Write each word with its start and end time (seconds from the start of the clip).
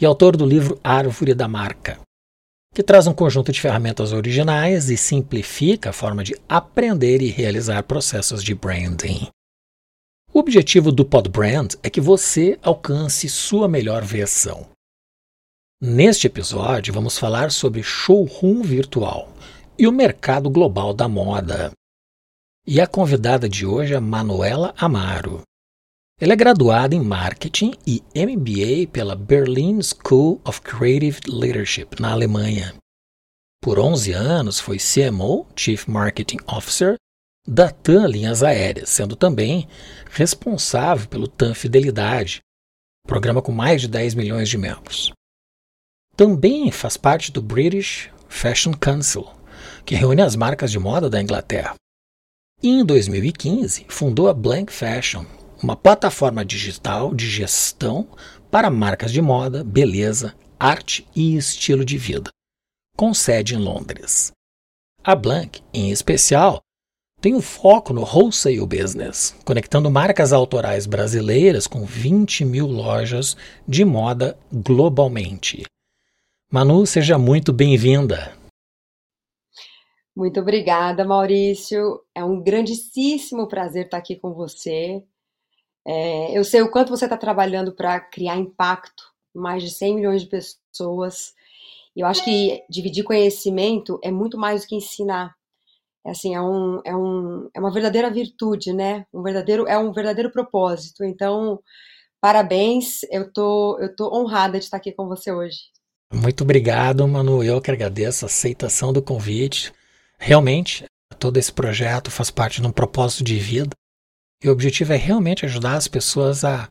e 0.00 0.06
autor 0.06 0.36
do 0.36 0.46
livro 0.46 0.80
Árvore 0.82 1.34
da 1.34 1.46
Marca, 1.46 2.00
que 2.74 2.82
traz 2.82 3.06
um 3.06 3.12
conjunto 3.12 3.52
de 3.52 3.60
ferramentas 3.60 4.12
originais 4.12 4.88
e 4.88 4.96
simplifica 4.96 5.90
a 5.90 5.92
forma 5.92 6.24
de 6.24 6.34
aprender 6.48 7.20
e 7.20 7.28
realizar 7.28 7.82
processos 7.82 8.42
de 8.42 8.54
branding. 8.54 9.28
O 10.32 10.38
objetivo 10.38 10.92
do 10.92 11.04
Podbrand 11.04 11.70
é 11.82 11.90
que 11.90 12.00
você 12.00 12.58
alcance 12.62 13.28
sua 13.28 13.68
melhor 13.68 14.04
versão. 14.04 14.68
Neste 15.82 16.26
episódio, 16.26 16.94
vamos 16.94 17.18
falar 17.18 17.50
sobre 17.50 17.82
showroom 17.82 18.62
virtual 18.62 19.32
e 19.76 19.88
o 19.88 19.92
mercado 19.92 20.48
global 20.48 20.94
da 20.94 21.08
moda. 21.08 21.72
E 22.66 22.80
a 22.80 22.86
convidada 22.86 23.48
de 23.48 23.66
hoje 23.66 23.94
é 23.94 24.00
Manuela 24.00 24.74
Amaro. 24.76 25.42
Ela 26.22 26.34
é 26.34 26.36
graduada 26.36 26.94
em 26.94 27.00
Marketing 27.00 27.72
e 27.86 28.02
MBA 28.14 28.92
pela 28.92 29.16
Berlin 29.16 29.80
School 29.82 30.38
of 30.44 30.60
Creative 30.60 31.18
Leadership, 31.26 31.98
na 31.98 32.12
Alemanha. 32.12 32.74
Por 33.62 33.78
11 33.78 34.12
anos 34.12 34.60
foi 34.60 34.76
CMO, 34.76 35.46
Chief 35.56 35.86
Marketing 35.86 36.36
Officer, 36.46 36.96
da 37.48 37.70
TAM 37.70 38.06
Linhas 38.06 38.42
Aéreas, 38.42 38.90
sendo 38.90 39.16
também 39.16 39.66
responsável 40.10 41.08
pelo 41.08 41.26
TAM 41.26 41.54
Fidelidade, 41.54 42.40
programa 43.06 43.40
com 43.40 43.50
mais 43.50 43.80
de 43.80 43.88
10 43.88 44.14
milhões 44.14 44.50
de 44.50 44.58
membros. 44.58 45.14
Também 46.14 46.70
faz 46.70 46.98
parte 46.98 47.32
do 47.32 47.40
British 47.40 48.10
Fashion 48.28 48.74
Council, 48.74 49.26
que 49.86 49.94
reúne 49.94 50.20
as 50.20 50.36
marcas 50.36 50.70
de 50.70 50.78
moda 50.78 51.08
da 51.08 51.22
Inglaterra. 51.22 51.76
E 52.62 52.68
em 52.68 52.84
2015 52.84 53.86
fundou 53.88 54.28
a 54.28 54.34
Blank 54.34 54.70
Fashion, 54.70 55.24
uma 55.62 55.76
plataforma 55.76 56.44
digital 56.44 57.14
de 57.14 57.28
gestão 57.28 58.08
para 58.50 58.70
marcas 58.70 59.12
de 59.12 59.20
moda, 59.20 59.62
beleza, 59.62 60.34
arte 60.58 61.06
e 61.14 61.36
estilo 61.36 61.84
de 61.84 61.96
vida, 61.98 62.30
com 62.96 63.12
sede 63.14 63.54
em 63.54 63.58
Londres. 63.58 64.32
A 65.04 65.14
Blank, 65.14 65.62
em 65.72 65.90
especial, 65.90 66.60
tem 67.20 67.34
um 67.34 67.42
foco 67.42 67.92
no 67.92 68.02
wholesale 68.02 68.66
business, 68.66 69.36
conectando 69.44 69.90
marcas 69.90 70.32
autorais 70.32 70.86
brasileiras 70.86 71.66
com 71.66 71.84
20 71.84 72.44
mil 72.44 72.66
lojas 72.66 73.36
de 73.68 73.84
moda 73.84 74.38
globalmente. 74.50 75.64
Manu, 76.50 76.86
seja 76.86 77.18
muito 77.18 77.52
bem-vinda. 77.52 78.34
Muito 80.16 80.40
obrigada, 80.40 81.04
Maurício. 81.04 82.00
É 82.14 82.24
um 82.24 82.42
grandíssimo 82.42 83.46
prazer 83.46 83.84
estar 83.84 83.98
aqui 83.98 84.16
com 84.16 84.34
você. 84.34 85.02
É, 85.92 86.38
eu 86.38 86.44
sei 86.44 86.62
o 86.62 86.70
quanto 86.70 86.90
você 86.90 87.04
está 87.04 87.16
trabalhando 87.16 87.72
para 87.72 87.98
criar 87.98 88.36
impacto 88.36 89.02
mais 89.34 89.60
de 89.60 89.70
100 89.70 89.96
milhões 89.96 90.22
de 90.22 90.28
pessoas. 90.28 91.32
Eu 91.96 92.06
acho 92.06 92.24
que 92.24 92.62
dividir 92.70 93.02
conhecimento 93.02 93.98
é 94.00 94.08
muito 94.08 94.38
mais 94.38 94.60
do 94.60 94.68
que 94.68 94.76
ensinar. 94.76 95.34
É 96.06 96.12
assim, 96.12 96.32
é, 96.32 96.40
um, 96.40 96.80
é, 96.84 96.94
um, 96.94 97.50
é 97.52 97.58
uma 97.58 97.72
verdadeira 97.72 98.08
virtude, 98.08 98.72
né? 98.72 99.04
Um 99.12 99.20
verdadeiro, 99.20 99.66
é 99.66 99.76
um 99.76 99.92
verdadeiro 99.92 100.30
propósito. 100.30 101.02
Então, 101.02 101.58
parabéns. 102.20 103.00
Eu 103.10 103.32
tô, 103.32 103.76
eu 103.80 103.92
tô 103.92 104.16
honrada 104.16 104.60
de 104.60 104.66
estar 104.66 104.76
aqui 104.76 104.92
com 104.92 105.08
você 105.08 105.32
hoje. 105.32 105.58
Muito 106.14 106.44
obrigado, 106.44 107.06
Manu. 107.08 107.42
Eu 107.42 107.60
que 107.60 107.70
agradeço 107.70 108.24
a 108.24 108.28
aceitação 108.28 108.92
do 108.92 109.02
convite. 109.02 109.72
Realmente, 110.20 110.84
todo 111.18 111.36
esse 111.36 111.52
projeto 111.52 112.12
faz 112.12 112.30
parte 112.30 112.62
de 112.62 112.68
um 112.68 112.72
propósito 112.72 113.24
de 113.24 113.36
vida 113.40 113.79
e 114.42 114.48
o 114.48 114.52
objetivo 114.52 114.92
é 114.92 114.96
realmente 114.96 115.44
ajudar 115.44 115.74
as 115.74 115.86
pessoas 115.86 116.44
a 116.44 116.68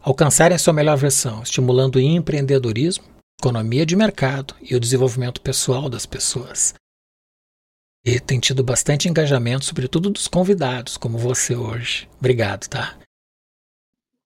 alcançarem 0.00 0.54
a 0.54 0.58
sua 0.58 0.72
melhor 0.72 0.96
versão, 0.96 1.42
estimulando 1.42 1.96
o 1.96 2.00
empreendedorismo, 2.00 3.04
economia 3.40 3.86
de 3.86 3.96
mercado 3.96 4.54
e 4.60 4.74
o 4.74 4.80
desenvolvimento 4.80 5.40
pessoal 5.40 5.88
das 5.88 6.04
pessoas. 6.04 6.74
E 8.04 8.20
tem 8.20 8.38
tido 8.38 8.62
bastante 8.62 9.08
engajamento, 9.08 9.64
sobretudo 9.64 10.10
dos 10.10 10.28
convidados, 10.28 10.98
como 10.98 11.16
você 11.16 11.56
hoje. 11.56 12.06
Obrigado, 12.18 12.68
tá? 12.68 12.98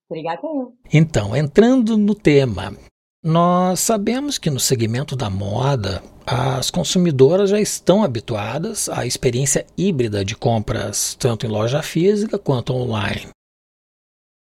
Obrigada 0.09 0.41
eu. 0.43 0.73
Então, 0.91 1.35
entrando 1.35 1.97
no 1.97 2.13
tema, 2.13 2.75
nós 3.23 3.81
sabemos 3.81 4.37
que 4.37 4.49
no 4.49 4.59
segmento 4.59 5.15
da 5.15 5.29
moda, 5.29 6.01
as 6.25 6.71
consumidoras 6.71 7.49
já 7.49 7.59
estão 7.59 8.03
habituadas 8.03 8.87
à 8.87 9.05
experiência 9.05 9.65
híbrida 9.77 10.23
de 10.23 10.35
compras, 10.35 11.15
tanto 11.15 11.45
em 11.45 11.49
loja 11.49 11.81
física 11.81 12.39
quanto 12.39 12.73
online. 12.73 13.27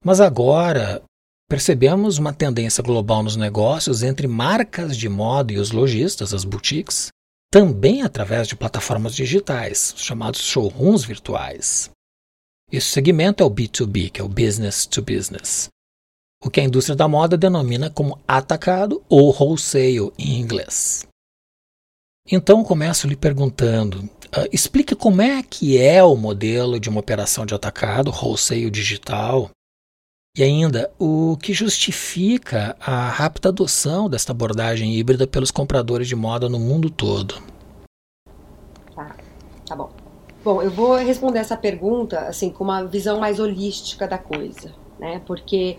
Mas 0.04 0.20
agora 0.20 1.02
percebemos 1.48 2.18
uma 2.18 2.32
tendência 2.32 2.82
global 2.82 3.24
nos 3.24 3.34
negócios 3.34 4.04
entre 4.04 4.28
marcas 4.28 4.96
de 4.96 5.08
moda 5.08 5.52
e 5.52 5.58
os 5.58 5.72
lojistas, 5.72 6.32
as 6.32 6.44
boutiques, 6.44 7.08
também 7.50 8.02
através 8.02 8.46
de 8.46 8.54
plataformas 8.54 9.16
digitais, 9.16 9.94
chamados 9.96 10.42
showrooms 10.42 11.04
virtuais. 11.04 11.90
Esse 12.70 12.86
segmento 12.86 13.42
é 13.42 13.46
o 13.46 13.50
B2B, 13.50 14.12
que 14.12 14.20
é 14.20 14.24
o 14.24 14.28
business 14.28 14.86
to 14.86 15.02
business 15.02 15.68
o 16.42 16.50
que 16.50 16.60
a 16.60 16.64
indústria 16.64 16.96
da 16.96 17.06
moda 17.06 17.36
denomina 17.36 17.90
como 17.90 18.18
atacado 18.26 19.02
ou 19.08 19.30
wholesale 19.30 20.10
em 20.18 20.40
inglês. 20.40 21.06
Então 22.30 22.64
começo 22.64 23.06
lhe 23.06 23.16
perguntando, 23.16 23.98
uh, 23.98 24.48
explique 24.52 24.94
como 24.94 25.20
é 25.20 25.42
que 25.42 25.78
é 25.78 26.02
o 26.02 26.16
modelo 26.16 26.80
de 26.80 26.88
uma 26.88 27.00
operação 27.00 27.44
de 27.44 27.54
atacado, 27.54 28.10
wholesale 28.10 28.70
digital, 28.70 29.50
e 30.36 30.42
ainda 30.42 30.90
o 30.98 31.36
que 31.42 31.52
justifica 31.52 32.76
a 32.80 33.08
rápida 33.08 33.48
adoção 33.48 34.08
desta 34.08 34.32
abordagem 34.32 34.94
híbrida 34.94 35.26
pelos 35.26 35.50
compradores 35.50 36.06
de 36.08 36.14
moda 36.14 36.48
no 36.48 36.58
mundo 36.58 36.88
todo. 36.88 37.42
Tá, 38.94 39.16
tá 39.66 39.76
bom. 39.76 39.90
Bom, 40.42 40.62
eu 40.62 40.70
vou 40.70 40.96
responder 40.96 41.40
essa 41.40 41.56
pergunta 41.56 42.20
assim 42.20 42.48
com 42.48 42.64
uma 42.64 42.84
visão 42.84 43.20
mais 43.20 43.38
holística 43.38 44.06
da 44.08 44.16
coisa 44.16 44.72
né? 45.00 45.22
Porque 45.26 45.78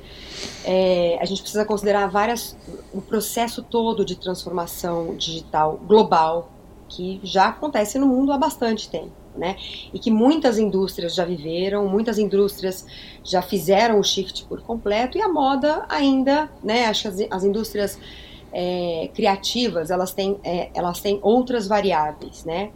é, 0.66 1.18
a 1.22 1.26
gente 1.26 1.42
precisa 1.42 1.64
considerar 1.64 2.08
várias 2.08 2.58
o 2.92 3.00
processo 3.00 3.62
todo 3.62 4.04
de 4.04 4.16
transformação 4.16 5.16
digital 5.16 5.80
global 5.86 6.52
que 6.90 7.22
já 7.24 7.50
acontece 7.50 8.00
no 8.00 8.08
mundo 8.08 8.32
há 8.34 8.38
bastante 8.38 8.90
tempo. 8.90 9.22
Né? 9.34 9.56
E 9.94 10.00
que 10.00 10.12
muitas 10.12 10.58
indústrias 10.58 11.16
já 11.16 11.24
viveram, 11.24 11.88
muitas 11.88 12.18
indústrias 12.18 12.86
já 13.24 13.42
fizeram 13.42 13.98
o 13.98 14.04
shift 14.04 14.44
por 14.44 14.62
completo 14.62 15.18
e 15.18 15.22
a 15.22 15.30
moda 15.30 15.86
ainda, 15.88 16.52
né? 16.62 16.88
Acho 16.88 17.04
que 17.04 17.08
as, 17.08 17.32
as 17.32 17.44
indústrias 17.46 17.98
é, 18.52 19.10
criativas 19.14 19.90
elas 19.90 20.12
têm, 20.12 20.38
é, 20.44 20.70
elas 20.74 21.00
têm 21.00 21.18
outras 21.22 21.66
variáveis, 21.66 22.44
né? 22.44 22.72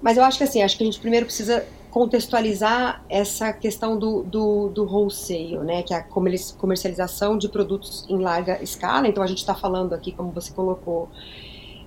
Mas 0.00 0.16
eu 0.16 0.22
acho 0.22 0.38
que 0.38 0.44
assim, 0.44 0.62
acho 0.62 0.76
que 0.76 0.84
a 0.84 0.86
gente 0.86 1.00
primeiro 1.00 1.26
precisa 1.26 1.66
contextualizar 1.92 3.04
essa 3.06 3.52
questão 3.52 3.98
do, 3.98 4.22
do, 4.22 4.70
do 4.70 4.84
wholesale, 4.84 5.58
né, 5.58 5.82
que 5.82 5.92
é 5.92 5.98
a 5.98 6.02
comercialização 6.02 7.36
de 7.36 7.50
produtos 7.50 8.06
em 8.08 8.18
larga 8.18 8.62
escala. 8.62 9.06
Então 9.06 9.22
a 9.22 9.26
gente 9.26 9.38
está 9.38 9.54
falando 9.54 9.92
aqui, 9.92 10.10
como 10.10 10.30
você 10.30 10.50
colocou, 10.54 11.10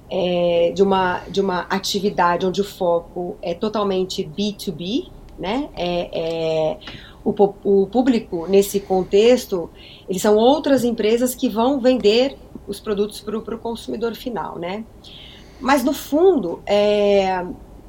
é, 0.07 0.72
de, 0.75 0.84
uma, 0.84 1.22
de 1.28 1.42
uma 1.42 1.62
atividade 1.62 2.46
onde 2.46 2.62
o 2.62 2.63
foco 2.63 3.36
é 3.42 3.56
totalmente 3.56 4.24
B2B, 4.24 5.10
né? 5.40 5.69
É, 5.75 6.10
é, 6.13 6.78
o, 7.24 7.34
o 7.63 7.88
público 7.88 8.46
nesse 8.48 8.80
contexto, 8.80 9.72
eles 10.07 10.22
são 10.22 10.36
outras 10.36 10.84
empresas 10.84 11.34
que 11.34 11.50
vão 11.50 11.80
vender 11.80 12.38
os 12.68 12.80
produtos 12.80 13.22
para 13.22 13.36
o 13.56 13.57
consumidor 13.57 14.13
final, 14.13 14.60
né? 14.60 14.86
Mas 15.60 15.84
no 15.84 15.94
fundo, 15.94 16.62
é, 16.63 17.44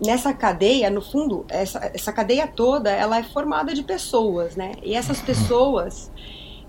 nessa 0.05 0.33
cadeia, 0.33 0.91
no 0.91 1.01
fundo, 1.01 1.45
essa, 1.49 1.91
essa 1.95 2.13
cadeia 2.13 2.47
toda, 2.47 2.91
ela 2.91 3.19
é 3.19 3.23
formada 3.23 3.75
de 3.75 3.83
pessoas, 3.83 4.57
né? 4.57 4.73
E 4.83 4.95
essas 4.95 5.21
pessoas, 5.21 6.11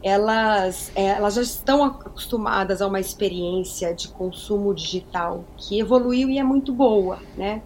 elas, 0.01 0.91
é, 0.95 1.07
elas 1.07 1.35
já 1.35 1.41
estão 1.41 1.83
acostumadas 1.83 2.81
a 2.81 2.88
uma 2.88 3.00
experiência 3.00 3.94
de 3.94 4.07
consumo 4.09 4.74
digital 4.74 5.44
que 5.57 5.79
evoluiu 5.79 6.29
e 6.29 6.39
é 6.39 6.44
muito 6.44 6.71
boa, 6.71 7.19
né? 7.35 7.62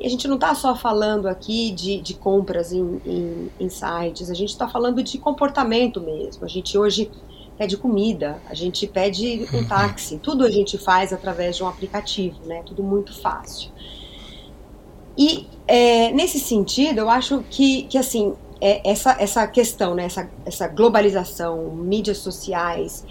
E 0.00 0.06
a 0.06 0.10
gente 0.10 0.26
não 0.26 0.34
está 0.34 0.54
só 0.54 0.74
falando 0.74 1.28
aqui 1.28 1.70
de, 1.70 2.00
de 2.00 2.14
compras 2.14 2.72
em, 2.72 3.00
em, 3.06 3.50
em 3.60 3.68
sites, 3.68 4.30
a 4.30 4.34
gente 4.34 4.50
está 4.50 4.68
falando 4.68 5.02
de 5.02 5.16
comportamento 5.16 6.00
mesmo. 6.00 6.44
A 6.44 6.48
gente 6.48 6.76
hoje 6.76 7.08
pede 7.56 7.76
comida, 7.76 8.42
a 8.46 8.54
gente 8.54 8.86
pede 8.86 9.46
um 9.54 9.64
táxi, 9.64 10.18
tudo 10.18 10.44
a 10.44 10.50
gente 10.50 10.76
faz 10.76 11.12
através 11.12 11.56
de 11.56 11.62
um 11.62 11.68
aplicativo, 11.68 12.36
né? 12.44 12.62
Tudo 12.66 12.82
muito 12.82 13.14
fácil. 13.20 13.70
E 15.16 15.46
é, 15.66 16.10
nesse 16.12 16.38
sentido, 16.38 16.98
eu 16.98 17.10
acho 17.10 17.42
que, 17.50 17.84
que 17.84 17.98
assim, 17.98 18.34
é, 18.60 18.88
essa, 18.88 19.16
essa 19.20 19.46
questão, 19.46 19.94
né, 19.94 20.04
essa, 20.04 20.30
essa 20.46 20.68
globalização, 20.68 21.74
mídias 21.74 22.18
sociais, 22.18 23.04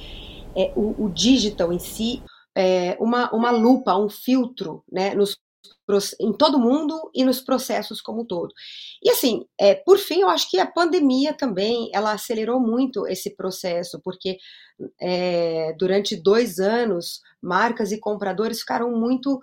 é, 0.55 0.71
o, 0.75 1.05
o 1.05 1.09
digital 1.09 1.71
em 1.71 1.79
si, 1.79 2.21
é 2.55 2.97
uma, 2.99 3.33
uma 3.33 3.51
lupa, 3.51 3.97
um 3.97 4.09
filtro 4.09 4.83
né, 4.91 5.13
nos, 5.13 5.37
em 6.19 6.31
todo 6.33 6.59
mundo 6.59 7.09
e 7.13 7.23
nos 7.23 7.41
processos 7.41 8.01
como 8.01 8.21
um 8.21 8.25
todo. 8.25 8.53
E 9.03 9.09
assim, 9.09 9.45
é, 9.59 9.75
por 9.75 9.97
fim, 9.97 10.21
eu 10.21 10.29
acho 10.29 10.49
que 10.49 10.59
a 10.59 10.65
pandemia 10.65 11.33
também 11.33 11.89
ela 11.93 12.13
acelerou 12.13 12.59
muito 12.59 13.07
esse 13.07 13.35
processo, 13.35 13.99
porque 14.03 14.37
é, 14.99 15.73
durante 15.77 16.15
dois 16.15 16.59
anos 16.59 17.21
marcas 17.41 17.91
e 17.91 17.99
compradores 17.99 18.59
ficaram 18.59 18.91
muito 18.91 19.39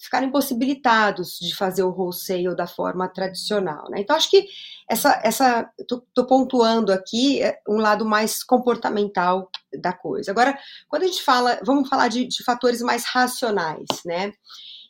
ficaram 0.00 0.28
impossibilitados 0.28 1.38
de 1.38 1.54
fazer 1.54 1.82
o 1.82 1.90
wholesale 1.90 2.56
da 2.56 2.66
forma 2.66 3.06
tradicional. 3.06 3.90
Né? 3.90 4.00
Então, 4.00 4.16
acho 4.16 4.30
que 4.30 4.48
essa, 4.88 5.20
essa 5.22 5.70
estou 5.78 6.26
pontuando 6.26 6.90
aqui 6.90 7.42
é, 7.42 7.60
um 7.68 7.76
lado 7.76 8.04
mais 8.04 8.42
comportamental 8.42 9.50
da 9.78 9.92
coisa. 9.92 10.30
Agora, 10.30 10.58
quando 10.88 11.02
a 11.02 11.06
gente 11.06 11.22
fala, 11.22 11.60
vamos 11.64 11.88
falar 11.88 12.08
de, 12.08 12.26
de 12.26 12.42
fatores 12.42 12.80
mais 12.80 13.04
racionais, 13.04 13.86
né? 14.04 14.32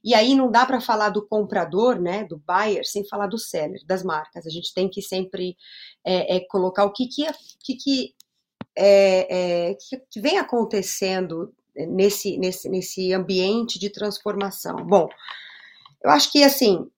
E 0.03 0.15
aí 0.15 0.35
não 0.35 0.51
dá 0.51 0.65
para 0.65 0.81
falar 0.81 1.11
do 1.11 1.27
comprador, 1.27 2.01
né, 2.01 2.25
do 2.25 2.39
buyer, 2.39 2.87
sem 2.87 3.07
falar 3.07 3.27
do 3.27 3.37
seller, 3.37 3.85
das 3.85 4.03
marcas. 4.03 4.47
A 4.47 4.51
gente 4.51 4.73
tem 4.73 4.89
que 4.89 5.03
sempre 5.03 5.57
é, 6.03 6.37
é, 6.37 6.41
colocar 6.49 6.85
o 6.85 6.93
que 6.93 7.07
que, 7.07 7.27
que, 7.63 7.77
que, 7.77 8.15
é, 8.75 9.71
é 9.71 9.75
que 10.11 10.21
vem 10.21 10.39
acontecendo 10.39 11.53
nesse, 11.87 12.37
nesse, 12.39 12.69
nesse 12.69 13.13
ambiente 13.13 13.79
de 13.79 13.91
transformação? 13.91 14.77
Bom, 14.77 15.09
eu 16.05 16.11
acho 16.11 16.31
que 16.33 16.43
assim, 16.43 16.91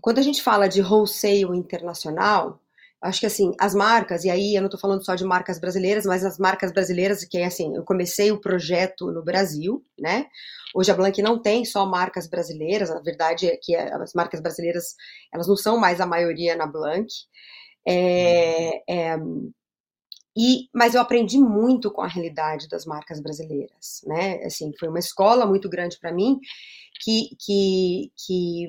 quando 0.00 0.18
a 0.18 0.22
gente 0.22 0.42
fala 0.42 0.68
de 0.68 0.82
wholesale 0.82 1.56
internacional, 1.56 2.60
acho 3.02 3.20
que 3.20 3.26
assim, 3.26 3.52
as 3.58 3.74
marcas, 3.74 4.24
e 4.24 4.30
aí 4.30 4.54
eu 4.54 4.60
não 4.60 4.66
estou 4.66 4.80
falando 4.80 5.04
só 5.04 5.14
de 5.14 5.24
marcas 5.24 5.58
brasileiras, 5.58 6.04
mas 6.04 6.24
as 6.24 6.38
marcas 6.38 6.70
brasileiras, 6.70 7.24
que 7.24 7.38
é 7.38 7.46
assim, 7.46 7.74
eu 7.74 7.82
comecei 7.82 8.30
o 8.30 8.40
projeto 8.40 9.10
no 9.10 9.24
Brasil, 9.24 9.84
né? 9.98 10.26
Hoje 10.74 10.90
a 10.90 10.94
Blank 10.94 11.20
não 11.22 11.40
tem 11.40 11.64
só 11.64 11.86
marcas 11.86 12.28
brasileiras, 12.28 12.90
a 12.90 13.00
verdade 13.00 13.48
é 13.48 13.56
que 13.56 13.74
as 13.74 14.12
marcas 14.14 14.40
brasileiras, 14.40 14.94
elas 15.32 15.48
não 15.48 15.56
são 15.56 15.78
mais 15.78 16.00
a 16.00 16.06
maioria 16.06 16.54
na 16.54 16.66
Blank. 16.66 17.08
É, 17.86 18.82
é, 18.88 19.16
e, 20.36 20.68
mas 20.72 20.94
eu 20.94 21.00
aprendi 21.00 21.38
muito 21.38 21.90
com 21.90 22.02
a 22.02 22.08
realidade 22.08 22.68
das 22.68 22.84
marcas 22.86 23.20
brasileiras, 23.20 24.02
né? 24.06 24.42
Assim, 24.44 24.72
foi 24.78 24.88
uma 24.88 24.98
escola 24.98 25.44
muito 25.44 25.68
grande 25.68 25.98
para 25.98 26.12
mim, 26.12 26.38
que, 27.02 27.30
que, 27.38 28.12
que, 28.16 28.68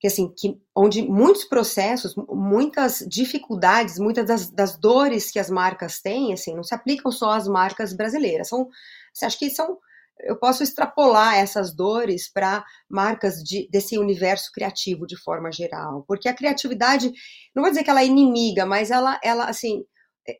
que, 0.00 0.06
assim, 0.06 0.32
que, 0.36 0.60
onde 0.74 1.02
muitos 1.02 1.44
processos, 1.44 2.14
muitas 2.28 3.04
dificuldades, 3.08 3.98
muitas 3.98 4.26
das, 4.26 4.50
das, 4.50 4.76
dores 4.76 5.30
que 5.30 5.38
as 5.38 5.50
marcas 5.50 6.00
têm, 6.00 6.32
assim, 6.32 6.54
não 6.54 6.64
se 6.64 6.74
aplicam 6.74 7.12
só 7.12 7.32
às 7.32 7.46
marcas 7.46 7.92
brasileiras. 7.92 8.48
São, 8.48 8.68
assim, 9.14 9.26
acho 9.26 9.38
que 9.38 9.50
são 9.50 9.78
eu 10.20 10.36
posso 10.36 10.62
extrapolar 10.62 11.36
essas 11.36 11.72
dores 11.72 12.28
para 12.28 12.64
marcas 12.88 13.42
de, 13.42 13.68
desse 13.70 13.98
universo 13.98 14.50
criativo 14.52 15.06
de 15.06 15.16
forma 15.16 15.52
geral, 15.52 16.04
porque 16.08 16.28
a 16.28 16.34
criatividade, 16.34 17.12
não 17.54 17.62
vou 17.62 17.70
dizer 17.70 17.84
que 17.84 17.90
ela 17.90 18.02
é 18.02 18.06
inimiga, 18.06 18.66
mas 18.66 18.90
ela, 18.90 19.20
ela 19.22 19.44
assim, 19.44 19.84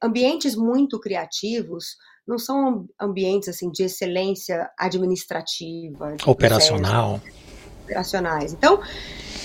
ambientes 0.03 0.55
muito 0.55 1.01
criativos 1.01 1.97
não 2.27 2.39
são 2.39 2.87
ambientes 3.01 3.49
assim 3.49 3.71
de 3.71 3.85
excelência 3.85 4.71
administrativa, 4.79 6.17
operacional, 6.27 7.21
operacionais. 7.85 8.53
Então, 8.53 8.81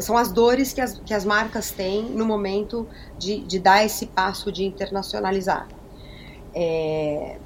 são 0.01 0.17
as 0.17 0.31
dores 0.31 0.73
que 0.73 0.81
as, 0.81 0.99
que 0.99 1.13
as 1.13 1.23
marcas 1.23 1.71
têm 1.71 2.03
no 2.03 2.25
momento 2.25 2.87
de, 3.17 3.39
de 3.39 3.59
dar 3.59 3.85
esse 3.85 4.07
passo 4.07 4.51
de 4.51 4.65
internacionalizar. 4.65 5.67
É, 6.53 7.37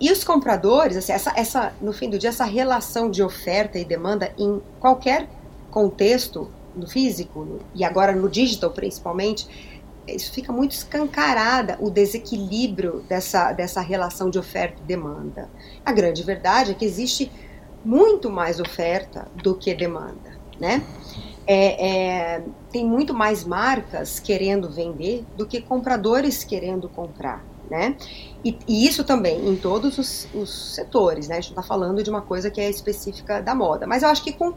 e 0.00 0.12
os 0.12 0.22
compradores, 0.22 0.96
assim, 0.96 1.12
essa, 1.12 1.32
essa, 1.36 1.72
no 1.80 1.92
fim 1.92 2.08
do 2.08 2.18
dia, 2.18 2.30
essa 2.30 2.44
relação 2.44 3.10
de 3.10 3.22
oferta 3.22 3.78
e 3.78 3.84
demanda 3.84 4.32
em 4.38 4.60
qualquer 4.78 5.28
contexto, 5.70 6.50
no 6.74 6.86
físico 6.86 7.60
e 7.74 7.82
agora 7.82 8.12
no 8.12 8.28
digital 8.28 8.70
principalmente, 8.70 9.48
isso 10.14 10.32
fica 10.32 10.52
muito 10.52 10.72
escancarada 10.72 11.76
o 11.80 11.90
desequilíbrio 11.90 13.04
dessa, 13.08 13.52
dessa 13.52 13.80
relação 13.80 14.30
de 14.30 14.38
oferta 14.38 14.80
e 14.82 14.86
demanda. 14.86 15.48
A 15.84 15.92
grande 15.92 16.22
verdade 16.22 16.72
é 16.72 16.74
que 16.74 16.84
existe 16.84 17.30
muito 17.84 18.30
mais 18.30 18.60
oferta 18.60 19.28
do 19.42 19.54
que 19.54 19.74
demanda, 19.74 20.36
né? 20.60 20.82
É, 21.46 21.88
é, 22.36 22.44
tem 22.70 22.84
muito 22.84 23.14
mais 23.14 23.42
marcas 23.44 24.20
querendo 24.20 24.70
vender 24.70 25.24
do 25.36 25.46
que 25.46 25.62
compradores 25.62 26.44
querendo 26.44 26.88
comprar, 26.88 27.42
né? 27.70 27.96
E, 28.44 28.58
e 28.68 28.86
isso 28.86 29.02
também 29.02 29.48
em 29.48 29.56
todos 29.56 29.96
os, 29.96 30.28
os 30.34 30.74
setores, 30.74 31.28
né? 31.28 31.36
A 31.36 31.40
gente 31.40 31.52
está 31.52 31.62
falando 31.62 32.02
de 32.02 32.10
uma 32.10 32.20
coisa 32.20 32.50
que 32.50 32.60
é 32.60 32.68
específica 32.68 33.40
da 33.40 33.54
moda, 33.54 33.86
mas 33.86 34.02
eu 34.02 34.10
acho 34.10 34.22
que 34.22 34.32
com 34.32 34.52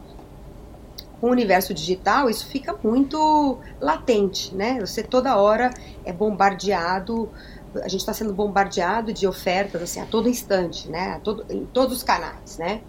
com 1.22 1.28
o 1.28 1.30
universo 1.30 1.72
digital, 1.72 2.28
isso 2.28 2.48
fica 2.48 2.76
muito 2.82 3.56
latente, 3.80 4.52
né? 4.56 4.80
Você 4.80 5.04
toda 5.04 5.36
hora 5.36 5.70
é 6.04 6.12
bombardeado, 6.12 7.32
a 7.76 7.86
gente 7.86 8.00
está 8.00 8.12
sendo 8.12 8.34
bombardeado 8.34 9.12
de 9.12 9.24
ofertas 9.24 9.82
assim 9.82 10.00
a 10.00 10.06
todo 10.06 10.28
instante, 10.28 10.88
né? 10.88 11.20
Todo, 11.20 11.46
em 11.48 11.64
todos 11.64 11.98
os 11.98 12.02
canais, 12.02 12.58
né? 12.58 12.82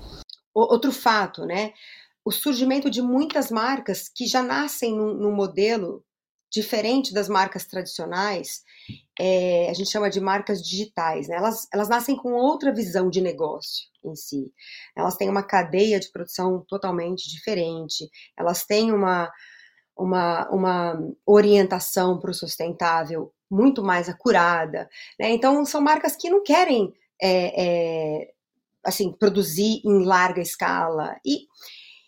Outro 0.51 0.91
fato, 0.91 1.45
né? 1.45 1.73
O 2.25 2.31
surgimento 2.31 2.89
de 2.89 3.03
muitas 3.03 3.51
marcas 3.51 4.09
que 4.09 4.25
já 4.25 4.41
nascem 4.41 4.97
num, 4.97 5.13
num 5.13 5.35
modelo 5.35 6.03
diferente 6.51 7.13
das 7.13 7.29
marcas 7.29 7.67
tradicionais, 7.67 8.63
é, 9.19 9.69
a 9.69 9.73
gente 9.73 9.91
chama 9.91 10.09
de 10.09 10.19
marcas 10.19 10.61
digitais, 10.61 11.27
né? 11.27 11.35
Elas, 11.35 11.67
elas 11.71 11.89
nascem 11.89 12.15
com 12.15 12.33
outra 12.33 12.73
visão 12.73 13.09
de 13.09 13.21
negócio 13.21 13.87
em 14.03 14.15
si. 14.15 14.51
Elas 14.95 15.15
têm 15.15 15.29
uma 15.29 15.43
cadeia 15.43 15.99
de 15.99 16.11
produção 16.11 16.65
totalmente 16.67 17.29
diferente, 17.29 18.09
elas 18.37 18.65
têm 18.65 18.91
uma, 18.91 19.31
uma, 19.95 20.49
uma 20.49 20.99
orientação 21.25 22.19
para 22.19 22.31
o 22.31 22.33
sustentável 22.33 23.31
muito 23.49 23.83
mais 23.83 24.09
acurada. 24.09 24.89
Né? 25.19 25.31
Então, 25.31 25.63
são 25.65 25.79
marcas 25.79 26.15
que 26.15 26.29
não 26.29 26.43
querem 26.43 26.91
é, 27.21 27.63
é, 27.63 28.33
assim 28.83 29.11
produzir 29.11 29.81
em 29.85 30.03
larga 30.03 30.41
escala. 30.41 31.15
E, 31.23 31.45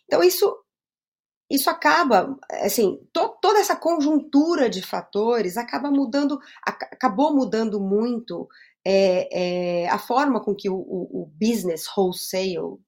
então, 0.06 0.24
isso 0.24 0.58
isso 1.50 1.70
acaba, 1.70 2.38
assim, 2.62 3.00
to, 3.14 3.38
toda 3.42 3.60
essa 3.60 3.76
conjuntura 3.76 4.70
de 4.70 4.82
fatores 4.82 5.58
acaba 5.58 5.92
mudando, 5.92 6.40
acabou 6.64 7.36
mudando 7.36 7.80
muito 7.80 8.48
é, 8.84 9.84
é, 9.84 9.90
a 9.90 10.00
forma 10.00 10.44
com 10.44 10.56
que 10.56 10.70
o, 10.70 10.76
o 10.76 11.32
business 11.40 11.86
wholesale 11.96 12.80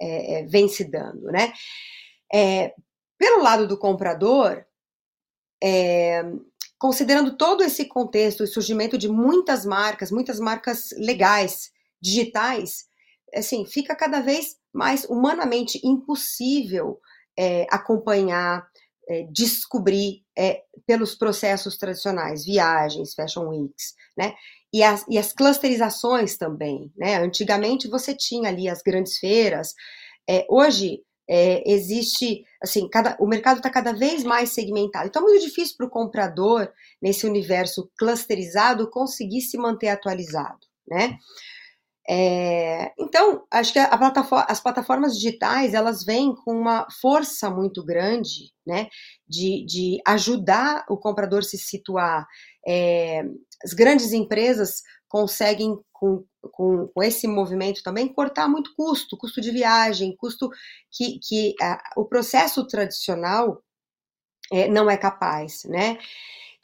é, 0.00 0.40
é, 0.40 0.46
vem 0.46 0.68
se 0.68 0.84
dando, 0.84 1.24
né? 1.26 1.52
É, 2.32 2.74
pelo 3.18 3.42
lado 3.42 3.66
do 3.66 3.78
comprador, 3.78 4.64
é, 5.62 6.22
considerando 6.78 7.36
todo 7.36 7.62
esse 7.62 7.86
contexto, 7.86 8.44
o 8.44 8.46
surgimento 8.46 8.98
de 8.98 9.08
muitas 9.08 9.64
marcas, 9.64 10.10
muitas 10.10 10.38
marcas 10.38 10.90
legais, 10.98 11.70
digitais, 12.00 12.86
assim, 13.34 13.64
fica 13.64 13.94
cada 13.94 14.20
vez 14.20 14.58
mais 14.72 15.04
humanamente 15.04 15.80
impossível 15.82 17.00
acompanhar, 17.70 18.66
descobrir 19.30 20.22
pelos 20.86 21.14
processos 21.14 21.76
tradicionais, 21.76 22.44
viagens, 22.44 23.14
fashion 23.14 23.48
weeks, 23.48 23.94
né? 24.16 24.34
E 24.72 24.82
as, 24.82 25.04
e 25.08 25.16
as 25.16 25.32
clusterizações 25.32 26.36
também, 26.36 26.92
né? 26.96 27.16
Antigamente 27.16 27.88
você 27.88 28.14
tinha 28.14 28.48
ali 28.48 28.68
as 28.68 28.82
grandes 28.82 29.18
feiras, 29.18 29.74
é, 30.28 30.44
hoje 30.50 31.02
é, 31.28 31.62
existe, 31.70 32.44
assim, 32.62 32.88
cada, 32.88 33.16
o 33.18 33.26
mercado 33.26 33.58
está 33.58 33.70
cada 33.70 33.92
vez 33.92 34.22
mais 34.22 34.50
segmentado. 34.50 35.06
Então 35.06 35.22
é 35.22 35.24
muito 35.24 35.44
difícil 35.44 35.76
para 35.76 35.86
o 35.86 35.90
comprador, 35.90 36.70
nesse 37.00 37.26
universo 37.26 37.90
clusterizado, 37.98 38.90
conseguir 38.90 39.40
se 39.40 39.56
manter 39.56 39.88
atualizado, 39.88 40.60
né? 40.88 41.16
É, 42.08 42.92
então, 42.98 43.44
acho 43.50 43.72
que 43.72 43.78
a 43.80 43.98
plataforma, 43.98 44.46
as 44.48 44.60
plataformas 44.60 45.16
digitais 45.16 45.74
elas 45.74 46.04
vêm 46.04 46.34
com 46.34 46.52
uma 46.52 46.86
força 47.00 47.50
muito 47.50 47.84
grande, 47.84 48.52
né, 48.64 48.88
de, 49.28 49.64
de 49.66 50.00
ajudar 50.06 50.84
o 50.88 50.96
comprador 50.96 51.42
se 51.42 51.58
situar. 51.58 52.26
É, 52.66 53.24
as 53.64 53.72
grandes 53.72 54.12
empresas 54.12 54.82
conseguem, 55.08 55.76
com, 55.92 56.24
com, 56.52 56.88
com, 56.88 57.02
esse 57.02 57.26
movimento 57.26 57.82
também, 57.82 58.12
cortar 58.12 58.48
muito 58.48 58.72
custo, 58.76 59.16
custo 59.16 59.40
de 59.40 59.50
viagem, 59.50 60.14
custo 60.16 60.48
que, 60.92 61.18
que 61.20 61.54
o 61.96 62.04
processo 62.04 62.66
tradicional 62.66 63.62
é, 64.52 64.68
não 64.68 64.88
é 64.88 64.96
capaz, 64.96 65.64
né? 65.64 65.98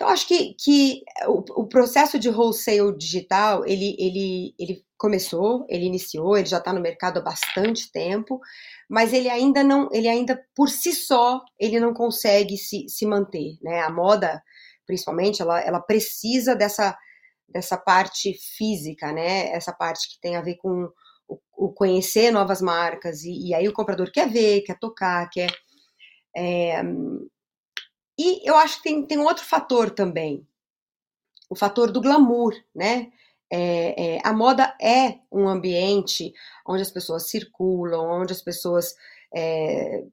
Então, 0.02 0.12
acho 0.12 0.26
que, 0.26 0.54
que 0.54 1.04
o, 1.28 1.62
o, 1.62 1.68
processo 1.68 2.18
de 2.18 2.28
wholesale 2.28 2.92
digital, 2.98 3.64
ele, 3.64 3.94
ele, 4.00 4.52
ele 4.58 4.84
começou, 4.98 5.64
ele 5.68 5.84
iniciou, 5.84 6.36
ele 6.36 6.48
já 6.48 6.58
está 6.58 6.72
no 6.72 6.80
mercado 6.80 7.18
há 7.18 7.22
bastante 7.22 7.88
tempo, 7.92 8.40
mas 8.90 9.12
ele 9.12 9.28
ainda 9.28 9.62
não, 9.62 9.88
ele 9.92 10.08
ainda 10.08 10.44
por 10.56 10.68
si 10.68 10.92
só, 10.92 11.40
ele 11.56 11.78
não 11.78 11.94
consegue 11.94 12.56
se, 12.56 12.88
se 12.88 13.06
manter, 13.06 13.56
né? 13.62 13.78
A 13.82 13.90
moda, 13.90 14.42
principalmente, 14.84 15.40
ela, 15.40 15.60
ela 15.60 15.78
precisa 15.78 16.56
dessa, 16.56 16.98
dessa 17.48 17.78
parte 17.78 18.36
física, 18.58 19.12
né? 19.12 19.52
Essa 19.52 19.72
parte 19.72 20.08
que 20.12 20.20
tem 20.20 20.34
a 20.34 20.42
ver 20.42 20.56
com 20.56 20.90
o, 21.28 21.38
o 21.56 21.72
conhecer 21.72 22.32
novas 22.32 22.60
marcas, 22.60 23.22
e, 23.22 23.50
e, 23.50 23.54
aí 23.54 23.68
o 23.68 23.72
comprador 23.72 24.10
quer 24.10 24.28
ver, 24.28 24.62
quer 24.62 24.76
tocar, 24.80 25.30
quer... 25.30 25.48
É, 26.34 26.82
e 28.22 28.48
eu 28.48 28.56
acho 28.56 28.78
que 28.78 28.84
tem, 28.84 29.06
tem 29.06 29.18
outro 29.18 29.44
fator 29.44 29.90
também, 29.90 30.46
o 31.50 31.56
fator 31.56 31.90
do 31.90 32.00
glamour, 32.00 32.54
né? 32.74 33.10
É, 33.54 34.14
é, 34.16 34.20
a 34.24 34.32
moda 34.32 34.74
é 34.80 35.18
um 35.30 35.46
ambiente 35.46 36.32
onde 36.66 36.80
as 36.80 36.90
pessoas 36.90 37.28
circulam, 37.28 38.22
onde 38.22 38.32
as 38.32 38.40
pessoas 38.40 38.94
é, 39.34 40.04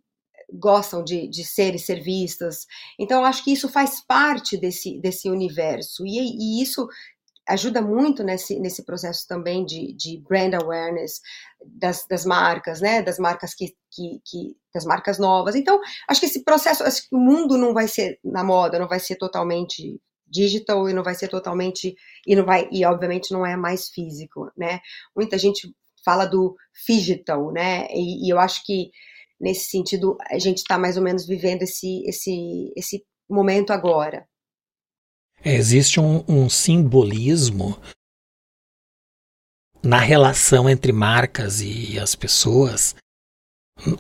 gostam 0.51 1.04
de, 1.04 1.28
de 1.28 1.46
ser 1.46 1.75
e 1.75 1.80
ser 1.80 2.01
vistas. 2.01 2.66
Então, 2.98 3.22
eu 3.22 3.25
acho 3.25 3.44
que 3.44 3.54
isso 3.54 3.70
faz 3.70 4.01
parte 4.01 4.58
desse, 4.58 5.00
desse 5.00 5.30
universo. 5.30 6.06
E, 6.06 6.20
e 6.20 6.62
isso 6.62 6.88
ajuda 7.50 7.82
muito 7.82 8.24
nesse, 8.24 8.60
nesse 8.60 8.86
processo 8.86 9.27
também 9.27 9.65
de, 9.65 9.94
de 9.94 10.22
brand 10.27 10.53
awareness 10.53 11.20
das, 11.65 12.06
das 12.08 12.25
marcas, 12.25 12.79
né? 12.79 13.01
Das 13.01 13.18
marcas 13.18 13.53
que, 13.53 13.75
que, 13.91 14.22
que, 14.24 14.56
das 14.74 14.86
marcas 14.86 15.18
novas. 15.18 15.56
Então, 15.56 15.79
acho 16.08 16.20
que 16.20 16.27
esse 16.27 16.44
processo, 16.44 16.84
acho 16.84 17.08
que 17.08 17.15
o 17.15 17.20
mundo 17.20 17.58
não 17.58 17.74
vai 17.74 17.88
ser 17.88 18.20
na 18.24 18.44
moda, 18.44 18.79
não 18.79 18.88
vai 18.88 19.00
ser 19.00 19.15
totalmente 19.15 20.00
digital 20.27 20.88
e 20.88 20.94
não 20.94 21.03
vai 21.03 21.15
ser 21.15 21.27
totalmente 21.27 21.96
e 22.25 22.36
não 22.36 22.46
vai 22.46 22.70
e 22.72 22.86
obviamente 22.86 23.32
não 23.32 23.46
é 23.46 23.58
mais 23.58 23.89
físico, 23.89 24.51
né? 24.56 24.79
Muita 25.15 25.38
gente 25.38 25.74
fala 26.06 26.25
do 26.25 26.56
digital, 26.88 27.51
né? 27.51 27.88
E, 27.91 28.27
e 28.27 28.29
eu 28.32 28.39
acho 28.39 28.63
que 28.63 28.91
nesse 29.39 29.70
sentido 29.70 30.18
a 30.29 30.38
gente 30.38 30.58
está 30.58 30.77
mais 30.77 30.98
ou 30.98 31.03
menos 31.03 31.25
vivendo 31.25 31.63
esse 31.63 32.03
esse 32.08 32.72
esse 32.75 33.03
momento 33.29 33.72
agora. 33.72 34.27
É, 35.43 35.53
existe 35.53 36.00
um, 36.00 36.24
um 36.27 36.50
simbolismo 36.50 37.79
na 39.81 40.00
relação 40.00 40.69
entre 40.69 40.91
marcas 40.91 41.62
e 41.62 41.98
as 41.98 42.15
pessoas 42.15 42.96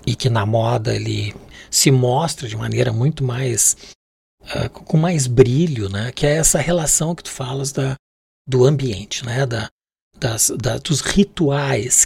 e 0.05 0.15
que 0.15 0.29
na 0.29 0.45
moda 0.45 0.93
ele 0.93 1.33
se 1.71 1.89
mostra 1.91 2.47
de 2.47 2.57
maneira 2.57 2.91
muito 2.91 3.23
mais 3.23 3.75
uh, 4.41 4.69
com 4.69 4.97
mais 4.97 5.27
brilho, 5.27 5.89
né? 5.89 6.11
Que 6.11 6.25
é 6.25 6.35
essa 6.35 6.59
relação 6.59 7.15
que 7.15 7.23
tu 7.23 7.29
falas 7.29 7.71
da, 7.71 7.95
do 8.47 8.65
ambiente, 8.65 9.25
né? 9.25 9.45
Da, 9.45 9.69
das, 10.17 10.49
da, 10.49 10.77
dos 10.77 11.01
rituais 11.01 12.03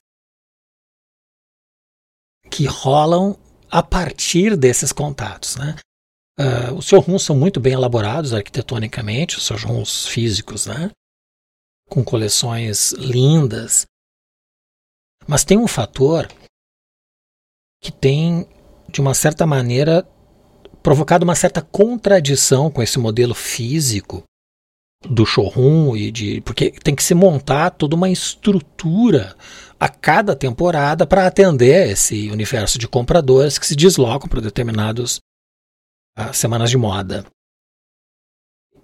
que 2.51 2.65
rolam 2.65 3.35
a 3.71 3.81
partir 3.81 4.55
desses 4.55 4.91
contatos, 4.91 5.55
né? 5.55 5.75
Uh, 6.39 6.73
os 6.75 6.85
showrooms 6.85 7.23
são 7.23 7.35
muito 7.35 7.59
bem 7.59 7.73
elaborados 7.73 8.33
arquitetonicamente, 8.33 9.37
os 9.37 9.43
showrooms 9.43 10.07
físicos, 10.07 10.65
né? 10.65 10.89
com 11.93 12.03
coleções 12.03 12.91
lindas. 12.93 13.85
Mas 15.27 15.43
tem 15.43 15.57
um 15.59 15.67
fator 15.67 16.27
que 17.79 17.91
tem, 17.91 18.47
de 18.89 18.99
uma 18.99 19.13
certa 19.13 19.45
maneira, 19.45 20.07
provocado 20.81 21.23
uma 21.23 21.35
certa 21.35 21.61
contradição 21.61 22.71
com 22.71 22.81
esse 22.81 22.97
modelo 22.97 23.35
físico 23.35 24.23
do 25.05 25.25
showroom 25.25 25.95
e 25.95 26.11
de 26.11 26.41
porque 26.41 26.71
tem 26.71 26.95
que 26.95 27.03
se 27.03 27.13
montar 27.13 27.71
toda 27.71 27.95
uma 27.95 28.09
estrutura 28.09 29.35
a 29.79 29.89
cada 29.89 30.35
temporada 30.35 31.05
para 31.05 31.27
atender 31.27 31.91
esse 31.91 32.31
universo 32.31 32.79
de 32.79 32.87
compradores 32.87 33.59
que 33.59 33.67
se 33.67 33.75
deslocam 33.75 34.29
para 34.29 34.41
determinados 34.41 35.19
semanas 36.33 36.69
de 36.69 36.77
moda. 36.77 37.25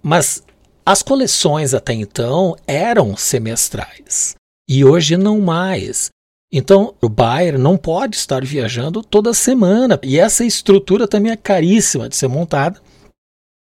Mas 0.02 0.42
as 0.84 1.02
coleções 1.02 1.74
até 1.74 1.92
então 1.92 2.56
eram 2.66 3.16
semestrais 3.16 4.34
e 4.68 4.84
hoje 4.84 5.16
não 5.16 5.40
mais. 5.40 6.10
Então, 6.52 6.94
o 7.00 7.08
buyer 7.08 7.58
não 7.58 7.76
pode 7.76 8.16
estar 8.16 8.44
viajando 8.44 9.02
toda 9.02 9.32
semana. 9.32 9.98
E 10.02 10.18
essa 10.18 10.44
estrutura 10.44 11.06
também 11.06 11.30
é 11.30 11.36
caríssima 11.36 12.08
de 12.08 12.16
ser 12.16 12.26
montada 12.26 12.80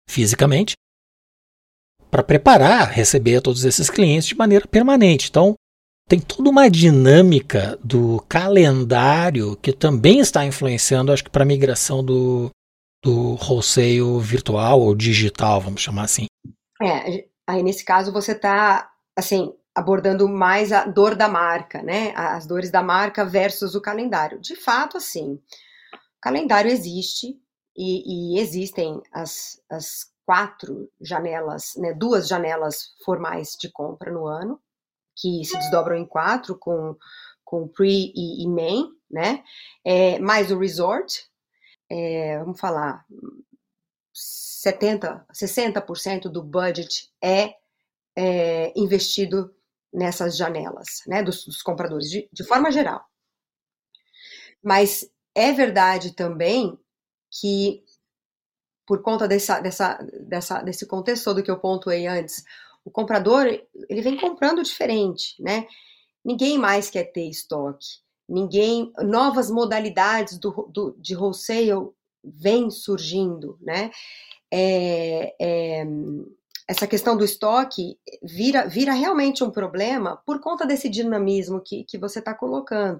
fisicamente 0.07 0.73
para 2.11 2.23
preparar, 2.23 2.89
receber 2.89 3.41
todos 3.41 3.65
esses 3.65 3.89
clientes 3.89 4.27
de 4.27 4.35
maneira 4.35 4.67
permanente. 4.67 5.29
Então, 5.29 5.55
tem 6.07 6.19
toda 6.19 6.49
uma 6.49 6.69
dinâmica 6.69 7.77
do 7.83 8.23
calendário 8.29 9.55
que 9.57 9.73
também 9.73 10.19
está 10.19 10.45
influenciando, 10.45 11.11
acho 11.11 11.23
que, 11.23 11.31
para 11.31 11.43
a 11.43 11.47
migração 11.47 12.03
do, 12.03 12.51
do 13.05 13.35
wholesale 13.35 14.19
virtual 14.19 14.81
ou 14.81 14.95
digital, 14.95 15.61
vamos 15.61 15.79
chamar 15.79 16.05
assim. 16.05 16.25
É, 16.81 17.27
aí 17.45 17.61
nesse 17.61 17.85
caso 17.85 18.11
você 18.11 18.31
está, 18.31 18.91
assim, 19.15 19.53
abordando 19.75 20.27
mais 20.27 20.71
a 20.71 20.85
dor 20.85 21.13
da 21.15 21.27
marca, 21.27 21.83
né? 21.83 22.13
As 22.15 22.47
dores 22.47 22.71
da 22.71 22.81
marca 22.81 23.23
versus 23.23 23.75
o 23.75 23.81
calendário. 23.81 24.41
De 24.41 24.55
fato, 24.55 24.97
assim, 24.97 25.33
o 25.93 26.19
calendário 26.19 26.71
existe 26.71 27.39
e, 27.77 28.37
e 28.37 28.39
existem 28.39 28.99
as, 29.13 29.61
as 29.69 30.07
quatro 30.25 30.89
janelas, 30.99 31.73
né? 31.77 31.93
Duas 31.93 32.27
janelas 32.27 32.95
formais 33.05 33.51
de 33.51 33.71
compra 33.71 34.11
no 34.11 34.25
ano, 34.25 34.59
que 35.15 35.45
se 35.45 35.55
desdobram 35.59 35.95
em 35.95 36.07
quatro 36.07 36.57
com, 36.57 36.95
com 37.43 37.67
pre 37.67 38.11
e, 38.15 38.43
e 38.43 38.49
main, 38.49 38.89
né? 39.11 39.43
É, 39.85 40.17
mais 40.17 40.49
o 40.49 40.57
resort, 40.57 41.23
é, 41.89 42.39
vamos 42.39 42.59
falar, 42.59 43.05
70, 44.13 45.25
60% 45.33 46.29
do 46.29 46.41
budget 46.41 47.11
é, 47.21 47.55
é, 48.15 48.73
investido 48.75 49.53
nessas 49.93 50.37
janelas, 50.37 51.03
né, 51.07 51.21
dos, 51.21 51.45
dos 51.45 51.61
compradores, 51.61 52.09
de, 52.09 52.29
de 52.31 52.43
forma 52.43 52.71
geral. 52.71 53.05
Mas 54.63 55.09
é 55.33 55.51
verdade 55.51 56.13
também 56.13 56.77
que, 57.29 57.83
por 58.85 59.01
conta 59.01 59.27
dessa, 59.27 59.59
dessa, 59.59 59.97
dessa, 60.21 60.61
desse 60.61 60.87
contexto 60.87 61.25
todo 61.25 61.43
que 61.43 61.51
eu 61.51 61.59
pontuei 61.59 62.07
antes, 62.07 62.43
o 62.83 62.91
comprador 62.91 63.45
ele 63.89 64.01
vem 64.01 64.17
comprando 64.17 64.63
diferente, 64.63 65.41
né? 65.41 65.67
Ninguém 66.23 66.57
mais 66.57 66.89
quer 66.89 67.05
ter 67.05 67.29
estoque 67.29 68.04
ninguém, 68.27 68.91
novas 68.99 69.49
modalidades 69.49 70.37
do, 70.39 70.51
do, 70.71 70.95
de 70.99 71.15
wholesale 71.15 71.89
vêm 72.23 72.69
surgindo, 72.69 73.57
né? 73.61 73.91
É, 74.51 75.35
é, 75.39 75.85
essa 76.67 76.87
questão 76.87 77.15
do 77.15 77.23
estoque 77.23 77.97
vira, 78.23 78.67
vira 78.67 78.93
realmente 78.93 79.43
um 79.43 79.51
problema 79.51 80.21
por 80.25 80.39
conta 80.39 80.65
desse 80.65 80.89
dinamismo 80.89 81.61
que, 81.61 81.83
que 81.83 81.97
você 81.97 82.19
está 82.19 82.33
colocando. 82.33 82.99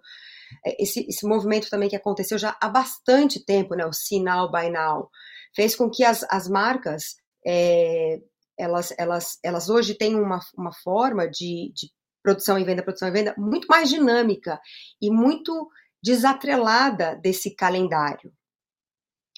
É, 0.66 0.82
esse, 0.84 1.06
esse 1.08 1.26
movimento 1.28 1.70
também 1.70 1.90
que 1.90 1.96
aconteceu 1.96 2.38
já 2.38 2.56
há 2.62 2.70
bastante 2.70 3.44
tempo, 3.44 3.76
né? 3.76 3.86
O 3.86 3.94
sinal 3.94 4.52
by 4.52 4.70
now, 4.70 5.10
fez 5.56 5.76
com 5.76 5.90
que 5.90 6.04
as, 6.04 6.24
as 6.30 6.48
marcas 6.48 7.16
é, 7.46 8.20
elas, 8.58 8.94
elas, 8.98 9.38
elas 9.44 9.70
hoje 9.70 9.94
têm 9.94 10.16
uma, 10.16 10.40
uma 10.58 10.72
forma 10.72 11.28
de, 11.28 11.72
de 11.74 11.90
produção 12.26 12.58
e 12.58 12.64
venda, 12.64 12.82
produção 12.82 13.08
e 13.08 13.12
venda, 13.12 13.36
muito 13.38 13.68
mais 13.68 13.88
dinâmica 13.88 14.60
e 15.00 15.12
muito 15.12 15.70
desatrelada 16.04 17.16
desse 17.16 17.56
calendário. 17.56 18.34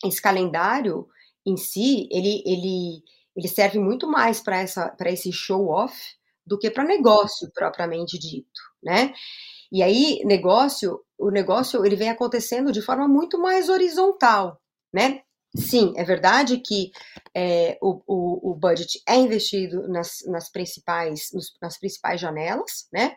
Esse 0.06 0.22
calendário 0.22 1.06
em 1.46 1.58
si, 1.58 2.08
ele, 2.10 2.42
ele, 2.46 3.04
ele 3.36 3.48
serve 3.50 3.78
muito 3.78 4.10
mais 4.10 4.40
para 4.40 5.12
esse 5.12 5.34
show-off 5.34 5.94
do 6.46 6.58
que 6.58 6.72
para 6.72 6.86
negócio 6.86 7.52
propriamente 7.54 8.18
dito, 8.18 8.62
né? 8.82 9.14
E 9.70 9.84
aí, 9.84 10.22
negócio, 10.24 11.04
o 11.18 11.30
negócio 11.30 11.86
ele 11.86 11.98
vem 11.98 12.10
acontecendo 12.10 12.72
de 12.72 12.82
forma 12.82 13.06
muito 13.06 13.38
mais 13.38 13.68
horizontal, 13.68 14.62
né? 14.94 15.24
Sim, 15.58 15.94
é 15.98 16.04
verdade 16.04 16.60
que 16.60 16.92
é, 17.34 17.78
o, 17.82 18.02
o, 18.06 18.52
o, 18.52 18.56
budget 18.56 19.02
é 19.08 19.16
investido 19.16 19.88
nas, 19.88 20.20
nas, 20.28 20.52
principais, 20.52 21.30
nas 21.62 21.78
principais 21.80 22.22
janelas, 22.22 22.88
né? 22.94 23.16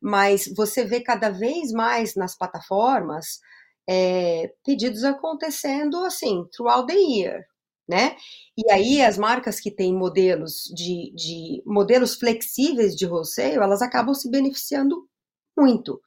Mas 0.00 0.48
você 0.56 0.84
vê 0.84 1.00
cada 1.00 1.30
vez 1.30 1.72
mais 1.72 2.14
nas 2.14 2.36
plataformas 2.36 3.40
é, 3.88 4.52
pedidos 4.64 5.02
acontecendo 5.02 6.04
assim, 6.04 6.44
throughout 6.56 6.86
the 6.86 6.98
year, 6.98 7.44
né? 7.88 8.16
E 8.56 8.70
aí 8.70 9.02
as 9.02 9.18
marcas 9.18 9.58
que 9.58 9.70
têm 9.70 9.92
modelos 9.92 10.64
de, 10.74 11.12
de 11.14 11.62
modelos 11.66 12.14
flexíveis 12.14 12.94
de 12.94 13.06
wholesale, 13.06 13.56
elas 13.56 13.82
acabam 13.82 14.14
se 14.14 14.30
beneficiando 14.30 15.08
muito. 15.56 16.00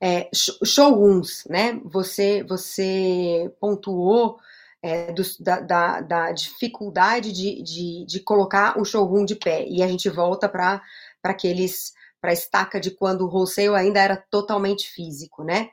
É, 0.00 0.28
showrooms, 0.64 1.44
né? 1.48 1.80
Você, 1.84 2.44
você 2.44 3.50
pontuou 3.58 4.38
é, 4.82 5.12
do, 5.12 5.22
da, 5.40 5.60
da, 5.60 6.00
da, 6.00 6.32
dificuldade 6.32 7.32
de, 7.32 7.62
de, 7.62 8.06
de, 8.06 8.20
colocar 8.20 8.78
um 8.78 8.84
showroom 8.84 9.24
de 9.24 9.34
pé. 9.34 9.66
E 9.66 9.82
a 9.82 9.88
gente 9.88 10.08
volta 10.08 10.48
para 10.48 10.82
aqueles 11.22 11.92
para 12.20 12.30
a 12.30 12.34
estaca 12.34 12.80
de 12.80 12.90
quando 12.90 13.22
o 13.22 13.28
wholesale 13.28 13.76
ainda 13.76 14.00
era 14.00 14.16
totalmente 14.16 14.90
físico, 14.90 15.44
né? 15.44 15.70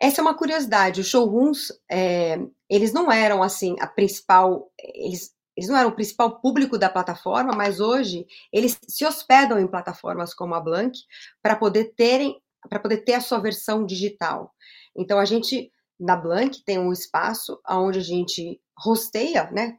Essa 0.00 0.20
é 0.20 0.22
uma 0.22 0.36
curiosidade. 0.36 1.00
Os 1.00 1.06
showrooms, 1.06 1.72
é, 1.90 2.38
eles 2.68 2.92
não 2.92 3.10
eram 3.10 3.42
assim 3.42 3.76
a 3.80 3.86
principal, 3.86 4.70
eles, 4.78 5.32
eles 5.56 5.68
não 5.68 5.76
eram 5.76 5.90
o 5.90 5.94
principal 5.94 6.40
público 6.40 6.78
da 6.78 6.88
plataforma, 6.88 7.52
mas 7.52 7.80
hoje 7.80 8.26
eles 8.52 8.78
se 8.88 9.04
hospedam 9.04 9.58
em 9.58 9.66
plataformas 9.66 10.34
como 10.34 10.54
a 10.54 10.60
Blank 10.60 10.98
para 11.42 11.56
poder 11.56 11.92
terem, 11.96 12.40
para 12.68 12.80
poder 12.80 12.98
ter 12.98 13.14
a 13.14 13.20
sua 13.20 13.38
versão 13.38 13.84
digital. 13.84 14.52
Então 14.96 15.18
a 15.18 15.24
gente 15.24 15.70
na 16.02 16.16
Blank 16.16 16.62
tem 16.64 16.78
um 16.78 16.92
espaço 16.92 17.60
onde 17.68 18.00
a 18.00 18.02
gente 18.02 18.60
rosteia, 18.76 19.50
né, 19.50 19.78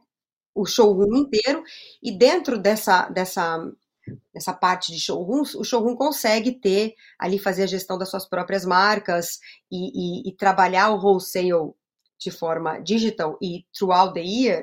o 0.54 0.64
showroom 0.64 1.16
inteiro 1.16 1.62
e 2.02 2.16
dentro 2.16 2.58
dessa 2.58 3.08
dessa 3.08 3.58
nessa 4.34 4.52
parte 4.52 4.92
de 4.92 5.00
showrooms, 5.00 5.54
o 5.54 5.64
showroom 5.64 5.96
consegue 5.96 6.52
ter 6.52 6.94
ali 7.18 7.38
fazer 7.38 7.62
a 7.62 7.66
gestão 7.66 7.96
das 7.96 8.10
suas 8.10 8.28
próprias 8.28 8.64
marcas 8.64 9.38
e, 9.70 10.26
e, 10.26 10.28
e 10.28 10.36
trabalhar 10.36 10.90
o 10.90 11.00
wholesale 11.00 11.72
de 12.18 12.30
forma 12.30 12.78
digital 12.80 13.38
e 13.40 13.64
throughout 13.72 14.12
the 14.12 14.20
year 14.20 14.62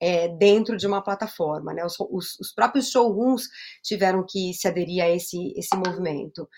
é, 0.00 0.28
dentro 0.28 0.76
de 0.76 0.86
uma 0.86 1.02
plataforma. 1.02 1.72
Né? 1.72 1.84
Os, 1.84 1.96
os, 2.00 2.38
os, 2.40 2.52
próprios 2.52 2.90
showrooms 2.90 3.48
tiveram 3.82 4.24
que 4.26 4.52
se 4.54 4.66
aderir 4.66 5.04
a 5.04 5.08
esse, 5.08 5.52
esse 5.56 5.76
movimento. 5.76 6.48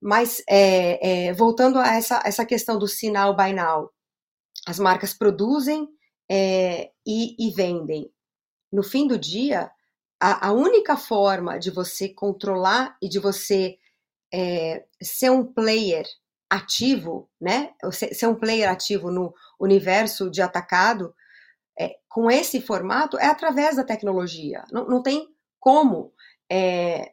Mas 0.00 0.42
é, 0.48 1.26
é, 1.28 1.32
voltando 1.32 1.78
a 1.78 1.94
essa, 1.94 2.22
essa 2.24 2.44
questão 2.46 2.78
do 2.78 2.88
sinal 2.88 3.36
by 3.36 3.52
now, 3.52 3.90
as 4.66 4.78
marcas 4.78 5.12
produzem 5.12 5.88
é, 6.30 6.90
e, 7.06 7.36
e 7.38 7.50
vendem. 7.52 8.10
No 8.72 8.82
fim 8.82 9.06
do 9.06 9.18
dia, 9.18 9.70
a, 10.20 10.48
a 10.48 10.52
única 10.52 10.96
forma 10.96 11.58
de 11.58 11.70
você 11.70 12.08
controlar 12.08 12.96
e 13.02 13.08
de 13.08 13.18
você 13.18 13.76
é, 14.32 14.84
ser 15.02 15.30
um 15.30 15.44
player 15.44 16.06
ativo, 16.48 17.28
né? 17.40 17.72
Ser 17.92 18.26
um 18.26 18.34
player 18.34 18.68
ativo 18.68 19.10
no 19.10 19.34
universo 19.58 20.30
de 20.30 20.42
atacado, 20.42 21.14
é, 21.78 21.96
com 22.08 22.30
esse 22.30 22.60
formato, 22.60 23.18
é 23.18 23.26
através 23.26 23.76
da 23.76 23.84
tecnologia. 23.84 24.64
Não, 24.70 24.86
não 24.86 25.02
tem 25.02 25.28
como. 25.58 26.12
É, 26.50 27.12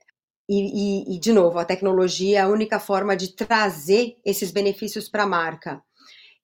e, 0.50 1.12
e, 1.12 1.16
e, 1.16 1.20
de 1.20 1.34
novo, 1.34 1.60
a 1.60 1.66
tecnologia 1.66 2.40
é 2.40 2.42
a 2.42 2.48
única 2.48 2.80
forma 2.80 3.16
de 3.16 3.34
trazer 3.36 4.18
esses 4.26 4.52
benefícios 4.52 5.10
para 5.10 5.24
a 5.24 5.28
marca. 5.28 5.82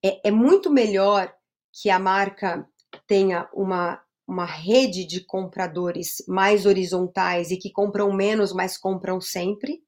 É, 0.03 0.27
é 0.27 0.31
muito 0.31 0.69
melhor 0.69 1.33
que 1.71 1.89
a 1.89 1.99
marca 1.99 2.67
tenha 3.07 3.49
uma 3.53 4.03
uma 4.27 4.45
rede 4.45 5.05
de 5.05 5.21
compradores 5.21 6.23
mais 6.27 6.65
horizontais 6.65 7.51
e 7.51 7.57
que 7.57 7.69
compram 7.69 8.11
menos, 8.13 8.53
mas 8.53 8.77
compram 8.77 9.19
sempre, 9.19 9.81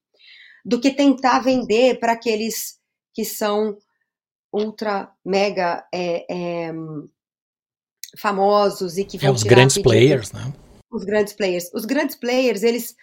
do 0.64 0.80
que 0.80 0.92
tentar 0.92 1.40
vender 1.40 2.00
para 2.00 2.14
aqueles 2.14 2.80
que 3.14 3.24
são 3.24 3.78
ultra 4.52 5.12
mega 5.24 5.86
é, 5.94 6.26
é, 6.30 6.74
famosos 8.18 8.98
e 8.98 9.06
que 9.06 9.18
vão 9.18 9.30
é, 9.30 9.34
os 9.34 9.44
grandes 9.44 9.78
players, 9.78 10.32
né? 10.32 10.54
Os 10.92 11.04
grandes 11.04 11.34
players. 11.34 11.74
Os 11.74 11.86
grandes 11.86 12.16
players, 12.16 12.64
eles, 12.64 12.96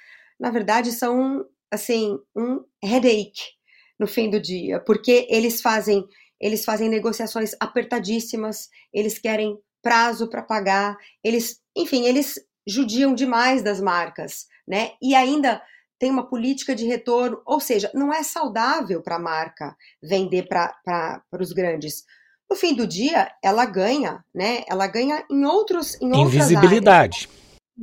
na 0.43 0.51
verdade, 0.51 0.91
são 0.91 1.47
assim 1.71 2.19
um 2.37 2.65
headache 2.83 3.53
no 3.97 4.09
fim 4.09 4.29
do 4.29 4.41
dia, 4.41 4.81
porque 4.81 5.29
eles 5.31 5.63
fazem 5.63 6.05
eles 6.41 6.65
fazem 6.65 6.89
negociações 6.89 7.53
apertadíssimas, 7.61 8.69
eles 8.93 9.17
querem 9.17 9.57
prazo 9.81 10.29
para 10.29 10.43
pagar, 10.43 10.97
eles, 11.23 11.61
enfim, 11.77 12.05
eles 12.05 12.35
judiam 12.67 13.15
demais 13.15 13.63
das 13.63 13.81
marcas, 13.81 14.47
né? 14.67 14.91
E 15.01 15.15
ainda 15.15 15.63
tem 16.01 16.11
uma 16.11 16.29
política 16.29 16.75
de 16.75 16.85
retorno, 16.85 17.41
ou 17.47 17.61
seja, 17.61 17.93
não 17.95 18.13
é 18.13 18.25
saudável 18.25 19.01
para 19.01 19.15
a 19.15 19.21
marca 19.21 19.77
vender 20.03 20.49
para 20.49 21.23
os 21.41 21.53
grandes. 21.53 22.03
No 22.51 22.57
fim 22.57 22.75
do 22.75 22.89
dia, 22.89 23.31
ela 23.41 23.65
ganha, 23.65 24.25
né? 24.35 24.65
Ela 24.69 24.89
ganha 24.89 25.25
em 25.31 25.45
outros 25.45 25.95
em 26.03 26.13
invisibilidade. 26.23 27.29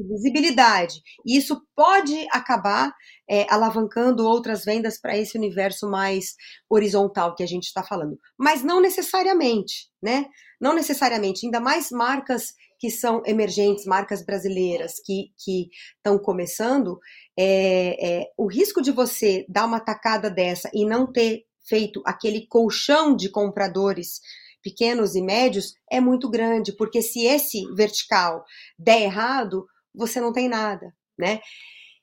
Visibilidade. 0.08 1.02
E 1.26 1.38
isso 1.38 1.62
pode 1.76 2.26
acabar 2.32 2.94
é, 3.30 3.46
alavancando 3.50 4.26
outras 4.26 4.64
vendas 4.64 5.00
para 5.00 5.18
esse 5.18 5.38
universo 5.38 5.90
mais 5.90 6.36
horizontal 6.70 7.36
que 7.36 7.44
a 7.44 7.48
gente 7.48 7.66
está 7.66 7.84
falando. 7.84 8.18
Mas 8.38 8.64
não 8.64 8.82
necessariamente, 8.82 9.90
né? 10.02 10.26
Não 10.60 10.74
necessariamente, 10.74 11.46
ainda 11.46 11.60
mais 11.60 11.90
marcas 11.92 12.54
que 12.80 12.90
são 12.90 13.22
emergentes, 13.26 13.86
marcas 13.86 14.26
brasileiras 14.26 14.94
que 15.06 15.32
estão 15.98 16.18
começando, 16.18 16.98
é, 17.38 18.22
é, 18.22 18.32
o 18.38 18.48
risco 18.48 18.82
de 18.82 18.92
você 18.92 19.46
dar 19.50 19.66
uma 19.66 19.80
tacada 19.82 20.30
dessa 20.30 20.70
e 20.74 20.86
não 20.86 21.12
ter 21.12 21.44
feito 21.68 22.02
aquele 22.06 22.48
colchão 22.48 23.16
de 23.16 23.30
compradores 23.30 24.22
pequenos 24.62 25.16
e 25.16 25.22
médios 25.22 25.74
é 25.90 26.00
muito 26.00 26.30
grande, 26.30 26.76
porque 26.76 27.02
se 27.02 27.26
esse 27.26 27.64
vertical 27.76 28.44
der 28.78 29.02
errado, 29.02 29.66
você 29.94 30.20
não 30.22 30.32
tem 30.32 30.48
nada, 30.48 30.94
né? 31.18 31.40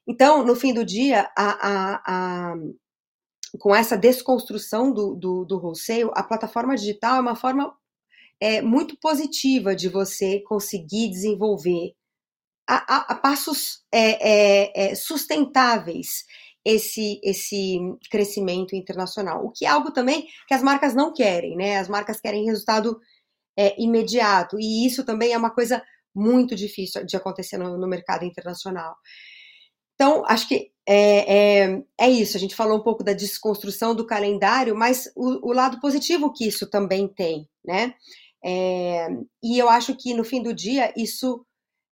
Então, 0.06 0.44
no 0.44 0.54
fim 0.54 0.72
do 0.72 0.84
dia, 0.84 1.28
a, 1.36 1.68
a, 1.68 2.02
a, 2.06 2.54
com 3.58 3.74
essa 3.74 3.96
desconstrução 3.96 4.92
do, 4.92 5.14
do, 5.14 5.44
do 5.44 5.58
wholesale, 5.58 6.10
a 6.14 6.22
plataforma 6.22 6.76
digital 6.76 7.16
é 7.16 7.20
uma 7.20 7.36
forma 7.36 7.74
é, 8.40 8.62
muito 8.62 8.96
positiva 9.00 9.74
de 9.74 9.88
você 9.88 10.40
conseguir 10.40 11.08
desenvolver 11.08 11.94
a, 12.68 13.12
a, 13.12 13.14
passos 13.14 13.84
é, 13.92 14.30
é, 14.30 14.90
é, 14.90 14.94
sustentáveis 14.94 16.24
esse, 16.64 17.20
esse 17.22 17.78
crescimento 18.10 18.74
internacional. 18.74 19.44
O 19.44 19.52
que 19.52 19.64
é 19.64 19.68
algo 19.68 19.92
também 19.92 20.26
que 20.48 20.54
as 20.54 20.62
marcas 20.62 20.94
não 20.94 21.12
querem, 21.12 21.56
né? 21.56 21.78
As 21.78 21.88
marcas 21.88 22.20
querem 22.20 22.44
resultado 22.44 23.00
é, 23.56 23.80
imediato, 23.80 24.58
e 24.58 24.86
isso 24.86 25.04
também 25.04 25.32
é 25.32 25.38
uma 25.38 25.50
coisa 25.50 25.82
muito 26.16 26.56
difícil 26.56 27.04
de 27.04 27.16
acontecer 27.16 27.58
no, 27.58 27.78
no 27.78 27.86
mercado 27.86 28.24
internacional. 28.24 28.96
Então, 29.94 30.24
acho 30.26 30.48
que 30.48 30.70
é, 30.88 31.64
é, 31.66 31.82
é, 31.98 32.10
isso. 32.10 32.36
A 32.36 32.40
gente 32.40 32.54
falou 32.54 32.78
um 32.78 32.82
pouco 32.82 33.04
da 33.04 33.12
desconstrução 33.12 33.94
do 33.94 34.06
calendário, 34.06 34.74
mas 34.74 35.10
o, 35.16 35.50
o 35.50 35.52
lado 35.52 35.80
positivo 35.80 36.32
que 36.32 36.46
isso 36.46 36.68
também 36.68 37.08
tem, 37.08 37.48
né? 37.64 37.94
É, 38.44 39.08
e 39.42 39.58
eu 39.58 39.68
acho 39.68 39.96
que 39.96 40.14
no 40.14 40.24
fim 40.24 40.42
do 40.42 40.54
dia 40.54 40.92
isso 40.96 41.44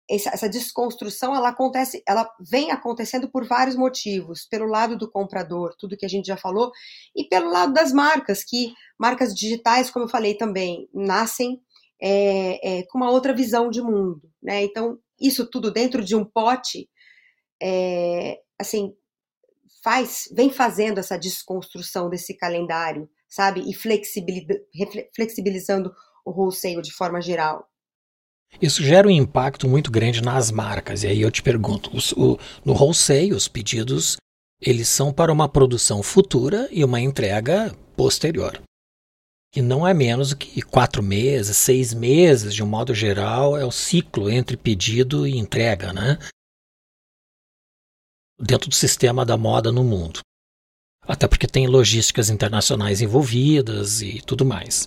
essa, 0.10 0.49
desconstrução 0.49 1.36
ela 1.36 1.49
acontece, 1.49 2.01
ela 2.08 2.27
vem 2.39 2.71
acontecendo 2.71 3.29
por 3.29 3.45
vários 3.45 3.75
motivos, 3.75 4.47
pelo 4.49 4.65
lado 4.65 4.97
do 4.97 5.10
comprador, 5.10 5.75
tudo 5.77 5.95
que 5.95 6.05
a 6.05 6.10
gente 6.10 6.25
já 6.25 6.36
falou, 6.36 6.71
e 7.15 7.25
pelo 7.25 7.51
lado 7.51 7.73
das 7.73 7.93
marcas, 7.93 8.43
que 8.43 8.73
marcas 8.97 9.36
digitais, 9.36 9.91
como 9.91 10.05
eu 10.05 10.10
falei 10.10 10.34
também, 10.34 10.89
nascem 10.91 11.62
é, 12.01 12.79
é, 12.79 12.83
com 12.83 12.97
uma 12.97 13.12
outra 13.12 13.33
visão 13.33 13.69
de 13.69 13.81
mundo, 13.81 14.21
né? 14.41 14.63
Então 14.63 14.97
isso 15.19 15.49
tudo 15.49 15.71
dentro 15.71 16.03
de 16.03 16.15
um 16.15 16.23
pote, 16.23 16.89
é, 17.62 18.39
assim, 18.57 18.93
faz, 19.83 20.29
vem 20.33 20.49
fazendo 20.49 20.99
essa 20.99 21.17
desconstrução 21.17 22.09
desse 22.09 22.33
calendário, 22.35 23.09
sabe? 23.27 23.69
E 23.69 23.73
flexibilizando 23.73 25.93
o 26.25 26.31
wholesale 26.31 26.81
de 26.81 26.93
forma 26.93 27.21
geral. 27.21 27.67
Isso 28.62 28.83
gera 28.83 29.07
um 29.07 29.12
impacto 29.12 29.67
muito 29.67 29.91
grande 29.91 30.21
nas 30.21 30.49
marcas. 30.49 31.03
E 31.03 31.07
aí 31.07 31.21
eu 31.21 31.29
te 31.29 31.43
pergunto, 31.43 31.95
os, 31.95 32.13
o, 32.13 32.39
no 32.65 32.73
wholesale, 32.73 33.33
os 33.33 33.47
pedidos 33.47 34.17
eles 34.62 34.89
são 34.89 35.13
para 35.13 35.31
uma 35.31 35.47
produção 35.47 36.03
futura 36.03 36.67
e 36.71 36.83
uma 36.83 36.99
entrega 36.99 37.73
posterior. 37.95 38.62
E 39.55 39.62
não 39.62 39.88
é 39.88 39.93
menos 39.93 40.33
que 40.33 40.62
quatro 40.62 41.01
meses, 41.01 41.57
seis 41.57 41.93
meses, 41.93 42.53
de 42.53 42.63
um 42.63 42.67
modo 42.67 42.93
geral, 42.93 43.57
é 43.57 43.65
o 43.65 43.71
ciclo 43.71 44.29
entre 44.29 44.55
pedido 44.55 45.25
e 45.25 45.38
entrega, 45.38 45.91
né? 45.91 46.19
Dentro 48.39 48.69
do 48.69 48.75
sistema 48.75 49.25
da 49.25 49.35
moda 49.35 49.71
no 49.71 49.83
mundo. 49.83 50.19
Até 51.01 51.27
porque 51.27 51.47
tem 51.47 51.65
logísticas 51.65 52.29
internacionais 52.29 53.01
envolvidas 53.01 54.01
e 54.01 54.21
tudo 54.21 54.45
mais. 54.45 54.83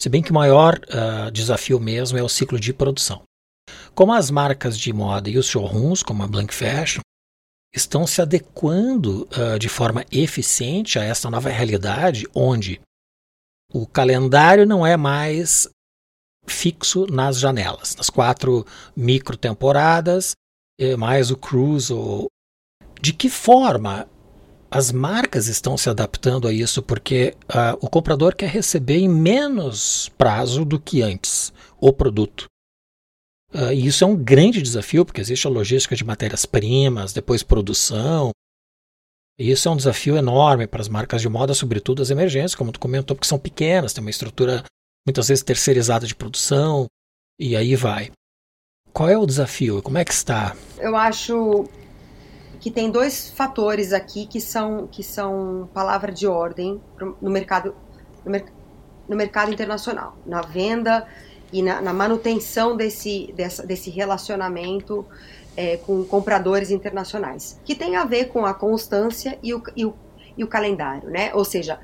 Se 0.00 0.08
bem 0.08 0.22
que 0.22 0.30
o 0.30 0.34
maior 0.34 0.80
uh, 0.84 1.30
desafio 1.30 1.78
mesmo 1.78 2.16
é 2.16 2.22
o 2.22 2.28
ciclo 2.28 2.58
de 2.58 2.72
produção. 2.72 3.22
Como 3.94 4.12
as 4.12 4.30
marcas 4.30 4.78
de 4.78 4.92
moda 4.92 5.28
e 5.28 5.36
os 5.36 5.46
showrooms, 5.46 6.02
como 6.02 6.22
a 6.22 6.26
Blank 6.26 6.54
Fashion, 6.54 7.02
estão 7.74 8.06
se 8.06 8.22
adequando 8.22 9.28
uh, 9.36 9.58
de 9.58 9.68
forma 9.68 10.06
eficiente 10.10 10.98
a 10.98 11.04
essa 11.04 11.28
nova 11.28 11.50
realidade, 11.50 12.26
onde 12.34 12.80
o 13.72 13.86
calendário 13.86 14.66
não 14.66 14.86
é 14.86 14.96
mais 14.96 15.68
fixo 16.46 17.06
nas 17.06 17.38
janelas, 17.38 17.94
nas 17.96 18.08
quatro 18.08 18.66
micro 18.96 19.36
temporadas, 19.36 20.32
mais 20.96 21.30
o 21.30 21.36
cruise. 21.36 21.92
De 23.00 23.12
que 23.12 23.28
forma 23.28 24.08
as 24.70 24.92
marcas 24.92 25.46
estão 25.46 25.76
se 25.76 25.88
adaptando 25.88 26.46
a 26.46 26.52
isso 26.52 26.82
porque 26.82 27.34
uh, 27.44 27.78
o 27.80 27.88
comprador 27.88 28.34
quer 28.34 28.50
receber 28.50 28.98
em 28.98 29.08
menos 29.08 30.10
prazo 30.18 30.64
do 30.64 30.78
que 30.78 31.00
antes 31.00 31.52
o 31.80 31.92
produto. 31.92 32.46
Uh, 33.52 33.72
e 33.72 33.86
isso 33.86 34.04
é 34.04 34.06
um 34.06 34.16
grande 34.16 34.60
desafio, 34.60 35.06
porque 35.06 35.22
existe 35.22 35.46
a 35.46 35.50
logística 35.50 35.96
de 35.96 36.04
matérias-primas, 36.04 37.14
depois 37.14 37.42
produção. 37.42 38.30
E 39.38 39.50
isso 39.50 39.68
é 39.68 39.70
um 39.70 39.76
desafio 39.76 40.16
enorme 40.16 40.66
para 40.66 40.80
as 40.80 40.88
marcas 40.88 41.22
de 41.22 41.28
moda, 41.28 41.54
sobretudo 41.54 42.02
as 42.02 42.10
emergentes, 42.10 42.56
como 42.56 42.72
tu 42.72 42.80
comentou, 42.80 43.14
porque 43.14 43.28
são 43.28 43.38
pequenas, 43.38 43.92
tem 43.92 44.02
uma 44.02 44.10
estrutura 44.10 44.64
muitas 45.06 45.28
vezes 45.28 45.44
terceirizada 45.44 46.06
de 46.06 46.14
produção, 46.14 46.86
e 47.38 47.56
aí 47.56 47.76
vai. 47.76 48.10
Qual 48.92 49.08
é 49.08 49.16
o 49.16 49.24
desafio? 49.24 49.80
Como 49.80 49.96
é 49.96 50.04
que 50.04 50.12
está? 50.12 50.56
Eu 50.78 50.96
acho 50.96 51.66
que 52.58 52.68
tem 52.68 52.90
dois 52.90 53.30
fatores 53.30 53.92
aqui 53.92 54.26
que 54.26 54.40
são, 54.40 54.88
que 54.88 55.04
são 55.04 55.70
palavra 55.72 56.10
de 56.10 56.26
ordem 56.26 56.80
no 57.22 57.30
mercado, 57.30 57.76
no, 58.24 58.30
mer 58.32 58.44
no 59.08 59.14
mercado 59.14 59.52
internacional, 59.52 60.18
na 60.26 60.42
venda 60.42 61.06
e 61.52 61.62
na, 61.62 61.80
na 61.80 61.92
manutenção 61.92 62.76
desse, 62.76 63.32
dessa, 63.36 63.64
desse 63.64 63.88
relacionamento 63.88 65.06
é, 65.58 65.76
com 65.76 66.04
compradores 66.04 66.70
internacionais, 66.70 67.60
que 67.64 67.74
tem 67.74 67.96
a 67.96 68.04
ver 68.04 68.26
com 68.26 68.46
a 68.46 68.54
constância 68.54 69.36
e 69.42 69.52
o, 69.52 69.60
e 69.74 69.84
o, 69.84 69.92
e 70.36 70.44
o 70.44 70.46
calendário, 70.46 71.10
né? 71.10 71.34
Ou 71.34 71.44
seja, 71.44 71.80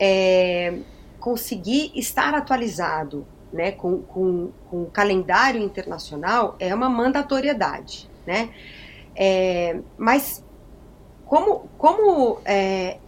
é, 0.00 0.80
conseguir 1.20 1.92
estar 1.94 2.34
atualizado 2.34 3.24
né, 3.52 3.70
com, 3.70 4.02
com, 4.02 4.50
com 4.68 4.82
o 4.82 4.86
calendário 4.86 5.62
internacional 5.62 6.56
é 6.58 6.74
uma 6.74 6.88
mandatoriedade, 6.88 8.10
né? 8.26 8.50
É, 9.14 9.78
mas 9.96 10.44
como, 11.24 11.68
como, 11.78 12.40
é, 12.44 12.98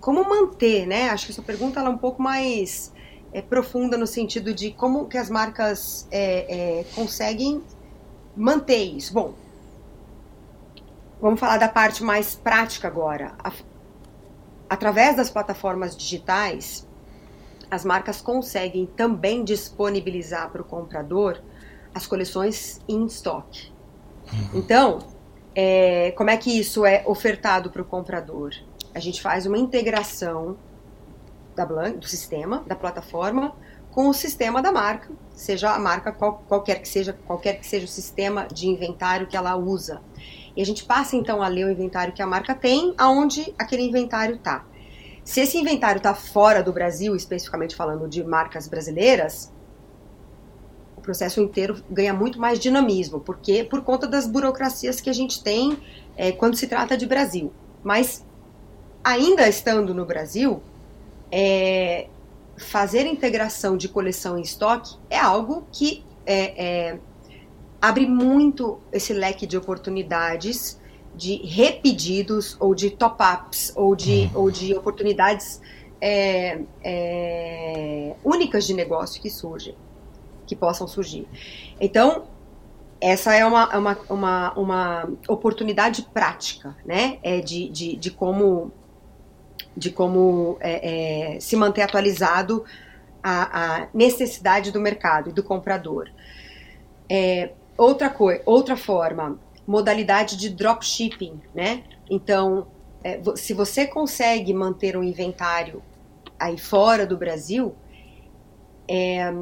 como 0.00 0.22
manter, 0.22 0.86
né? 0.86 1.10
Acho 1.10 1.26
que 1.26 1.32
essa 1.32 1.42
pergunta 1.42 1.80
ela 1.80 1.88
é 1.88 1.92
um 1.92 1.98
pouco 1.98 2.22
mais 2.22 2.92
é, 3.32 3.42
profunda 3.42 3.98
no 3.98 4.06
sentido 4.06 4.54
de 4.54 4.70
como 4.70 5.08
que 5.08 5.18
as 5.18 5.28
marcas 5.28 6.06
é, 6.12 6.78
é, 6.78 6.84
conseguem 6.94 7.60
manter 8.38 8.84
isso. 8.84 9.12
Bom, 9.12 9.34
vamos 11.20 11.40
falar 11.40 11.58
da 11.58 11.68
parte 11.68 12.02
mais 12.02 12.34
prática 12.34 12.86
agora. 12.86 13.32
Através 14.70 15.16
das 15.16 15.28
plataformas 15.28 15.96
digitais, 15.96 16.86
as 17.70 17.84
marcas 17.84 18.20
conseguem 18.20 18.86
também 18.86 19.44
disponibilizar 19.44 20.50
para 20.50 20.62
o 20.62 20.64
comprador 20.64 21.42
as 21.94 22.06
coleções 22.06 22.80
em 22.88 23.04
estoque. 23.04 23.72
Uhum. 24.32 24.60
Então, 24.60 24.98
é, 25.54 26.12
como 26.12 26.30
é 26.30 26.36
que 26.36 26.58
isso 26.58 26.86
é 26.86 27.02
ofertado 27.06 27.70
para 27.70 27.82
o 27.82 27.84
comprador? 27.84 28.54
A 28.94 29.00
gente 29.00 29.20
faz 29.20 29.46
uma 29.46 29.58
integração 29.58 30.56
da 31.56 31.64
do 31.64 32.06
sistema, 32.06 32.62
da 32.66 32.76
plataforma, 32.76 33.54
com 33.98 34.10
o 34.10 34.14
sistema 34.14 34.62
da 34.62 34.70
marca, 34.70 35.12
seja 35.34 35.74
a 35.74 35.78
marca 35.80 36.12
qual, 36.12 36.44
qualquer 36.46 36.80
que 36.80 36.86
seja, 36.86 37.18
qualquer 37.26 37.58
que 37.58 37.66
seja 37.66 37.84
o 37.84 37.88
sistema 37.88 38.46
de 38.46 38.68
inventário 38.68 39.26
que 39.26 39.36
ela 39.36 39.56
usa. 39.56 40.00
E 40.56 40.62
a 40.62 40.64
gente 40.64 40.84
passa 40.84 41.16
então 41.16 41.42
a 41.42 41.48
ler 41.48 41.64
o 41.64 41.70
inventário 41.72 42.14
que 42.14 42.22
a 42.22 42.26
marca 42.26 42.54
tem, 42.54 42.94
aonde 42.96 43.52
aquele 43.58 43.82
inventário 43.82 44.36
está. 44.36 44.64
Se 45.24 45.40
esse 45.40 45.58
inventário 45.58 45.96
está 45.96 46.14
fora 46.14 46.62
do 46.62 46.72
Brasil, 46.72 47.16
especificamente 47.16 47.74
falando 47.74 48.06
de 48.06 48.22
marcas 48.22 48.68
brasileiras, 48.68 49.52
o 50.96 51.00
processo 51.00 51.40
inteiro 51.40 51.82
ganha 51.90 52.14
muito 52.14 52.38
mais 52.38 52.60
dinamismo, 52.60 53.18
porque 53.18 53.64
por 53.64 53.82
conta 53.82 54.06
das 54.06 54.28
burocracias 54.28 55.00
que 55.00 55.10
a 55.10 55.12
gente 55.12 55.42
tem 55.42 55.76
é, 56.16 56.30
quando 56.30 56.54
se 56.54 56.68
trata 56.68 56.96
de 56.96 57.04
Brasil. 57.04 57.52
Mas 57.82 58.24
ainda 59.02 59.48
estando 59.48 59.92
no 59.92 60.06
Brasil, 60.06 60.62
é, 61.32 62.06
fazer 62.58 63.06
integração 63.06 63.76
de 63.76 63.88
coleção 63.88 64.38
em 64.38 64.42
estoque 64.42 64.96
é 65.08 65.18
algo 65.18 65.66
que 65.72 66.04
é, 66.26 66.90
é 66.90 66.98
abre 67.80 68.06
muito 68.06 68.78
esse 68.92 69.12
leque 69.12 69.46
de 69.46 69.56
oportunidades 69.56 70.80
de 71.14 71.36
repedidos 71.36 72.56
ou 72.60 72.74
de 72.74 72.90
top-ups 72.90 73.72
ou 73.74 73.94
de, 73.94 74.24
hum. 74.26 74.30
ou 74.34 74.50
de 74.50 74.74
oportunidades 74.74 75.60
é, 76.00 76.60
é, 76.82 78.14
únicas 78.24 78.66
de 78.66 78.74
negócio 78.74 79.20
que 79.20 79.28
surgem, 79.28 79.74
que 80.46 80.54
possam 80.54 80.86
surgir. 80.86 81.26
Então, 81.80 82.26
essa 83.00 83.34
é 83.34 83.44
uma, 83.44 83.68
é 83.72 83.78
uma, 83.78 83.98
uma, 84.08 84.52
uma 84.52 85.08
oportunidade 85.28 86.02
prática, 86.12 86.76
né? 86.84 87.18
É 87.22 87.40
de, 87.40 87.68
de, 87.68 87.96
de 87.96 88.10
como, 88.10 88.72
de 89.78 89.90
como 89.90 90.56
é, 90.60 91.36
é, 91.36 91.40
se 91.40 91.54
manter 91.54 91.82
atualizado 91.82 92.64
a, 93.22 93.82
a, 93.82 93.88
necessidade 93.94 94.72
do 94.72 94.80
mercado 94.80 95.30
e 95.30 95.32
do 95.32 95.42
comprador. 95.42 96.10
É, 97.08 97.52
outra 97.76 98.10
coisa, 98.10 98.42
outra 98.44 98.76
forma, 98.76 99.38
modalidade 99.64 100.36
de 100.36 100.50
dropshipping, 100.50 101.40
né? 101.54 101.84
Então, 102.10 102.66
é, 103.04 103.20
se 103.36 103.54
você 103.54 103.86
consegue 103.86 104.52
manter 104.52 104.96
um 104.96 105.02
inventário 105.02 105.80
aí 106.40 106.58
fora 106.58 107.06
do 107.06 107.16
Brasil, 107.16 107.74
é, 108.88 109.32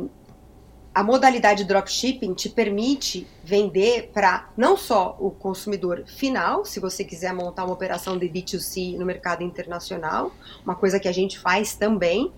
a 0.97 1.03
modalidade 1.03 1.63
dropshipping 1.65 2.33
te 2.33 2.49
permite 2.49 3.27
vender 3.45 4.11
para 4.15 4.51
não 4.57 4.79
só 4.79 5.15
o 5.21 5.31
consumidor 5.31 6.05
final, 6.07 6.65
se 6.65 6.81
você 6.81 7.05
quiser 7.05 7.35
montar 7.35 7.67
uma 7.67 7.75
operação 7.75 8.17
de 8.17 8.27
B2C 8.27 8.97
no 8.97 9.05
mercado 9.05 9.43
internacional, 9.45 10.35
uma 10.65 10.75
coisa 10.75 10.99
que 10.99 11.07
a 11.07 11.13
gente 11.13 11.39
faz 11.39 11.75
também, 11.75 12.33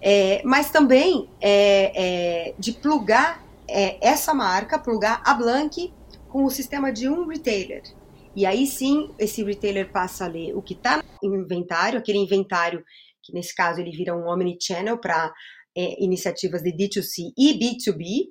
é, 0.00 0.40
mas 0.44 0.70
também 0.70 1.28
é, 1.40 2.50
é 2.50 2.54
de 2.56 2.70
plugar 2.70 3.44
é, 3.66 3.98
essa 4.00 4.32
marca, 4.32 4.78
plugar 4.78 5.20
a 5.24 5.34
Blank 5.34 5.92
com 6.28 6.44
o 6.44 6.50
sistema 6.50 6.92
de 6.92 7.08
um 7.08 7.26
retailer. 7.26 7.82
E 8.36 8.46
aí 8.46 8.64
sim, 8.68 9.10
esse 9.18 9.42
retailer 9.42 9.90
passa 9.90 10.24
a 10.24 10.28
ler 10.28 10.56
o 10.56 10.62
que 10.62 10.74
está 10.74 11.02
no 11.20 11.34
inventário, 11.34 11.98
aquele 11.98 12.18
inventário 12.18 12.84
que 13.28 13.34
nesse 13.34 13.54
caso 13.54 13.80
ele 13.80 13.90
vira 13.90 14.16
um 14.16 14.26
omnichannel 14.26 14.96
para 14.96 15.32
é, 15.78 16.02
iniciativas 16.02 16.60
de 16.60 16.72
D2C 16.72 17.32
e 17.38 17.54
B2B, 17.54 18.26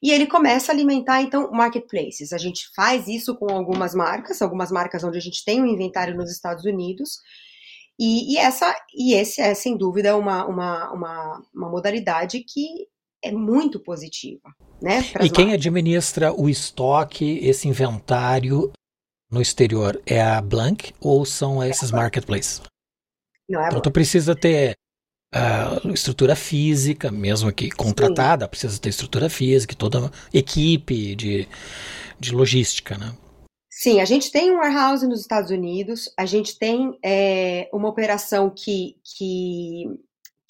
e 0.00 0.12
ele 0.12 0.26
começa 0.26 0.70
a 0.70 0.74
alimentar 0.74 1.22
então 1.22 1.50
marketplaces. 1.50 2.32
A 2.32 2.38
gente 2.38 2.68
faz 2.76 3.08
isso 3.08 3.34
com 3.36 3.50
algumas 3.52 3.94
marcas, 3.94 4.40
algumas 4.40 4.70
marcas 4.70 5.02
onde 5.02 5.18
a 5.18 5.20
gente 5.20 5.44
tem 5.44 5.60
um 5.60 5.66
inventário 5.66 6.16
nos 6.16 6.30
Estados 6.30 6.64
Unidos, 6.64 7.18
e, 7.98 8.34
e 8.34 8.38
essa 8.38 8.74
e 8.94 9.14
esse 9.14 9.40
é 9.40 9.54
sem 9.54 9.76
dúvida 9.76 10.16
uma, 10.16 10.46
uma, 10.46 10.92
uma, 10.92 11.42
uma 11.54 11.68
modalidade 11.68 12.44
que 12.46 12.86
é 13.22 13.32
muito 13.32 13.80
positiva. 13.80 14.54
Né, 14.82 15.00
e 15.22 15.30
quem 15.30 15.46
marcas. 15.46 15.54
administra 15.54 16.32
o 16.32 16.48
estoque, 16.48 17.38
esse 17.42 17.66
inventário 17.66 18.70
no 19.30 19.40
exterior, 19.40 20.00
é 20.06 20.20
a 20.22 20.40
Blank 20.40 20.92
ou 21.00 21.24
são 21.24 21.62
é 21.62 21.70
esses 21.70 21.90
marketplaces? 21.90 22.60
Não, 23.48 23.60
é 23.60 23.68
então 23.68 23.80
tu 23.80 23.90
precisa 23.90 24.36
ter 24.36 24.74
uh, 25.34 25.90
estrutura 25.90 26.36
física, 26.36 27.10
mesmo 27.10 27.52
que 27.52 27.70
contratada, 27.70 28.44
Sim. 28.44 28.50
precisa 28.50 28.78
ter 28.78 28.88
estrutura 28.88 29.28
física, 29.28 29.74
toda 29.74 30.10
equipe 30.32 31.14
de, 31.16 31.48
de 32.18 32.32
logística, 32.32 32.96
né? 32.96 33.12
Sim, 33.70 34.00
a 34.00 34.04
gente 34.04 34.30
tem 34.30 34.52
um 34.52 34.58
warehouse 34.58 35.06
nos 35.06 35.20
Estados 35.20 35.50
Unidos, 35.50 36.08
a 36.16 36.24
gente 36.24 36.56
tem 36.56 36.96
é, 37.04 37.68
uma 37.72 37.88
operação 37.88 38.48
que, 38.48 38.96
que, 39.04 39.84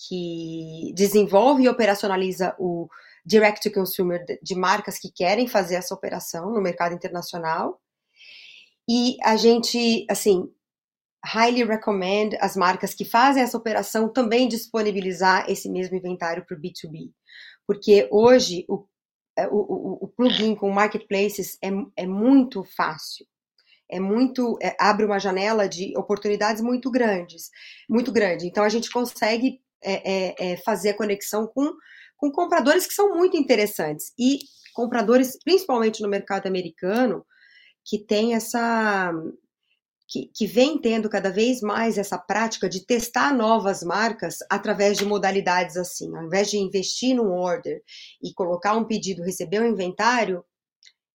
que 0.06 0.92
desenvolve 0.94 1.62
e 1.62 1.68
operacionaliza 1.68 2.54
o 2.58 2.86
direct 3.24 3.62
to 3.62 3.74
consumer 3.74 4.22
de 4.42 4.54
marcas 4.54 4.98
que 4.98 5.10
querem 5.10 5.48
fazer 5.48 5.76
essa 5.76 5.94
operação 5.94 6.52
no 6.52 6.60
mercado 6.60 6.94
internacional. 6.94 7.80
E 8.86 9.16
a 9.22 9.36
gente, 9.36 10.04
assim, 10.10 10.50
highly 11.24 11.64
recommend 11.64 12.36
as 12.40 12.56
marcas 12.56 12.94
que 12.94 13.04
fazem 13.04 13.42
essa 13.42 13.56
operação 13.56 14.12
também 14.12 14.48
disponibilizar 14.48 15.50
esse 15.50 15.68
mesmo 15.70 15.96
inventário 15.96 16.44
para 16.46 16.56
o 16.56 16.60
B2B. 16.60 17.10
Porque 17.66 18.08
hoje 18.10 18.64
o, 18.68 18.86
é, 19.36 19.46
o, 19.48 19.56
o, 19.56 20.04
o 20.04 20.08
plugin 20.08 20.54
com 20.54 20.70
marketplaces 20.70 21.56
é, 21.62 21.70
é 21.96 22.06
muito 22.06 22.64
fácil. 22.76 23.26
É 23.90 24.00
muito, 24.00 24.58
é, 24.62 24.76
abre 24.78 25.04
uma 25.04 25.18
janela 25.18 25.68
de 25.68 25.96
oportunidades 25.96 26.62
muito 26.62 26.90
grandes, 26.90 27.50
muito 27.88 28.10
grande. 28.12 28.46
Então 28.46 28.64
a 28.64 28.68
gente 28.68 28.90
consegue 28.90 29.60
é, 29.82 30.10
é, 30.10 30.52
é 30.52 30.56
fazer 30.58 30.90
a 30.90 30.96
conexão 30.96 31.46
com 31.46 31.72
com 32.16 32.30
compradores 32.30 32.86
que 32.86 32.94
são 32.94 33.14
muito 33.14 33.36
interessantes 33.36 34.12
e 34.18 34.38
compradores, 34.74 35.38
principalmente 35.44 36.02
no 36.02 36.08
mercado 36.08 36.46
americano, 36.46 37.24
que 37.84 37.98
tem 37.98 38.34
essa 38.34 39.12
que, 40.06 40.30
que, 40.34 40.46
vem 40.46 40.78
tendo 40.78 41.08
cada 41.08 41.30
vez 41.30 41.60
mais 41.60 41.96
essa 41.96 42.18
prática 42.18 42.68
de 42.68 42.84
testar 42.84 43.34
novas 43.34 43.82
marcas 43.82 44.38
através 44.50 44.98
de 44.98 45.04
modalidades 45.04 45.76
assim. 45.76 46.14
Ao 46.14 46.24
invés 46.24 46.50
de 46.50 46.58
investir 46.58 47.16
num 47.16 47.32
order 47.32 47.82
e 48.22 48.32
colocar 48.34 48.74
um 48.76 48.84
pedido, 48.84 49.24
receber 49.24 49.60
um 49.60 49.68
inventário, 49.68 50.44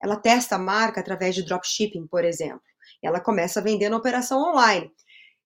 ela 0.01 0.15
testa 0.15 0.55
a 0.55 0.59
marca 0.59 0.99
através 0.99 1.35
de 1.35 1.43
dropshipping, 1.43 2.07
por 2.07 2.23
exemplo. 2.23 2.61
ela 3.01 3.19
começa 3.19 3.59
a 3.59 3.63
vender 3.63 3.89
na 3.89 3.97
operação 3.97 4.41
online. 4.41 4.91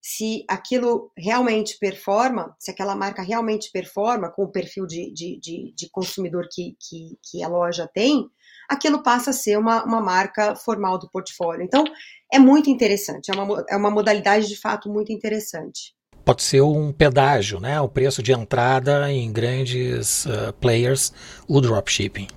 Se 0.02 0.44
aquilo 0.50 1.12
realmente 1.18 1.78
performa, 1.80 2.56
se 2.60 2.72
aquela 2.72 2.96
marca 2.96 3.22
realmente 3.22 3.72
performa 3.72 4.30
com 4.32 4.44
o 4.44 4.52
perfil 4.52 4.86
de, 4.86 5.12
de, 5.14 5.40
de, 5.40 5.74
de 5.76 5.90
consumidor 5.90 6.48
que, 6.52 6.76
que, 6.80 7.18
que, 7.22 7.44
a 7.44 7.48
loja 7.48 7.88
tem, 7.94 8.30
aquilo 8.70 9.04
passa 9.04 9.30
a 9.32 9.34
ser 9.34 9.58
uma, 9.58 9.84
uma 9.84 10.02
marca 10.02 10.56
formal 10.56 10.98
do 10.98 11.10
portfólio. 11.10 11.64
Então, 11.64 11.84
é 12.32 12.40
muito 12.40 12.70
interessante, 12.70 13.32
é 13.32 13.34
uma, 13.34 13.66
é 13.70 13.78
uma 13.78 13.92
modalidade 13.92 14.48
de 14.48 14.60
fato 14.60 14.90
muito 14.90 15.12
interessante 15.12 15.94
pode 16.24 16.42
ser 16.42 16.62
um 16.62 16.92
pedágio, 16.92 17.60
né? 17.60 17.80
O 17.82 17.90
preço 17.90 18.24
de 18.24 18.32
entrada 18.32 19.12
em 19.12 19.32
grandes 19.32 20.26
uh, 20.26 20.54
players, 20.60 21.14
o 21.48 21.60
dropshipping. 21.60 22.28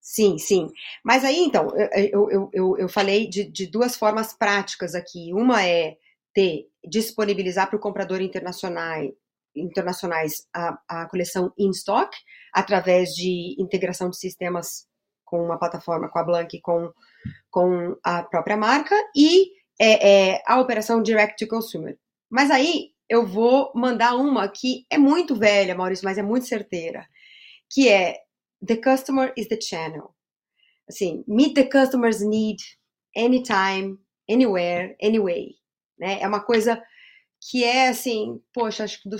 Sim, 0.00 0.38
sim. 0.38 0.70
Mas 1.04 1.24
aí, 1.24 1.40
então, 1.40 1.68
eu, 1.76 2.30
eu, 2.30 2.50
eu, 2.52 2.78
eu 2.78 2.88
falei 2.88 3.28
de, 3.28 3.44
de, 3.44 3.66
duas 3.66 3.96
formas 3.96 4.32
práticas 4.32 4.94
aqui. 4.94 5.32
Uma 5.34 5.66
é 5.66 5.96
ter, 6.32 6.68
disponibilizar 6.88 7.68
para 7.68 7.76
o 7.76 7.80
comprador 7.80 8.22
internacional, 8.22 9.02
internacionais 9.54 10.46
a, 10.54 10.78
a 10.88 11.06
coleção 11.06 11.52
in 11.58 11.70
stock, 11.70 12.16
através 12.52 13.10
de 13.10 13.56
integração 13.58 14.08
de 14.08 14.16
sistemas 14.16 14.86
com 15.26 15.44
uma 15.44 15.58
plataforma, 15.58 16.08
com 16.08 16.18
a 16.18 16.24
Blank, 16.24 16.58
com, 16.62 16.90
com 17.50 17.96
a 18.02 18.22
própria 18.22 18.56
marca, 18.56 18.94
e 19.14 19.50
é, 19.78 20.36
é, 20.36 20.42
a 20.46 20.58
operação 20.58 21.02
direct 21.02 21.36
to 21.44 21.50
consumer. 21.50 21.98
Mas 22.30 22.50
aí 22.50 22.92
eu 23.08 23.26
vou 23.26 23.70
mandar 23.74 24.14
uma 24.16 24.48
que 24.48 24.86
é 24.88 24.96
muito 24.96 25.36
velha, 25.36 25.74
Maurício, 25.74 26.04
mas 26.04 26.16
é 26.16 26.22
muito 26.22 26.46
certeira, 26.46 27.06
que 27.70 27.88
é 27.88 28.16
the 28.66 28.76
customer 28.76 29.32
is 29.36 29.48
the 29.48 29.60
channel. 29.60 30.14
Assim, 30.88 31.24
meet 31.26 31.54
the 31.54 31.64
customer's 31.64 32.20
need 32.20 32.62
anytime, 33.16 33.98
anywhere, 34.30 34.96
anyway. 35.02 35.56
Né? 35.98 36.20
É 36.20 36.28
uma 36.28 36.40
coisa 36.40 36.82
que 37.50 37.64
é 37.64 37.88
assim, 37.88 38.40
poxa, 38.52 38.84
acho 38.84 39.02
que 39.02 39.08
do 39.08 39.16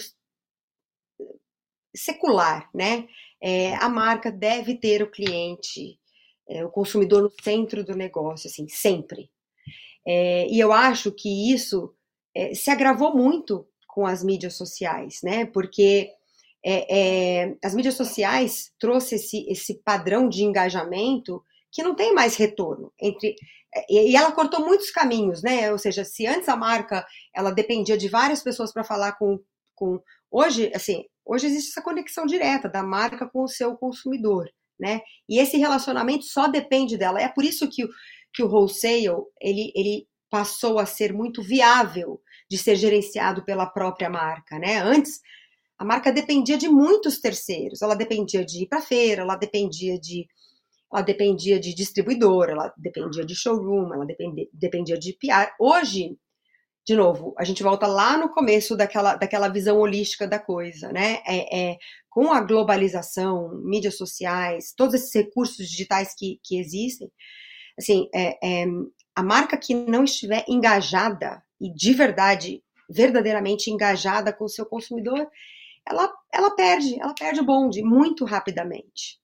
secular, 1.95 2.69
né? 2.75 3.09
É, 3.43 3.75
a 3.77 3.89
marca 3.89 4.31
deve 4.31 4.75
ter 4.77 5.03
o 5.03 5.11
cliente, 5.11 5.99
é, 6.49 6.65
o 6.65 6.71
consumidor 6.71 7.23
no 7.23 7.33
centro 7.43 7.85
do 7.85 7.95
negócio, 7.95 8.49
assim, 8.49 8.69
sempre. 8.69 9.31
É, 10.07 10.47
e 10.49 10.59
eu 10.61 10.73
acho 10.73 11.13
que 11.13 11.53
isso 11.53 11.95
é, 12.35 12.55
se 12.55 12.71
agravou 12.71 13.17
muito 13.17 13.67
com 13.89 14.07
as 14.07 14.23
mídias 14.23 14.55
sociais, 14.55 15.21
né? 15.23 15.47
Porque 15.47 16.11
é, 16.65 17.43
é, 17.45 17.57
as 17.65 17.75
mídias 17.75 17.95
sociais 17.95 18.73
trouxe 18.79 19.17
esse, 19.17 19.47
esse 19.49 19.75
padrão 19.83 20.29
de 20.29 20.43
engajamento 20.45 21.43
que 21.73 21.83
não 21.83 21.95
tem 21.95 22.15
mais 22.15 22.37
retorno 22.37 22.93
entre 23.01 23.37
e, 23.89 24.17
ela 24.17 24.33
cortou 24.33 24.61
muitos 24.65 24.91
caminhos, 24.91 25.43
né? 25.43 25.71
Ou 25.73 25.79
seja, 25.79 26.05
se 26.05 26.27
antes 26.27 26.49
a 26.49 26.57
marca 26.57 27.07
ela 27.35 27.51
dependia 27.51 27.97
de 27.97 28.09
várias 28.09 28.43
pessoas 28.43 28.73
para 28.73 28.85
falar 28.85 29.13
com, 29.13 29.39
com 29.75 30.01
hoje, 30.31 30.71
assim, 30.75 31.05
hoje 31.27 31.47
existe 31.47 31.71
essa 31.71 31.83
conexão 31.83 32.25
direta 32.25 32.69
da 32.69 32.83
marca 32.83 33.29
com 33.29 33.43
o 33.43 33.49
seu 33.49 33.77
consumidor, 33.77 34.49
né? 34.79 35.01
E 35.29 35.39
esse 35.39 35.57
relacionamento 35.57 36.25
só 36.25 36.47
depende 36.49 36.97
dela. 36.97 37.21
É 37.21 37.29
por 37.29 37.45
isso 37.45 37.69
que 37.69 37.85
que 38.37 38.43
o 38.43 38.49
wholesale 38.49 39.09
ele, 39.41 39.73
ele 39.75 40.07
passou 40.31 40.79
a 40.79 40.85
ser 40.85 41.13
muito 41.15 41.43
viável 41.43 42.21
de 42.51 42.59
ser 42.59 42.77
gerenciado 42.77 43.43
pela 43.45 43.67
própria 43.67 44.11
marca, 44.11 44.59
né? 44.59 44.79
Antes 44.79 45.21
a 45.79 45.85
marca 45.85 46.13
dependia 46.13 46.59
de 46.59 46.69
muitos 46.69 47.19
terceiros, 47.19 47.83
ela 47.83 47.95
dependia 47.95 48.45
de 48.45 48.65
ir 48.65 48.67
para 48.67 48.81
feira, 48.81 49.23
ela 49.23 49.37
dependia 49.37 49.99
de 49.99 50.27
ela 50.93 51.03
dependia 51.03 51.59
de 51.59 51.75
distribuidor, 51.75 52.49
ela 52.49 52.73
dependia 52.77 53.25
de 53.25 53.35
showroom, 53.35 53.93
ela 53.93 54.07
dependia, 54.07 54.47
dependia 54.53 54.99
de 54.99 55.15
PR. 55.15 55.51
Hoje, 55.59 56.17
de 56.87 56.95
novo, 56.95 57.35
a 57.37 57.43
gente 57.43 57.65
volta 57.65 57.89
lá 57.89 58.17
no 58.17 58.29
começo 58.29 58.77
daquela, 58.77 59.17
daquela 59.17 59.49
visão 59.49 59.79
holística 59.79 60.27
da 60.27 60.39
coisa, 60.39 60.93
né? 60.93 61.19
É, 61.27 61.73
é, 61.73 61.79
com 62.09 62.33
a 62.33 62.41
globalização, 62.41 63.61
mídias 63.65 63.97
sociais, 63.97 64.73
todos 64.75 64.95
esses 64.95 65.13
recursos 65.13 65.69
digitais 65.69 66.15
que, 66.17 66.39
que 66.45 66.61
existem, 66.61 67.11
assim, 67.77 68.09
é, 68.15 68.63
é, 68.63 68.67
a 69.17 69.23
marca 69.23 69.57
que 69.57 69.75
não 69.75 70.05
estiver 70.05 70.45
engajada 70.49 71.43
e 71.61 71.75
de 71.75 71.93
verdade, 71.93 72.63
verdadeiramente 72.89 73.69
engajada 73.69 74.33
com 74.33 74.45
o 74.45 74.49
seu 74.49 74.65
consumidor, 74.65 75.29
ela, 75.85 76.13
ela 76.33 76.55
perde, 76.55 77.01
ela 77.01 77.15
perde 77.15 77.41
o 77.41 77.45
bonde 77.45 77.83
muito 77.83 78.25
rapidamente. 78.25 79.19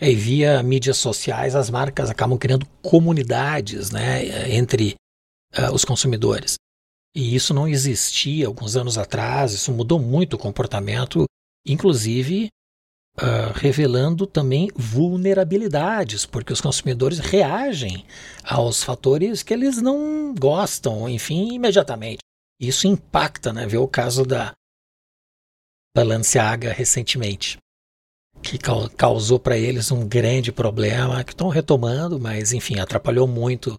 É, 0.00 0.10
e 0.10 0.14
via 0.14 0.62
mídias 0.62 0.96
sociais, 0.96 1.54
as 1.54 1.68
marcas 1.68 2.08
acabam 2.08 2.38
criando 2.38 2.66
comunidades 2.82 3.90
né, 3.90 4.48
entre 4.50 4.94
uh, 5.58 5.72
os 5.72 5.84
consumidores. 5.84 6.54
E 7.14 7.34
isso 7.34 7.52
não 7.52 7.66
existia 7.66 8.46
alguns 8.46 8.76
anos 8.76 8.96
atrás, 8.96 9.52
isso 9.52 9.72
mudou 9.72 9.98
muito 9.98 10.34
o 10.34 10.38
comportamento, 10.38 11.24
inclusive 11.66 12.48
uh, 13.16 13.52
revelando 13.54 14.26
também 14.26 14.70
vulnerabilidades, 14.76 16.24
porque 16.24 16.52
os 16.52 16.60
consumidores 16.60 17.18
reagem 17.18 18.06
aos 18.44 18.82
fatores 18.82 19.42
que 19.42 19.52
eles 19.52 19.82
não 19.82 20.34
gostam, 20.34 21.08
enfim, 21.08 21.54
imediatamente. 21.54 22.18
Isso 22.60 22.86
impacta, 22.86 23.52
né? 23.52 23.66
Ver 23.66 23.78
o 23.78 23.88
caso 23.88 24.24
da 24.24 24.52
Balenciaga 25.96 26.72
recentemente, 26.72 27.58
que 28.42 28.58
causou 28.96 29.40
para 29.40 29.58
eles 29.58 29.90
um 29.90 30.06
grande 30.06 30.52
problema, 30.52 31.24
que 31.24 31.32
estão 31.32 31.48
retomando, 31.48 32.20
mas 32.20 32.52
enfim, 32.52 32.78
atrapalhou 32.78 33.26
muito 33.26 33.74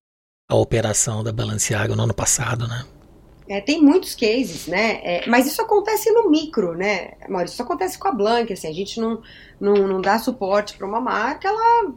a 0.51 0.55
operação 0.55 1.23
da 1.23 1.31
Balenciaga 1.31 1.95
no 1.95 2.03
ano 2.03 2.13
passado, 2.13 2.67
né? 2.67 2.85
É, 3.47 3.61
tem 3.61 3.81
muitos 3.81 4.13
cases, 4.13 4.67
né? 4.67 4.99
É, 5.03 5.23
mas 5.27 5.47
isso 5.47 5.61
acontece 5.61 6.11
no 6.11 6.29
micro, 6.29 6.73
né, 6.73 7.13
Maurício? 7.27 7.55
Isso 7.55 7.63
acontece 7.63 7.97
com 7.97 8.07
a 8.09 8.11
Blank, 8.11 8.51
assim, 8.51 8.67
a 8.67 8.73
gente 8.73 8.99
não, 8.99 9.21
não, 9.59 9.87
não 9.87 10.01
dá 10.01 10.19
suporte 10.19 10.77
para 10.77 10.85
uma 10.85 10.99
marca, 10.99 11.47
ela 11.47 11.93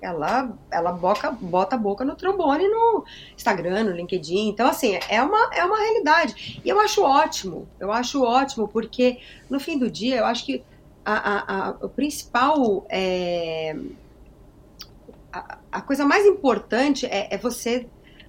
ela, 0.00 0.56
ela 0.70 0.92
boca, 0.92 1.32
bota 1.32 1.74
a 1.74 1.78
boca 1.78 2.04
no 2.04 2.14
trombone 2.14 2.68
no 2.68 3.04
Instagram, 3.34 3.84
no 3.84 3.92
LinkedIn. 3.92 4.50
Então, 4.50 4.68
assim, 4.68 4.98
é 5.08 5.22
uma, 5.22 5.50
é 5.54 5.64
uma 5.64 5.78
realidade. 5.78 6.60
E 6.64 6.68
eu 6.68 6.78
acho 6.78 7.02
ótimo, 7.02 7.66
eu 7.80 7.90
acho 7.90 8.22
ótimo, 8.22 8.68
porque 8.68 9.18
no 9.48 9.58
fim 9.58 9.78
do 9.78 9.90
dia, 9.90 10.16
eu 10.16 10.26
acho 10.26 10.44
que 10.44 10.62
a, 11.04 11.14
a, 11.14 11.68
a 11.68 11.70
o 11.82 11.88
principal. 11.88 12.86
É, 12.88 13.74
a, 15.32 15.58
a, 15.72 15.80
coisa 15.80 16.04
mais 16.04 16.24
importante 16.24 17.06
é, 17.06 17.34
é 17.34 17.38
você, 17.38 17.86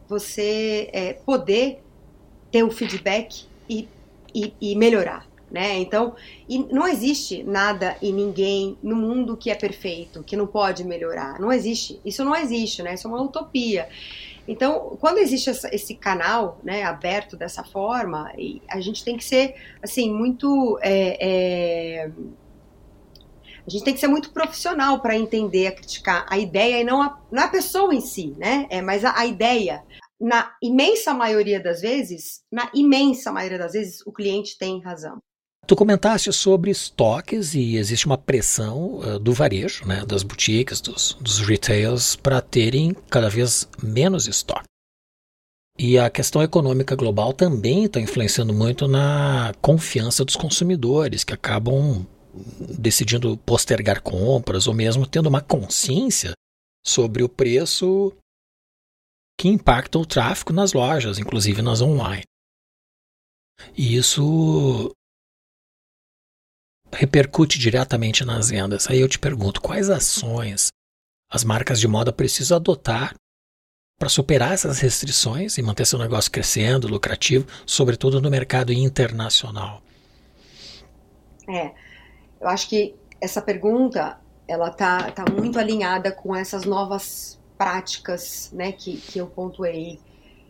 você 0.08 0.90
é, 0.94 1.14
poder 1.14 1.84
ter 2.52 2.64
o 2.64 2.72
feedback 2.72 3.46
e, 3.70 3.88
e, 4.34 4.54
e 4.60 4.76
melhorar. 4.76 5.28
Né? 5.50 5.78
Então, 5.78 6.14
não 6.70 6.86
existe 6.86 7.42
nada 7.42 7.96
e 8.02 8.12
ninguém 8.12 8.78
no 8.84 8.98
mundo 8.98 9.38
que 9.38 9.50
é 9.50 9.56
perfeito, 9.56 10.22
que 10.24 10.36
não 10.36 10.46
pode 10.46 10.84
melhorar. 10.84 11.40
Não 11.40 11.52
existe. 11.54 12.02
Isso 12.04 12.24
não 12.26 12.36
existe, 12.36 12.84
né? 12.84 12.94
Isso 12.94 13.08
é 13.08 13.12
uma 13.12 13.22
utopia. 13.22 13.88
Então, 14.46 14.98
quando 15.00 15.20
existe 15.20 15.50
essa, 15.50 15.74
esse 15.74 15.96
canal 15.96 16.60
né, 16.64 16.84
aberto 16.84 17.38
dessa 17.38 17.64
forma, 17.64 18.32
a 18.70 18.80
gente 18.82 19.04
tem 19.04 19.16
que 19.16 19.24
ser 19.24 19.56
assim 19.82 20.12
muito 20.12 20.80
é, 20.82 21.18
é, 22.06 22.12
a 23.68 23.70
gente 23.70 23.84
tem 23.84 23.94
que 23.94 24.00
ser 24.00 24.08
muito 24.08 24.32
profissional 24.32 25.02
para 25.02 25.18
entender, 25.18 25.68
a 25.68 25.72
criticar 25.74 26.26
a 26.30 26.38
ideia 26.38 26.80
e 26.80 26.84
não 26.86 27.02
a, 27.02 27.20
não 27.30 27.44
a 27.44 27.48
pessoa 27.50 27.94
em 27.94 28.00
si, 28.00 28.34
né? 28.38 28.66
É, 28.70 28.82
mas 28.82 29.04
a, 29.04 29.20
a 29.20 29.26
ideia 29.26 29.84
na 30.20 30.56
imensa 30.62 31.14
maioria 31.14 31.62
das 31.62 31.82
vezes, 31.82 32.42
na 32.52 32.70
imensa 32.74 33.32
maioria 33.32 33.58
das 33.58 33.74
vezes, 33.74 34.06
o 34.06 34.12
cliente 34.12 34.58
tem 34.58 34.82
razão. 34.82 35.22
Tu 35.66 35.76
comentaste 35.76 36.32
sobre 36.32 36.72
estoques 36.72 37.54
e 37.54 37.76
existe 37.76 38.06
uma 38.06 38.18
pressão 38.18 39.00
uh, 39.00 39.20
do 39.20 39.34
varejo, 39.34 39.86
né, 39.86 40.06
das 40.06 40.24
boutiques, 40.24 40.80
dos, 40.80 41.14
dos 41.20 41.40
retails, 41.40 42.16
para 42.16 42.40
terem 42.40 42.96
cada 43.10 43.30
vez 43.30 43.68
menos 43.84 44.28
estoque. 44.28 44.64
E 45.78 46.00
a 46.00 46.10
questão 46.10 46.42
econômica 46.42 46.96
global 46.96 47.34
também 47.34 47.84
está 47.84 48.00
influenciando 48.00 48.54
muito 48.54 48.88
na 48.88 49.54
confiança 49.62 50.26
dos 50.26 50.36
consumidores, 50.36 51.24
que 51.24 51.34
acabam 51.34 52.08
decidindo 52.80 53.38
postergar 53.38 54.02
compras 54.02 54.68
ou 54.68 54.74
mesmo 54.74 55.06
tendo 55.06 55.28
uma 55.28 55.42
consciência 55.42 56.32
sobre 56.86 57.24
o 57.24 57.30
preço 57.30 58.14
que 59.38 59.48
impacta 59.48 60.00
o 60.00 60.06
tráfego 60.06 60.52
nas 60.52 60.74
lojas, 60.74 61.20
inclusive 61.20 61.62
nas 61.62 61.82
online. 61.82 62.24
E 63.76 63.96
isso 63.96 64.92
repercute 66.92 67.60
diretamente 67.60 68.26
nas 68.26 68.50
vendas. 68.50 68.90
Aí 68.90 69.00
eu 69.00 69.08
te 69.08 69.20
pergunto, 69.20 69.62
quais 69.62 69.90
ações 69.90 70.70
as 71.30 71.44
marcas 71.44 71.80
de 71.80 71.88
moda 71.88 72.12
precisam 72.12 72.58
adotar 72.58 73.14
para 74.00 74.10
superar 74.10 74.54
essas 74.54 74.80
restrições 74.80 75.58
e 75.58 75.62
manter 75.62 75.86
seu 75.86 76.00
negócio 76.00 76.32
crescendo, 76.32 76.88
lucrativo, 76.88 77.48
sobretudo 77.66 78.22
no 78.22 78.30
mercado 78.30 78.72
internacional? 78.72 79.82
É, 81.50 81.74
eu 82.40 82.48
acho 82.48 82.70
que 82.70 82.96
essa 83.20 83.42
pergunta 83.42 84.20
ela 84.48 84.70
tá, 84.70 85.12
tá 85.12 85.26
muito 85.30 85.60
alinhada 85.60 86.12
com 86.12 86.36
essas 86.36 86.64
novas 86.64 87.40
práticas, 87.58 88.50
né, 88.54 88.72
que, 88.72 88.98
que 88.98 89.20
eu 89.20 89.28
pontuei 89.28 90.00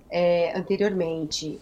é, 0.10 0.58
anteriormente 0.58 1.60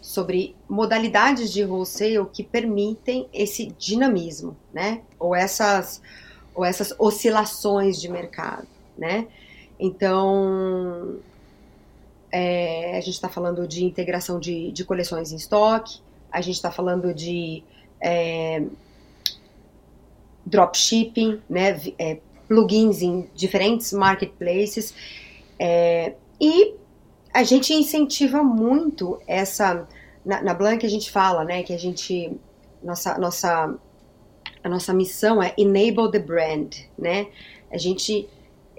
sobre 0.00 0.56
modalidades 0.68 1.52
de 1.52 1.64
wholesale 1.64 2.26
que 2.32 2.42
permitem 2.42 3.28
esse 3.32 3.66
dinamismo, 3.78 4.56
né? 4.72 5.02
Ou 5.18 5.34
essas, 5.34 6.00
ou 6.54 6.64
essas 6.64 6.94
oscilações 6.98 8.00
de 8.00 8.08
mercado, 8.08 8.66
né? 8.96 9.26
Então, 9.78 11.18
é, 12.32 12.96
a 12.96 13.00
gente 13.00 13.14
está 13.14 13.28
falando 13.28 13.66
de 13.66 13.84
integração 13.84 14.40
de, 14.40 14.72
de, 14.72 14.84
coleções 14.84 15.32
em 15.32 15.36
estoque, 15.36 16.00
a 16.30 16.40
gente 16.40 16.56
está 16.56 16.70
falando 16.70 17.12
de 17.12 17.62
é, 18.00 18.62
dropshipping, 20.46 21.40
né, 21.48 21.80
é, 21.98 22.18
plugins 22.50 23.00
em 23.00 23.30
diferentes 23.32 23.92
marketplaces, 23.92 24.92
é, 25.56 26.14
e 26.40 26.74
a 27.32 27.44
gente 27.44 27.72
incentiva 27.72 28.42
muito 28.42 29.20
essa. 29.24 29.86
Na, 30.26 30.42
na 30.42 30.52
Blank 30.52 30.84
a 30.84 30.90
gente 30.90 31.12
fala, 31.12 31.44
né, 31.44 31.62
que 31.62 31.72
a 31.72 31.78
gente. 31.78 32.36
Nossa, 32.82 33.16
nossa, 33.18 33.78
a 34.64 34.68
nossa 34.68 34.92
missão 34.92 35.40
é 35.40 35.54
enable 35.56 36.10
the 36.10 36.18
brand, 36.18 36.74
né? 36.98 37.28
A 37.70 37.78
gente, 37.78 38.28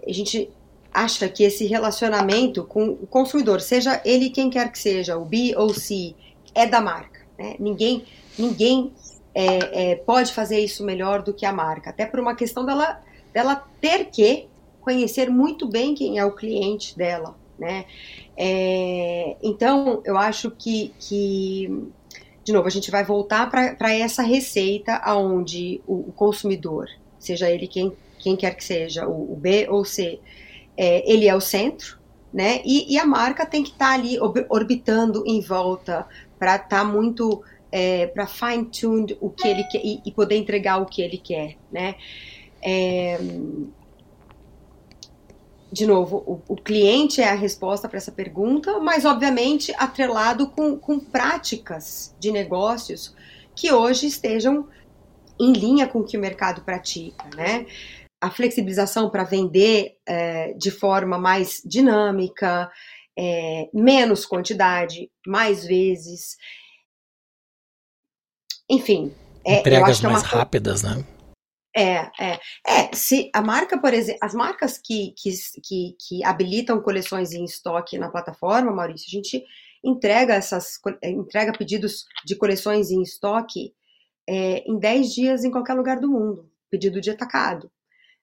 a 0.05 0.11
gente 0.11 0.49
acha 0.93 1.29
que 1.29 1.43
esse 1.43 1.65
relacionamento 1.65 2.65
com 2.65 2.89
o 2.89 3.07
consumidor, 3.07 3.61
seja 3.61 4.01
ele 4.03 4.29
quem 4.31 4.49
quer 4.49 4.69
que 4.69 4.79
seja, 4.79 5.17
o 5.17 5.23
B 5.23 5.53
ou 5.55 5.73
C, 5.73 6.13
é 6.53 6.65
da 6.65 6.81
marca. 6.81 7.21
Né? 7.39 7.55
Ninguém, 7.57 8.03
ninguém 8.37 8.91
é, 9.33 9.91
é, 9.91 9.95
pode 9.95 10.33
fazer 10.33 10.59
isso 10.59 10.83
melhor 10.83 11.21
do 11.21 11.33
que 11.33 11.45
a 11.45 11.53
marca, 11.53 11.91
até 11.91 12.05
por 12.05 12.19
uma 12.19 12.35
questão 12.35 12.65
dela, 12.65 13.01
dela 13.33 13.63
ter 13.79 14.05
que 14.05 14.47
conhecer 14.81 15.29
muito 15.29 15.67
bem 15.67 15.93
quem 15.93 16.17
é 16.17 16.25
o 16.25 16.31
cliente 16.31 16.97
dela. 16.97 17.35
Né? 17.57 17.85
É, 18.35 19.35
então, 19.43 20.01
eu 20.03 20.17
acho 20.17 20.49
que, 20.49 20.93
que, 20.99 21.69
de 22.43 22.51
novo, 22.51 22.67
a 22.67 22.71
gente 22.71 22.89
vai 22.89 23.03
voltar 23.03 23.49
para 23.49 23.93
essa 23.93 24.23
receita 24.23 25.01
onde 25.15 25.79
o, 25.85 26.09
o, 26.09 26.11
consumidor, 26.11 26.87
seja 27.19 27.49
ele 27.49 27.67
quem, 27.67 27.93
quem 28.17 28.35
quer 28.35 28.55
que 28.55 28.63
seja, 28.63 29.07
o, 29.07 29.33
o 29.33 29.35
B 29.35 29.67
ou 29.69 29.85
C, 29.85 30.19
é, 30.75 31.11
ele 31.11 31.27
é 31.27 31.35
o 31.35 31.41
centro, 31.41 31.99
né? 32.33 32.61
E, 32.65 32.93
e 32.93 32.97
a 32.97 33.05
marca 33.05 33.45
tem 33.45 33.61
que 33.61 33.71
estar 33.71 33.89
tá 33.89 33.93
ali 33.93 34.17
orbitando 34.49 35.23
em 35.27 35.41
volta 35.41 36.07
para 36.39 36.55
estar 36.55 36.67
tá 36.67 36.83
muito 36.83 37.43
é, 37.71 38.07
para 38.07 38.25
fine 38.27 38.65
tune 38.65 39.17
o 39.21 39.29
que 39.29 39.47
ele 39.47 39.63
quer 39.65 39.81
e, 39.83 40.01
e, 40.05 40.11
poder 40.11 40.35
entregar 40.35 40.81
o 40.81 40.85
que 40.85 41.01
ele 41.01 41.17
quer, 41.17 41.57
né? 41.71 41.95
É, 42.63 43.19
de 45.71 45.85
novo, 45.85 46.17
o, 46.47 46.53
o, 46.53 46.55
cliente 46.55 47.21
é 47.21 47.29
a 47.29 47.35
resposta 47.35 47.87
para 47.87 47.97
essa 47.97 48.11
pergunta, 48.11 48.79
mas 48.79 49.05
obviamente 49.05 49.73
atrelado 49.77 50.49
com, 50.49 50.77
com 50.77 50.99
práticas 50.99 52.15
de 52.19 52.31
negócios 52.31 53.15
que 53.55 53.71
hoje 53.71 54.07
estejam 54.07 54.67
em 55.39 55.53
linha 55.53 55.87
com 55.87 55.99
o 55.99 56.03
que 56.03 56.17
o 56.17 56.21
mercado 56.21 56.61
pratica, 56.61 57.25
né? 57.35 57.65
a 58.21 58.29
flexibilização 58.29 59.09
para 59.09 59.23
vender 59.23 59.97
é, 60.07 60.53
de 60.53 60.69
forma 60.69 61.17
mais 61.17 61.59
dinâmica, 61.65 62.71
é, 63.17 63.67
menos 63.73 64.27
quantidade, 64.27 65.09
mais 65.25 65.65
vezes. 65.65 66.37
Enfim. 68.69 69.11
É, 69.43 69.59
Entregas 69.61 70.03
é 70.03 70.07
mais 70.07 70.21
rápidas, 70.21 70.83
né? 70.83 71.03
É, 71.75 72.11
é. 72.19 72.39
É, 72.67 72.93
se 72.93 73.29
a 73.33 73.41
marca, 73.41 73.79
por 73.79 73.93
exemplo, 73.93 74.19
as 74.21 74.33
marcas 74.33 74.77
que, 74.77 75.13
que, 75.17 75.31
que, 75.63 75.95
que 75.99 76.23
habilitam 76.23 76.81
coleções 76.81 77.31
em 77.31 77.45
estoque 77.45 77.97
na 77.97 78.09
plataforma, 78.09 78.73
Maurício, 78.73 79.07
a 79.07 79.11
gente 79.11 79.43
entrega 79.83 80.35
essas 80.35 80.79
entrega 81.03 81.53
pedidos 81.57 82.05
de 82.25 82.35
coleções 82.35 82.91
em 82.91 83.01
estoque 83.01 83.73
é, 84.29 84.59
em 84.69 84.77
10 84.77 85.13
dias 85.13 85.43
em 85.43 85.51
qualquer 85.51 85.73
lugar 85.73 85.99
do 85.99 86.09
mundo, 86.09 86.51
pedido 86.69 87.01
de 87.01 87.09
atacado 87.09 87.71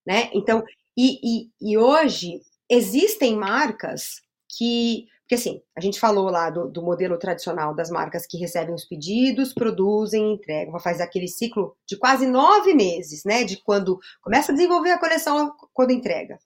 né? 0.09 0.31
Então, 0.33 0.65
e, 0.97 1.19
e, 1.23 1.51
e 1.61 1.77
hoje 1.77 2.41
existem 2.71 3.37
marcas 3.37 4.23
que 4.57 5.07
porque 5.29 5.35
assim, 5.35 5.61
a 5.77 5.81
gente 5.83 6.01
falou 6.01 6.31
lá 6.31 6.49
do, 6.49 6.71
do, 6.71 6.83
modelo 6.83 7.19
tradicional 7.19 7.75
das 7.75 7.91
marcas 7.91 8.27
que 8.27 8.39
recebem 8.39 8.75
os 8.75 8.87
pedidos, 8.87 9.53
produzem, 9.53 10.33
entregam, 10.33 10.79
faz 10.81 11.03
aquele 11.03 11.29
ciclo 11.29 11.77
de 11.87 11.99
quase 11.99 12.27
nove 12.27 12.73
meses, 12.73 13.25
né? 13.27 13.45
De 13.45 13.63
quando 13.63 13.99
começa 14.23 14.51
a 14.51 14.55
desenvolver 14.55 14.93
a 14.93 14.99
coleção, 14.99 15.53
quando 15.75 15.91
entrega. 15.91 16.39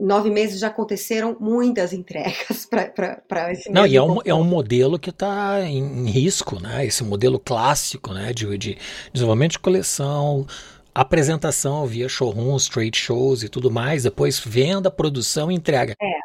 Nove 0.00 0.30
meses 0.30 0.58
já 0.58 0.68
aconteceram 0.68 1.36
muitas 1.38 1.92
entregas 1.92 2.64
para 3.28 3.52
esse 3.52 3.70
Não, 3.70 3.86
e 3.86 3.94
é 3.94 4.02
um, 4.02 4.16
é 4.24 4.34
um 4.34 4.42
modelo 4.42 4.98
que 4.98 5.10
está 5.10 5.60
em 5.60 6.06
risco, 6.06 6.58
né? 6.58 6.86
Esse 6.86 7.04
modelo 7.04 7.38
clássico, 7.38 8.14
né? 8.14 8.32
De, 8.32 8.56
de 8.56 8.78
desenvolvimento 9.12 9.52
de 9.52 9.58
coleção, 9.58 10.46
apresentação 10.94 11.84
via 11.84 12.08
showrooms, 12.08 12.70
trade 12.70 12.96
shows 12.96 13.42
e 13.42 13.50
tudo 13.50 13.70
mais, 13.70 14.04
depois 14.04 14.38
venda, 14.38 14.90
produção 14.90 15.52
e 15.52 15.54
entrega. 15.54 15.94
É. 16.00 16.23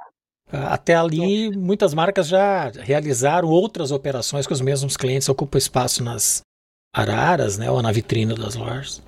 Até 0.51 0.95
ali, 0.95 1.55
muitas 1.55 1.93
marcas 1.93 2.27
já 2.27 2.69
realizaram 2.69 3.49
outras 3.49 3.91
operações 3.91 4.47
que 4.47 4.53
os 4.53 4.61
mesmos 4.61 4.97
clientes 4.97 5.29
ocupam 5.29 5.57
espaço 5.57 6.03
nas 6.03 6.41
araras, 6.93 7.57
né, 7.57 7.69
ou 7.69 7.81
na 7.81 7.91
vitrine 7.91 8.33
das 8.33 8.55
lojas. 8.55 9.01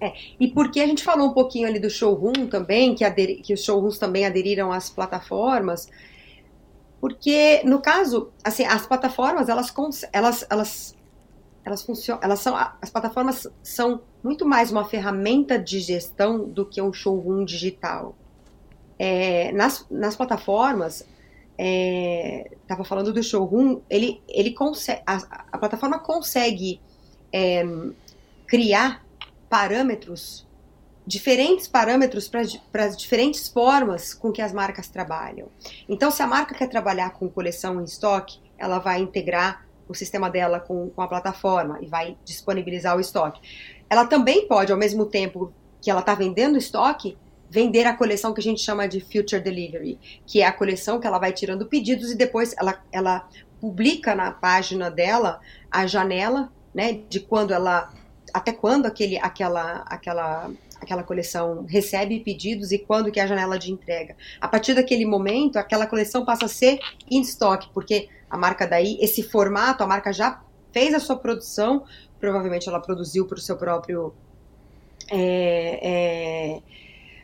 É, 0.00 0.12
e 0.40 0.48
porque 0.48 0.80
a 0.80 0.86
gente 0.86 1.02
falou 1.02 1.28
um 1.28 1.34
pouquinho 1.34 1.68
ali 1.68 1.78
do 1.78 1.90
showroom 1.90 2.46
também, 2.46 2.94
que, 2.94 3.04
que 3.42 3.52
os 3.52 3.62
showrooms 3.62 3.98
também 3.98 4.24
aderiram 4.24 4.72
às 4.72 4.88
plataformas, 4.88 5.88
porque 7.00 7.62
no 7.64 7.80
caso, 7.80 8.30
assim, 8.42 8.64
as 8.64 8.86
plataformas 8.86 9.48
elas, 9.48 9.74
elas, 10.12 10.46
elas 10.48 10.96
elas 11.64 11.82
funcionam, 11.82 12.22
elas 12.22 12.40
são, 12.40 12.56
as 12.80 12.88
plataformas 12.90 13.46
são 13.62 14.00
muito 14.24 14.46
mais 14.46 14.72
uma 14.72 14.86
ferramenta 14.86 15.58
de 15.58 15.80
gestão 15.80 16.48
do 16.48 16.64
que 16.64 16.80
um 16.80 16.92
showroom 16.92 17.44
digital. 17.44 18.16
É, 18.98 19.52
nas, 19.52 19.86
nas 19.90 20.16
plataformas, 20.16 21.06
estava 21.58 22.82
é, 22.82 22.84
falando 22.84 23.12
do 23.12 23.22
showroom, 23.22 23.80
ele, 23.90 24.22
ele 24.28 24.52
consegue, 24.52 25.02
a, 25.06 25.44
a 25.52 25.58
plataforma 25.58 25.98
consegue 25.98 26.80
é, 27.32 27.64
criar 28.46 29.04
parâmetros, 29.48 30.46
diferentes 31.06 31.66
parâmetros 31.66 32.28
para 32.28 32.84
as 32.84 32.96
diferentes 32.96 33.48
formas 33.48 34.14
com 34.14 34.30
que 34.30 34.42
as 34.42 34.52
marcas 34.52 34.88
trabalham. 34.88 35.48
Então, 35.88 36.10
se 36.10 36.22
a 36.22 36.26
marca 36.26 36.54
quer 36.54 36.68
trabalhar 36.68 37.10
com 37.10 37.28
coleção 37.28 37.80
em 37.80 37.84
estoque, 37.84 38.40
ela 38.58 38.78
vai 38.78 39.00
integrar 39.00 39.66
o 39.88 39.94
sistema 39.94 40.28
dela 40.28 40.60
com, 40.60 40.90
com 40.90 41.00
a 41.00 41.08
plataforma 41.08 41.78
e 41.80 41.86
vai 41.86 42.16
disponibilizar 42.24 42.96
o 42.96 43.00
estoque. 43.00 43.40
Ela 43.88 44.06
também 44.06 44.46
pode, 44.46 44.70
ao 44.70 44.78
mesmo 44.78 45.06
tempo 45.06 45.52
que 45.80 45.90
ela 45.90 46.00
está 46.00 46.14
vendendo 46.14 46.58
estoque, 46.58 47.16
vender 47.50 47.86
a 47.86 47.96
coleção 47.96 48.32
que 48.34 48.40
a 48.40 48.42
gente 48.42 48.60
chama 48.60 48.86
de 48.86 49.00
Future 49.00 49.40
Delivery, 49.40 49.98
que 50.26 50.42
é 50.42 50.46
a 50.46 50.52
coleção 50.52 51.00
que 51.00 51.06
ela 51.06 51.18
vai 51.18 51.32
tirando 51.32 51.66
pedidos 51.66 52.10
e 52.10 52.16
depois 52.16 52.54
ela, 52.58 52.82
ela 52.92 53.28
publica 53.60 54.14
na 54.14 54.30
página 54.30 54.90
dela 54.90 55.40
a 55.70 55.86
janela, 55.86 56.52
né, 56.74 57.00
de 57.08 57.20
quando 57.20 57.52
ela, 57.52 57.92
até 58.32 58.52
quando 58.52 58.86
aquele, 58.86 59.18
aquela, 59.18 59.84
aquela, 59.86 60.50
aquela 60.80 61.02
coleção 61.02 61.64
recebe 61.66 62.20
pedidos 62.20 62.70
e 62.72 62.78
quando 62.78 63.10
que 63.10 63.18
é 63.18 63.22
a 63.22 63.26
janela 63.26 63.58
de 63.58 63.72
entrega. 63.72 64.16
A 64.40 64.46
partir 64.46 64.74
daquele 64.74 65.04
momento, 65.04 65.58
aquela 65.58 65.86
coleção 65.86 66.24
passa 66.24 66.44
a 66.44 66.48
ser 66.48 66.78
em 67.10 67.20
estoque, 67.20 67.68
porque 67.72 68.08
a 68.30 68.36
marca 68.36 68.66
daí, 68.66 68.98
esse 69.00 69.22
formato, 69.22 69.82
a 69.82 69.86
marca 69.86 70.12
já 70.12 70.42
fez 70.72 70.94
a 70.94 71.00
sua 71.00 71.16
produção, 71.16 71.84
provavelmente 72.20 72.68
ela 72.68 72.80
produziu 72.80 73.26
para 73.26 73.38
o 73.38 73.40
seu 73.40 73.56
próprio. 73.56 74.14
É, 75.10 75.80
é, 75.82 76.62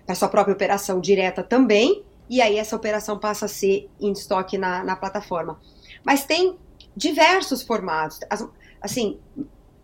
para 0.07 0.15
sua 0.15 0.29
própria 0.29 0.55
operação 0.55 1.01
direta 1.01 1.43
também, 1.43 2.05
e 2.29 2.41
aí 2.41 2.59
essa 2.59 2.77
operação 2.77 3.19
passa 3.19 3.47
a 3.47 3.49
ser 3.49 3.89
em 4.01 4.13
estoque 4.13 4.57
na, 4.57 4.83
na 4.83 4.97
plataforma. 4.97 5.61
Mas 6.05 6.25
tem 6.25 6.57
diversos 6.97 7.63
formatos. 7.63 8.21
As, 8.31 8.47
assim, 8.81 9.19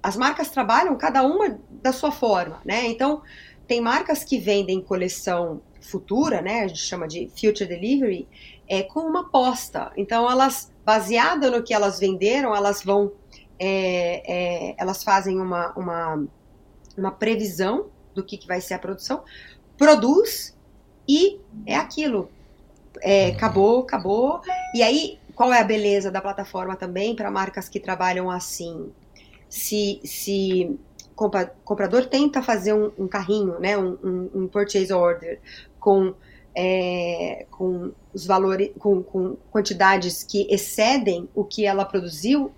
as 0.03 0.17
marcas 0.17 0.51
trabalham 0.51 0.97
cada 0.97 1.23
uma 1.23 1.59
da 1.71 1.93
sua 1.93 2.11
forma, 2.11 2.61
né? 2.65 2.87
Então, 2.87 3.23
tem 3.67 3.81
marcas 3.81 4.25
que 4.25 4.39
vendem 4.39 4.81
coleção 4.81 5.63
futura, 5.81 6.41
né? 6.41 6.63
A 6.63 6.69
gente 6.69 6.81
chama 6.81 7.07
de 7.07 7.29
future 7.29 7.67
delivery, 7.67 8.29
é 8.69 8.83
com 8.83 9.01
uma 9.01 9.23
aposta. 9.23 9.93
Então, 9.97 10.31
elas 10.31 10.73
baseada 10.85 11.51
no 11.51 11.63
que 11.63 11.75
elas 11.75 12.01
venderam, 12.01 12.55
elas 12.55 12.83
vão, 12.83 13.13
é, 13.59 14.71
é, 14.71 14.75
elas 14.79 15.05
fazem 15.05 15.39
uma, 15.39 15.73
uma, 15.75 16.27
uma 16.97 17.11
previsão 17.13 17.91
do 18.15 18.25
que, 18.25 18.37
que 18.37 18.47
vai 18.47 18.61
ser 18.61 18.75
a 18.75 18.79
produção, 18.79 19.23
produz 19.81 20.55
e 21.09 21.41
é 21.65 21.75
aquilo. 21.75 22.31
É, 23.01 23.29
acabou, 23.29 23.81
acabou. 23.81 24.43
E 24.75 24.83
aí, 24.83 25.19
qual 25.35 25.55
é 25.55 25.59
a 25.59 25.65
beleza 25.65 26.11
da 26.11 26.21
plataforma 26.21 26.77
também 26.77 27.17
para 27.17 27.31
marcas 27.31 27.67
que 27.67 27.81
trabalham 27.81 28.31
assim? 28.31 28.93
Se, 29.49 29.99
se 30.05 30.79
comprador 31.65 32.07
tenta 32.07 32.43
fazer 32.43 32.75
um, 32.75 32.93
um 32.99 33.09
carrinho, 33.09 33.59
né, 33.59 33.77
um, 33.77 33.97
um, 34.05 34.31
um, 34.35 34.49
purchase 34.49 34.93
order 34.93 35.41
com 35.79 36.15
é, 36.55 37.47
com 37.51 37.93
os 38.13 38.27
valores, 38.27 38.71
com, 38.79 39.03
com, 39.03 39.37
quantidades 39.51 40.23
que 40.23 40.47
excedem 40.51 41.29
o 41.35 41.45
que 41.45 41.65
ela 41.65 41.85
produziu, 41.85 42.53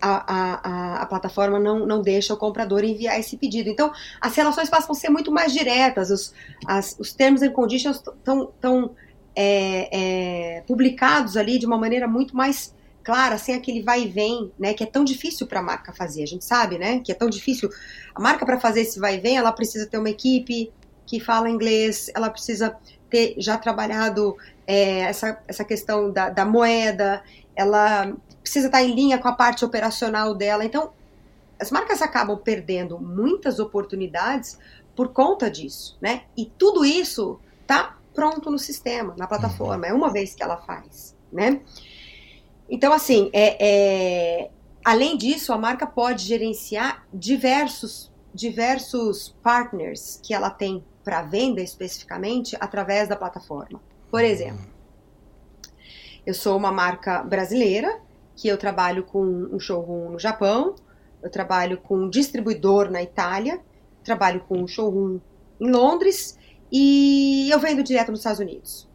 a, 0.00 0.98
a, 0.98 1.02
a, 1.02 1.06
plataforma 1.06 1.58
não, 1.58 1.86
não 1.86 2.00
deixa 2.00 2.32
o 2.32 2.36
comprador 2.36 2.84
enviar 2.84 3.18
esse 3.18 3.36
pedido. 3.36 3.68
Então, 3.68 3.92
as 4.20 4.34
relações 4.34 4.68
passam 4.68 4.92
a 4.92 4.94
ser 4.94 5.08
muito 5.08 5.30
mais 5.32 5.52
diretas, 5.52 6.10
os, 6.10 6.34
as, 6.66 6.96
os 6.98 7.12
termos 7.12 7.42
and 7.42 7.52
conditions 7.52 7.96
estão 7.96 8.94
é, 9.34 10.56
é, 10.56 10.60
publicados 10.62 11.36
ali 11.36 11.58
de 11.58 11.66
uma 11.66 11.78
maneira 11.78 12.06
muito 12.06 12.36
mais 12.36 12.74
clara, 13.02 13.38
sem 13.38 13.54
aquele 13.54 13.82
vai 13.82 14.02
e 14.02 14.08
vem, 14.08 14.52
né, 14.58 14.74
que 14.74 14.84
é 14.84 14.86
tão 14.86 15.02
difícil 15.02 15.46
para 15.46 15.60
a 15.60 15.62
marca 15.62 15.92
fazer. 15.92 16.22
A 16.22 16.26
gente 16.26 16.44
sabe, 16.44 16.78
né, 16.78 17.00
que 17.00 17.10
é 17.10 17.14
tão 17.14 17.30
difícil. 17.30 17.70
A 18.14 18.20
marca 18.20 18.44
para 18.44 18.60
fazer 18.60 18.82
esse 18.82 19.00
vai 19.00 19.16
e 19.16 19.20
vem, 19.20 19.36
ela 19.36 19.50
precisa 19.50 19.86
ter 19.86 19.96
uma 19.96 20.10
equipe 20.10 20.70
que 21.06 21.18
fala 21.18 21.48
inglês, 21.48 22.10
ela 22.14 22.28
precisa 22.28 22.76
ter 23.08 23.34
já 23.38 23.56
trabalhado 23.56 24.36
é, 24.66 25.00
essa, 25.00 25.40
essa 25.48 25.64
questão 25.64 26.12
da, 26.12 26.28
da 26.28 26.44
moeda, 26.44 27.22
ela 27.56 28.12
precisa 28.48 28.68
estar 28.68 28.82
em 28.82 28.94
linha 28.94 29.18
com 29.18 29.28
a 29.28 29.32
parte 29.32 29.62
operacional 29.62 30.34
dela. 30.34 30.64
Então, 30.64 30.90
as 31.60 31.70
marcas 31.70 32.00
acabam 32.00 32.38
perdendo 32.38 32.98
muitas 32.98 33.58
oportunidades 33.58 34.58
por 34.96 35.08
conta 35.08 35.50
disso, 35.50 35.98
né? 36.00 36.22
E 36.34 36.46
tudo 36.46 36.84
isso 36.84 37.38
tá 37.66 37.98
pronto 38.14 38.50
no 38.50 38.58
sistema, 38.58 39.14
na 39.18 39.26
plataforma. 39.26 39.86
É 39.86 39.92
uma 39.92 40.10
vez 40.10 40.34
que 40.34 40.42
ela 40.42 40.56
faz, 40.56 41.14
né? 41.30 41.60
Então, 42.70 42.90
assim, 42.92 43.30
é, 43.34 43.56
é, 43.60 44.50
além 44.82 45.18
disso, 45.18 45.52
a 45.52 45.58
marca 45.58 45.86
pode 45.86 46.24
gerenciar 46.24 47.06
diversos, 47.12 48.10
diversos 48.32 49.36
partners 49.42 50.20
que 50.22 50.32
ela 50.32 50.48
tem 50.48 50.82
para 51.04 51.20
venda 51.22 51.60
especificamente 51.60 52.56
através 52.58 53.08
da 53.08 53.16
plataforma. 53.16 53.80
Por 54.10 54.24
exemplo, 54.24 54.66
eu 56.24 56.32
sou 56.32 56.56
uma 56.56 56.72
marca 56.72 57.22
brasileira 57.22 58.07
que 58.38 58.46
eu 58.46 58.56
trabalho 58.56 59.02
com 59.02 59.20
um 59.24 59.58
showroom 59.58 60.10
no 60.10 60.18
Japão, 60.18 60.76
eu 61.20 61.28
trabalho 61.28 61.76
com 61.78 61.96
um 61.96 62.08
distribuidor 62.08 62.88
na 62.88 63.02
Itália, 63.02 63.60
trabalho 64.04 64.40
com 64.48 64.58
um 64.58 64.68
showroom 64.68 65.18
em 65.60 65.68
Londres 65.68 66.38
e 66.70 67.50
eu 67.50 67.58
vendo 67.58 67.82
direto 67.82 68.12
nos 68.12 68.20
Estados 68.20 68.38
Unidos. 68.38 68.88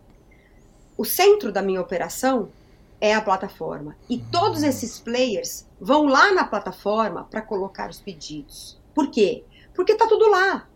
O 0.97 1.03
centro 1.03 1.51
da 1.51 1.61
minha 1.61 1.81
operação 1.81 2.47
é 3.01 3.13
a 3.13 3.21
plataforma 3.21 3.97
e 4.09 4.17
todos 4.17 4.63
esses 4.63 4.97
players 4.97 5.67
vão 5.79 6.05
lá 6.05 6.31
na 6.31 6.45
plataforma 6.45 7.25
para 7.25 7.41
colocar 7.41 7.89
os 7.89 7.99
pedidos. 7.99 8.79
Por 8.95 9.11
quê? 9.11 9.43
Porque 9.75 9.91
está 9.91 10.07
tudo 10.07 10.29
lá. 10.29 10.69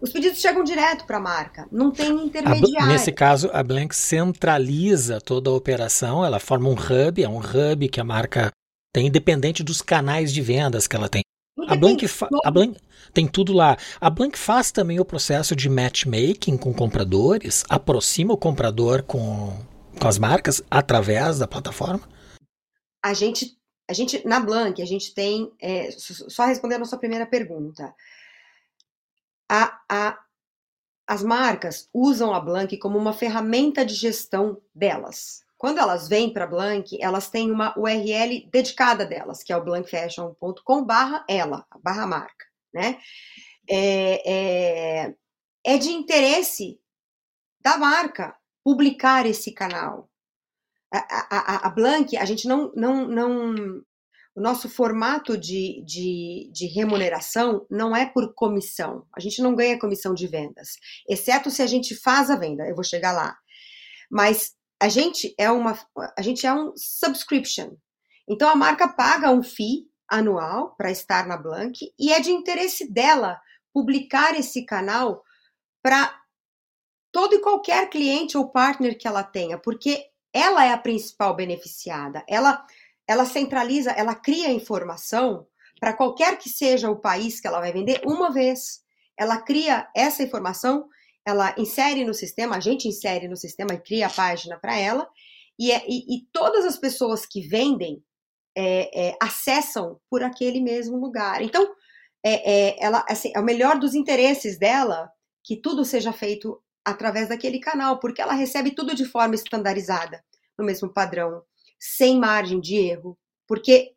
Os 0.00 0.12
pedidos 0.12 0.38
chegam 0.38 0.62
direto 0.62 1.04
para 1.06 1.16
a 1.16 1.20
marca, 1.20 1.68
não 1.72 1.90
tem 1.90 2.26
intermediário. 2.26 2.86
nesse 2.86 3.10
caso, 3.10 3.50
a 3.52 3.62
Blank 3.62 3.94
centraliza 3.94 5.20
toda 5.20 5.50
a 5.50 5.54
operação, 5.54 6.24
ela 6.24 6.38
forma 6.38 6.68
um 6.68 6.74
hub, 6.74 7.22
é 7.22 7.28
um 7.28 7.38
hub 7.38 7.88
que 7.88 8.00
a 8.00 8.04
marca 8.04 8.52
tem, 8.92 9.08
independente 9.08 9.62
dos 9.62 9.82
canais 9.82 10.32
de 10.32 10.40
vendas 10.40 10.86
que 10.86 10.94
ela 10.94 11.08
tem. 11.08 11.22
a 11.66 11.74
Blank, 11.74 12.06
a 12.44 12.50
Blank 12.50 12.80
tem 13.12 13.26
tudo 13.26 13.52
lá. 13.52 13.76
A 14.00 14.08
Blank 14.08 14.38
faz 14.38 14.70
também 14.70 15.00
o 15.00 15.04
processo 15.04 15.56
de 15.56 15.68
matchmaking 15.68 16.56
com 16.56 16.72
compradores, 16.72 17.64
aproxima 17.68 18.32
o 18.32 18.38
comprador 18.38 19.02
com, 19.02 19.52
com 19.98 20.08
as 20.08 20.18
marcas 20.18 20.62
através 20.70 21.40
da 21.40 21.48
plataforma? 21.48 22.08
A 23.02 23.14
gente, 23.14 23.56
a 23.88 23.92
gente 23.92 24.26
na 24.26 24.38
Blank, 24.38 24.80
a 24.80 24.86
gente 24.86 25.12
tem, 25.12 25.50
é, 25.60 25.90
só 25.90 26.44
respondendo 26.46 26.82
a 26.82 26.84
sua 26.84 26.98
primeira 26.98 27.26
pergunta, 27.26 27.92
a, 29.48 29.80
a, 29.88 30.18
as 31.06 31.22
marcas 31.22 31.88
usam 31.92 32.34
a 32.34 32.40
Blank 32.40 32.76
como 32.78 32.98
uma 32.98 33.12
ferramenta 33.12 33.84
de 33.84 33.94
gestão 33.94 34.60
delas. 34.74 35.42
Quando 35.56 35.78
elas 35.78 36.08
vêm 36.08 36.32
para 36.32 36.44
a 36.44 36.48
Blank, 36.48 36.96
elas 37.02 37.28
têm 37.28 37.50
uma 37.50 37.76
URL 37.76 38.48
dedicada 38.52 39.04
delas, 39.04 39.42
que 39.42 39.52
é 39.52 39.56
o 39.56 39.64
blankfashion.com 39.64 40.84
barra 40.84 41.24
ela, 41.28 41.66
barra 41.82 42.06
marca, 42.06 42.46
né? 42.72 43.00
É, 43.68 45.02
é, 45.06 45.14
é 45.64 45.78
de 45.78 45.90
interesse 45.90 46.80
da 47.60 47.76
marca 47.76 48.36
publicar 48.62 49.26
esse 49.26 49.52
canal. 49.52 50.08
A, 50.92 50.98
a, 51.36 51.66
a, 51.66 51.70
Blank, 51.70 52.16
a 52.16 52.24
gente 52.24 52.46
não, 52.46 52.72
não, 52.74 53.06
não, 53.06 53.82
o 54.34 54.40
nosso 54.40 54.68
formato 54.68 55.36
de, 55.36 55.82
de, 55.84 56.50
de, 56.52 56.66
remuneração 56.66 57.66
não 57.68 57.94
é 57.94 58.06
por 58.06 58.34
comissão. 58.34 59.04
A 59.16 59.20
gente 59.20 59.42
não 59.42 59.54
ganha 59.54 59.78
comissão 59.78 60.14
de 60.14 60.26
vendas, 60.26 60.76
exceto 61.08 61.50
se 61.50 61.60
a 61.60 61.66
gente 61.66 61.94
faz 61.94 62.30
a 62.30 62.36
venda. 62.36 62.66
Eu 62.68 62.74
vou 62.74 62.84
chegar 62.84 63.12
lá. 63.12 63.36
Mas 64.10 64.52
a 64.80 64.88
gente 64.88 65.34
é 65.36 65.50
uma, 65.50 65.78
a 66.16 66.22
gente 66.22 66.46
é 66.46 66.54
um 66.54 66.72
subscription. 66.76 67.76
Então 68.28 68.48
a 68.48 68.54
marca 68.54 68.88
paga 68.88 69.30
um 69.30 69.42
fee 69.42 69.88
anual 70.08 70.74
para 70.76 70.90
estar 70.90 71.26
na 71.26 71.36
Blank 71.36 71.92
e 71.98 72.12
é 72.12 72.20
de 72.20 72.30
interesse 72.30 72.90
dela 72.90 73.40
publicar 73.72 74.38
esse 74.38 74.64
canal 74.64 75.22
para 75.82 76.16
todo 77.12 77.34
e 77.34 77.40
qualquer 77.40 77.88
cliente 77.90 78.36
ou 78.36 78.50
partner 78.50 78.96
que 78.96 79.08
ela 79.08 79.22
tenha, 79.22 79.58
porque 79.58 80.06
ela 80.32 80.64
é 80.64 80.72
a 80.72 80.78
principal 80.78 81.34
beneficiada. 81.34 82.24
Ela 82.28 82.64
ela 83.08 83.24
centraliza, 83.24 83.90
ela 83.92 84.14
cria 84.14 84.52
informação 84.52 85.46
para 85.80 85.94
qualquer 85.94 86.36
que 86.36 86.50
seja 86.50 86.90
o 86.90 87.00
país 87.00 87.40
que 87.40 87.46
ela 87.46 87.60
vai 87.60 87.72
vender 87.72 88.02
uma 88.04 88.30
vez. 88.30 88.80
Ela 89.18 89.40
cria 89.40 89.88
essa 89.96 90.22
informação, 90.22 90.86
ela 91.26 91.54
insere 91.56 92.04
no 92.04 92.12
sistema, 92.12 92.56
a 92.56 92.60
gente 92.60 92.86
insere 92.86 93.26
no 93.26 93.36
sistema 93.36 93.72
e 93.72 93.80
cria 93.80 94.08
a 94.08 94.10
página 94.10 94.58
para 94.60 94.76
ela, 94.76 95.08
e, 95.58 95.72
é, 95.72 95.82
e, 95.88 96.16
e, 96.16 96.26
todas 96.32 96.64
as 96.64 96.76
pessoas 96.76 97.26
que 97.26 97.40
vendem 97.40 98.00
é, 98.56 99.08
é, 99.08 99.16
acessam 99.20 99.98
por 100.08 100.22
aquele 100.22 100.60
mesmo 100.60 100.96
lugar. 100.96 101.42
Então, 101.42 101.66
é, 102.24 102.68
é, 102.68 102.84
ela, 102.84 103.04
assim, 103.08 103.32
é 103.34 103.40
o 103.40 103.44
melhor 103.44 103.78
dos 103.78 103.94
interesses 103.94 104.58
dela 104.58 105.10
que 105.42 105.56
tudo 105.56 105.84
seja 105.84 106.12
feito 106.12 106.62
através 106.84 107.28
daquele 107.28 107.58
canal, 107.58 107.98
porque 107.98 108.22
ela 108.22 108.34
recebe 108.34 108.70
tudo 108.70 108.94
de 108.94 109.04
forma 109.04 109.34
estandarizada, 109.34 110.22
no 110.56 110.64
mesmo 110.64 110.92
padrão 110.92 111.42
sem 111.78 112.18
margem 112.18 112.60
de 112.60 112.76
erro, 112.76 113.18
porque 113.46 113.94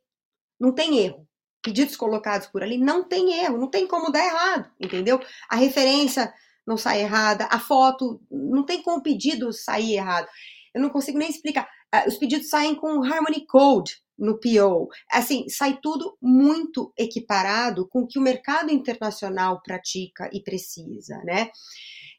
não 0.59 0.73
tem 0.73 0.99
erro. 0.99 1.27
Pedidos 1.63 1.95
colocados 1.95 2.47
por 2.47 2.63
ali 2.63 2.77
não 2.77 3.07
tem 3.07 3.33
erro, 3.43 3.57
não 3.57 3.69
tem 3.69 3.87
como 3.87 4.11
dar 4.11 4.25
errado, 4.25 4.71
entendeu? 4.79 5.19
A 5.49 5.55
referência 5.55 6.33
não 6.65 6.77
sai 6.77 7.01
errada, 7.01 7.47
a 7.51 7.59
foto 7.59 8.21
não 8.29 8.63
tem 8.65 8.81
como 8.81 8.97
o 8.97 9.03
pedido 9.03 9.51
sair 9.51 9.95
errado. 9.95 10.27
Eu 10.73 10.81
não 10.81 10.89
consigo 10.89 11.17
nem 11.17 11.29
explicar. 11.29 11.67
Ah, 11.91 12.05
os 12.07 12.17
pedidos 12.17 12.49
saem 12.49 12.75
com 12.75 13.03
Harmony 13.03 13.45
Code 13.45 14.01
no 14.17 14.39
PO. 14.39 14.87
Assim, 15.11 15.49
sai 15.49 15.79
tudo 15.81 16.17
muito 16.21 16.93
equiparado 16.97 17.87
com 17.89 18.01
o 18.01 18.07
que 18.07 18.19
o 18.19 18.21
mercado 18.21 18.71
internacional 18.71 19.61
pratica 19.61 20.29
e 20.31 20.41
precisa, 20.41 21.17
né? 21.25 21.49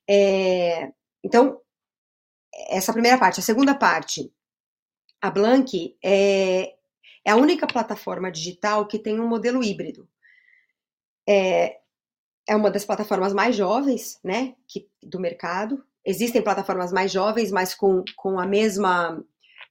É, 0.08 0.90
então, 1.24 1.58
essa 2.68 2.92
primeira 2.92 3.18
parte. 3.18 3.40
A 3.40 3.42
segunda 3.42 3.74
parte, 3.74 4.30
a 5.23 5.31
Blank 5.31 5.97
é, 6.05 6.75
é 7.25 7.31
a 7.31 7.37
única 7.37 7.66
plataforma 7.66 8.31
digital 8.31 8.87
que 8.87 8.99
tem 8.99 9.20
um 9.20 9.29
modelo 9.29 9.62
híbrido. 9.62 10.09
É, 11.27 11.77
é 12.49 12.57
uma 12.57 12.73
das 12.73 12.85
plataformas 12.85 13.33
mais 13.33 13.55
jovens, 13.55 14.18
né, 14.25 14.57
que, 14.66 14.89
do 15.01 15.20
mercado. 15.20 15.83
Existem 16.05 16.43
plataformas 16.43 16.93
mais 16.93 17.12
jovens, 17.12 17.53
mas 17.53 17.73
com, 17.73 18.03
com 18.16 18.41
a 18.41 18.47
mesma 18.47 19.25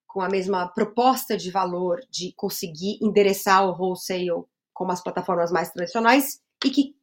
com 0.08 0.20
a 0.20 0.28
mesma 0.28 0.68
proposta 0.68 1.38
de 1.38 1.50
valor 1.50 2.02
de 2.10 2.34
conseguir 2.36 3.00
endereçar 3.02 3.66
o 3.66 3.72
wholesale 3.72 4.44
como 4.74 4.92
as 4.92 5.02
plataformas 5.02 5.54
mais 5.54 5.72
tradicionais 5.72 6.42
e 6.66 6.70
que, 6.70 6.94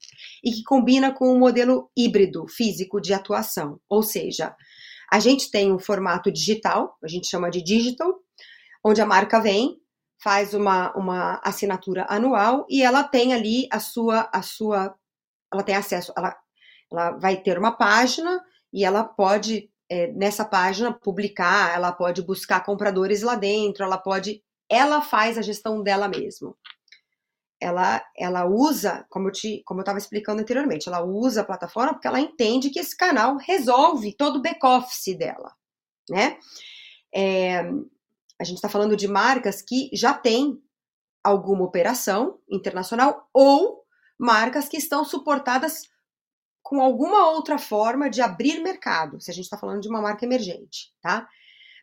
e 0.44 0.52
que 0.52 0.62
combina 0.62 1.10
com 1.10 1.32
um 1.32 1.38
modelo 1.38 1.90
híbrido 1.96 2.46
físico 2.46 3.00
de 3.00 3.14
atuação. 3.14 3.80
Ou 3.88 4.02
seja, 4.02 4.54
a 5.10 5.18
gente 5.20 5.50
tem 5.50 5.72
um 5.72 5.78
formato 5.78 6.30
digital, 6.30 6.98
a 7.02 7.08
gente 7.08 7.28
chama 7.28 7.50
de 7.50 7.62
digital, 7.62 8.14
onde 8.88 9.00
a 9.00 9.06
marca 9.06 9.40
vem, 9.40 9.80
faz 10.22 10.54
uma, 10.54 10.92
uma 10.96 11.40
assinatura 11.44 12.06
anual 12.08 12.66
e 12.68 12.82
ela 12.82 13.04
tem 13.04 13.32
ali 13.32 13.68
a 13.70 13.78
sua, 13.78 14.28
a 14.32 14.42
sua, 14.42 14.94
ela 15.52 15.62
tem 15.62 15.76
acesso, 15.76 16.12
ela, 16.16 16.36
ela 16.90 17.10
vai 17.12 17.36
ter 17.36 17.58
uma 17.58 17.72
página 17.72 18.42
e 18.72 18.84
ela 18.84 19.04
pode 19.04 19.70
é, 19.88 20.08
nessa 20.08 20.44
página 20.44 20.92
publicar, 20.92 21.74
ela 21.74 21.92
pode 21.92 22.22
buscar 22.22 22.64
compradores 22.64 23.22
lá 23.22 23.34
dentro, 23.34 23.84
ela 23.84 23.98
pode, 23.98 24.42
ela 24.68 25.00
faz 25.00 25.38
a 25.38 25.42
gestão 25.42 25.82
dela 25.82 26.08
mesma. 26.08 26.54
Ela, 27.60 28.04
ela 28.16 28.46
usa, 28.46 29.04
como 29.08 29.28
eu 29.28 29.32
te, 29.32 29.62
como 29.64 29.80
eu 29.80 29.82
estava 29.82 29.98
explicando 29.98 30.40
anteriormente, 30.40 30.88
ela 30.88 31.02
usa 31.02 31.40
a 31.40 31.44
plataforma 31.44 31.92
porque 31.92 32.06
ela 32.06 32.20
entende 32.20 32.70
que 32.70 32.78
esse 32.78 32.96
canal 32.96 33.36
resolve 33.36 34.14
todo 34.14 34.36
o 34.36 34.42
back 34.42 34.64
office 34.64 35.16
dela, 35.16 35.52
né? 36.08 36.38
É, 37.12 37.64
a 38.40 38.44
gente 38.44 38.56
está 38.56 38.68
falando 38.68 38.96
de 38.96 39.08
marcas 39.08 39.62
que 39.62 39.90
já 39.92 40.14
têm 40.14 40.62
alguma 41.22 41.64
operação 41.64 42.38
internacional 42.48 43.28
ou 43.32 43.84
marcas 44.18 44.68
que 44.68 44.76
estão 44.76 45.04
suportadas 45.04 45.88
com 46.62 46.80
alguma 46.80 47.30
outra 47.30 47.58
forma 47.58 48.10
de 48.10 48.20
abrir 48.20 48.60
mercado, 48.60 49.20
se 49.20 49.30
a 49.30 49.34
gente 49.34 49.44
está 49.44 49.56
falando 49.56 49.80
de 49.80 49.88
uma 49.88 50.02
marca 50.02 50.24
emergente, 50.24 50.92
tá? 51.00 51.26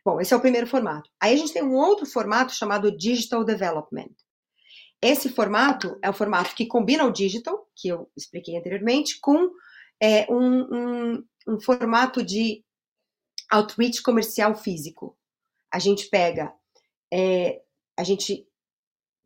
Bom, 0.04 0.20
esse 0.20 0.32
é 0.32 0.36
o 0.36 0.40
primeiro 0.40 0.66
formato. 0.66 1.10
Aí 1.20 1.34
a 1.34 1.36
gente 1.36 1.52
tem 1.52 1.64
um 1.64 1.74
outro 1.74 2.06
formato 2.06 2.54
chamado 2.54 2.96
Digital 2.96 3.42
Development. 3.42 4.14
Esse 5.02 5.28
formato 5.28 5.98
é 6.00 6.08
o 6.08 6.12
formato 6.14 6.54
que 6.54 6.66
combina 6.66 7.04
o 7.04 7.10
digital, 7.10 7.68
que 7.74 7.88
eu 7.88 8.08
expliquei 8.16 8.56
anteriormente, 8.56 9.18
com 9.20 9.50
é, 10.00 10.32
um, 10.32 10.62
um, 10.72 11.24
um 11.48 11.60
formato 11.60 12.22
de 12.22 12.64
outreach 13.50 14.02
comercial 14.02 14.54
físico. 14.54 15.18
A 15.72 15.78
gente 15.78 16.08
pega, 16.08 16.52
é, 17.12 17.60
a 17.96 18.04
gente 18.04 18.46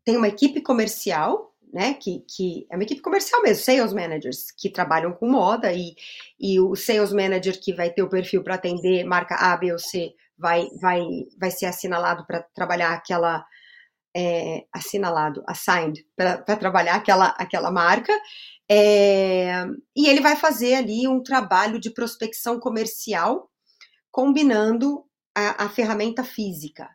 tem 0.05 0.17
uma 0.17 0.29
equipe 0.29 0.61
comercial, 0.61 1.55
né, 1.73 1.95
que, 1.95 2.25
que 2.29 2.67
é 2.71 2.75
uma 2.75 2.83
equipe 2.83 3.01
comercial 3.01 3.43
mesmo, 3.43 3.63
sales 3.63 3.93
managers, 3.93 4.51
que 4.51 4.69
trabalham 4.69 5.13
com 5.13 5.31
moda, 5.31 5.73
e, 5.73 5.95
e 6.39 6.59
o 6.59 6.75
sales 6.75 7.13
manager 7.13 7.61
que 7.61 7.73
vai 7.73 7.91
ter 7.91 8.03
o 8.03 8.09
perfil 8.09 8.43
para 8.43 8.57
atender 8.57 9.05
marca 9.05 9.37
A, 9.37 9.57
B 9.57 9.73
ou 9.73 9.79
C 9.79 10.15
vai, 10.37 10.69
vai, 10.81 11.03
vai 11.39 11.51
ser 11.51 11.67
assinalado 11.67 12.27
para 12.27 12.43
trabalhar 12.55 12.93
aquela. 12.93 13.45
É, 14.13 14.65
assinalado, 14.73 15.41
assigned, 15.47 16.05
para 16.17 16.57
trabalhar 16.57 16.97
aquela, 16.97 17.29
aquela 17.39 17.71
marca, 17.71 18.13
é, 18.69 19.65
e 19.97 20.09
ele 20.09 20.21
vai 20.21 20.37
fazer 20.37 20.75
ali 20.75 21.09
um 21.09 21.23
trabalho 21.23 21.81
de 21.81 21.91
prospecção 21.91 22.61
comercial 22.61 23.51
combinando 24.11 25.05
a, 25.35 25.65
a 25.65 25.69
ferramenta 25.69 26.25
física. 26.25 26.89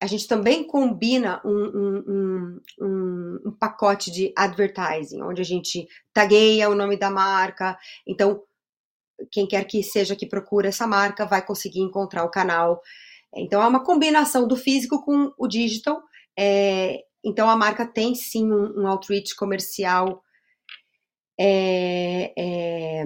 A 0.00 0.06
gente 0.06 0.28
também 0.28 0.66
combina 0.66 1.40
um, 1.44 1.50
um, 1.50 2.60
um, 2.80 3.40
um, 3.46 3.52
pacote 3.52 4.10
de 4.10 4.32
advertising, 4.36 5.22
onde 5.22 5.40
a 5.40 5.44
gente 5.44 5.88
tagueia 6.12 6.68
o 6.68 6.74
nome 6.74 6.96
da 6.96 7.10
marca. 7.10 7.78
Então, 8.06 8.42
quem 9.30 9.46
quer 9.46 9.64
que 9.64 9.82
seja 9.82 10.16
que 10.16 10.26
procure 10.26 10.68
essa 10.68 10.86
marca 10.86 11.24
vai 11.24 11.44
conseguir 11.44 11.80
encontrar 11.80 12.24
o 12.24 12.30
canal. 12.30 12.82
Então, 13.34 13.62
é 13.62 13.66
uma 13.66 13.82
combinação 13.82 14.46
do 14.46 14.56
físico 14.56 15.02
com 15.02 15.32
o 15.38 15.48
digital. 15.48 16.02
É, 16.36 17.04
então, 17.24 17.48
a 17.48 17.56
marca 17.56 17.86
tem 17.86 18.14
sim 18.14 18.52
um, 18.52 18.86
outreach 18.86 19.34
comercial 19.34 20.22
é, 21.40 22.32
é, 22.36 23.04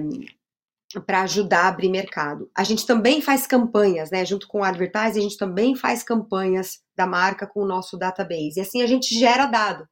para 1.05 1.21
ajudar 1.21 1.65
a 1.65 1.67
abrir 1.67 1.89
mercado. 1.89 2.49
A 2.57 2.63
gente 2.63 2.85
também 2.85 3.21
faz 3.21 3.45
campanhas, 3.45 4.09
né? 4.09 4.25
Junto 4.25 4.47
com 4.47 4.61
o 4.61 4.63
advertising, 4.63 5.19
a 5.19 5.23
gente 5.23 5.37
também 5.37 5.75
faz 5.75 6.01
campanhas 6.01 6.79
da 6.95 7.05
marca 7.05 7.45
com 7.45 7.61
o 7.61 7.67
nosso 7.67 7.97
database. 7.97 8.53
E 8.57 8.61
assim 8.61 8.81
a 8.81 8.87
gente 8.87 9.17
gera 9.17 9.45
dado. 9.45 9.87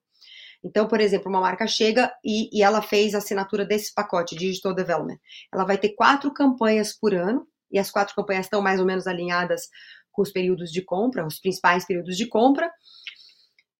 Então, 0.63 0.87
por 0.87 0.99
exemplo, 0.99 1.29
uma 1.29 1.39
marca 1.39 1.67
chega 1.67 2.11
e, 2.25 2.49
e 2.51 2.63
ela 2.63 2.81
fez 2.81 3.13
a 3.13 3.19
assinatura 3.19 3.63
desse 3.63 3.93
pacote 3.93 4.35
Digital 4.35 4.73
Development. 4.73 5.19
Ela 5.53 5.65
vai 5.65 5.77
ter 5.77 5.89
quatro 5.89 6.33
campanhas 6.33 6.93
por 6.93 7.13
ano, 7.13 7.47
e 7.71 7.77
as 7.77 7.91
quatro 7.91 8.15
campanhas 8.15 8.45
estão 8.45 8.61
mais 8.61 8.79
ou 8.79 8.85
menos 8.85 9.07
alinhadas 9.07 9.63
com 10.11 10.21
os 10.21 10.31
períodos 10.31 10.71
de 10.71 10.81
compra, 10.81 11.25
os 11.25 11.39
principais 11.39 11.85
períodos 11.85 12.17
de 12.17 12.25
compra. 12.27 12.71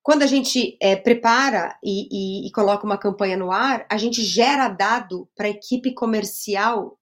Quando 0.04 0.24
a 0.24 0.28
gente 0.28 0.78
é, 0.82 0.96
prepara 0.96 1.78
e, 1.84 2.08
e, 2.46 2.48
e, 2.48 2.52
coloca 2.52 2.86
uma 2.86 2.98
campanha 2.98 3.36
no 3.36 3.52
ar, 3.52 3.86
a 3.90 3.98
gente 3.98 4.22
gera 4.22 4.70
dado 4.70 5.28
para 5.36 5.48
a 5.48 5.50
equipe 5.50 5.94
comercial 5.94 6.98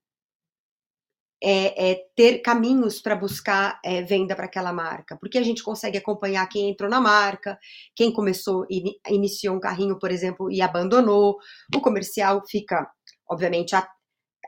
é, 1.42 1.92
é, 1.92 2.06
ter 2.16 2.40
caminhos 2.40 3.02
para 3.02 3.16
buscar 3.16 3.80
é, 3.84 4.02
venda 4.02 4.36
para 4.36 4.46
aquela 4.46 4.74
marca, 4.74 5.18
porque 5.18 5.38
a 5.38 5.44
gente 5.44 5.64
consegue 5.64 5.98
acompanhar 5.98 6.48
quem 6.48 6.70
entrou 6.70 6.90
na 6.90 7.02
marca, 7.02 7.58
quem 7.96 8.12
começou 8.12 8.66
e 8.70 8.98
iniciou 9.10 9.56
um 9.56 9.60
carrinho, 9.60 10.00
por 10.00 10.12
exemplo, 10.12 10.52
e 10.52 10.62
abandonou. 10.62 11.38
O 11.76 11.82
comercial 11.82 12.42
fica, 12.48 12.90
obviamente, 13.30 13.76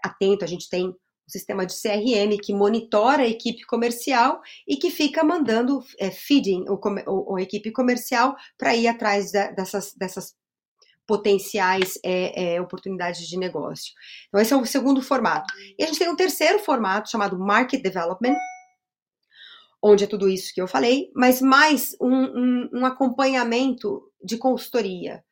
atento. 0.03 0.45
A 0.45 0.47
gente 0.47 0.69
tem 0.69 0.87
um 0.87 0.95
sistema 1.27 1.65
de 1.65 1.73
CRM 1.73 2.37
que 2.41 2.53
monitora 2.53 3.23
a 3.23 3.27
equipe 3.27 3.65
comercial 3.65 4.41
e 4.67 4.77
que 4.77 4.89
fica 4.89 5.23
mandando 5.23 5.83
é, 5.99 6.09
feeding 6.09 6.65
o, 6.69 7.35
a 7.35 7.41
equipe 7.41 7.71
comercial 7.71 8.35
para 8.57 8.75
ir 8.75 8.87
atrás 8.87 9.31
da, 9.31 9.51
dessas, 9.51 9.93
dessas 9.93 10.35
potenciais 11.07 11.97
é, 12.03 12.55
é, 12.55 12.61
oportunidades 12.61 13.25
de 13.27 13.37
negócio. 13.37 13.93
Então, 14.27 14.41
esse 14.41 14.53
é 14.53 14.57
o 14.57 14.65
segundo 14.65 15.01
formato. 15.01 15.51
E 15.79 15.83
a 15.83 15.87
gente 15.87 15.97
tem 15.97 16.09
um 16.09 16.15
terceiro 16.15 16.59
formato 16.59 17.09
chamado 17.09 17.39
Market 17.39 17.81
Development, 17.81 18.35
onde 19.81 20.03
é 20.03 20.07
tudo 20.07 20.27
isso 20.27 20.53
que 20.53 20.61
eu 20.61 20.67
falei, 20.67 21.09
mas 21.15 21.41
mais 21.41 21.95
um, 22.01 22.13
um, 22.13 22.69
um 22.73 22.85
acompanhamento 22.85 24.11
de 24.21 24.37
consultoria, 24.37 25.23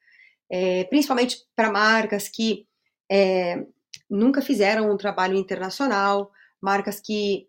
é, 0.50 0.86
principalmente 0.86 1.40
para 1.56 1.72
marcas 1.72 2.30
que 2.30 2.66
é, 3.12 3.66
nunca 4.10 4.42
fizeram 4.42 4.92
um 4.92 4.98
trabalho 4.98 5.36
internacional, 5.36 6.32
marcas 6.62 7.02
que 7.02 7.48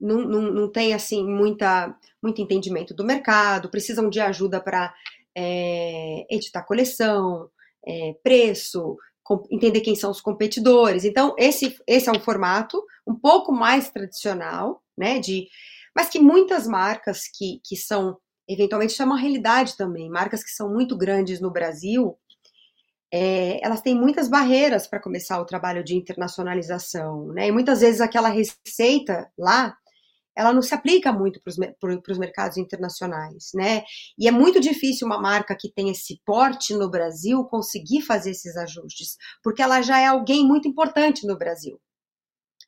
não, 0.00 0.22
não, 0.22 0.42
não 0.42 0.72
têm 0.72 0.94
assim 0.94 1.26
muita, 1.26 1.94
muito 2.22 2.40
entendimento 2.40 2.94
do 2.94 3.04
mercado, 3.04 3.68
precisam 3.68 4.08
de 4.08 4.20
ajuda 4.20 4.60
para 4.60 4.94
é, 5.36 6.24
editar 6.30 6.62
coleção, 6.62 7.50
é, 7.88 8.14
preço, 8.22 8.96
entender 9.50 9.80
quem 9.80 9.96
são 9.96 10.10
os 10.10 10.20
competidores. 10.20 11.04
Então, 11.04 11.34
esse, 11.38 11.76
esse 11.86 12.08
é 12.08 12.12
um 12.12 12.20
formato 12.20 12.82
um 13.06 13.14
pouco 13.14 13.52
mais 13.52 13.90
tradicional, 13.90 14.82
né? 14.96 15.18
De, 15.18 15.48
mas 15.96 16.08
que 16.08 16.18
muitas 16.18 16.66
marcas 16.66 17.22
que, 17.26 17.60
que 17.64 17.76
são, 17.76 18.16
eventualmente, 18.48 18.92
isso 18.92 19.02
é 19.02 19.06
uma 19.06 19.18
realidade 19.18 19.76
também, 19.76 20.10
marcas 20.10 20.44
que 20.44 20.50
são 20.50 20.72
muito 20.72 20.96
grandes 20.96 21.40
no 21.40 21.50
Brasil, 21.50 22.16
é, 23.12 23.64
elas 23.64 23.80
têm 23.80 23.94
muitas 23.94 24.28
barreiras 24.28 24.86
para 24.86 25.00
começar 25.00 25.40
o 25.40 25.46
trabalho 25.46 25.82
de 25.82 25.96
internacionalização, 25.96 27.28
né? 27.28 27.48
E 27.48 27.52
muitas 27.52 27.80
vezes 27.80 28.00
aquela 28.00 28.28
receita 28.28 29.30
lá 29.38 29.74
ela 30.38 30.52
não 30.52 30.62
se 30.62 30.72
aplica 30.72 31.12
muito 31.12 31.40
para 31.42 32.12
os 32.12 32.18
mercados 32.18 32.56
internacionais, 32.56 33.50
né? 33.52 33.82
E 34.16 34.28
é 34.28 34.30
muito 34.30 34.60
difícil 34.60 35.04
uma 35.04 35.20
marca 35.20 35.56
que 35.58 35.68
tem 35.68 35.90
esse 35.90 36.22
porte 36.24 36.74
no 36.74 36.88
Brasil 36.88 37.44
conseguir 37.46 38.02
fazer 38.02 38.30
esses 38.30 38.56
ajustes, 38.56 39.16
porque 39.42 39.60
ela 39.60 39.82
já 39.82 39.98
é 39.98 40.06
alguém 40.06 40.46
muito 40.46 40.68
importante 40.68 41.26
no 41.26 41.36
Brasil, 41.36 41.80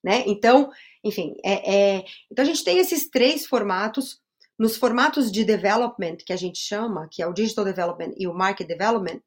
né? 0.03 0.25
Então, 0.27 0.69
enfim, 1.05 1.37
é, 1.45 1.99
é... 1.99 2.05
então 2.29 2.43
a 2.43 2.47
gente 2.47 2.65
tem 2.65 2.79
esses 2.79 3.09
três 3.09 3.47
formatos. 3.47 4.21
Nos 4.59 4.77
formatos 4.77 5.31
de 5.33 5.43
development 5.43 6.17
que 6.27 6.33
a 6.33 6.37
gente 6.37 6.59
chama, 6.59 7.09
que 7.11 7.23
é 7.23 7.27
o 7.27 7.33
digital 7.33 7.65
development 7.65 8.13
e 8.19 8.27
o 8.27 8.35
market 8.35 8.67
development, 8.67 9.21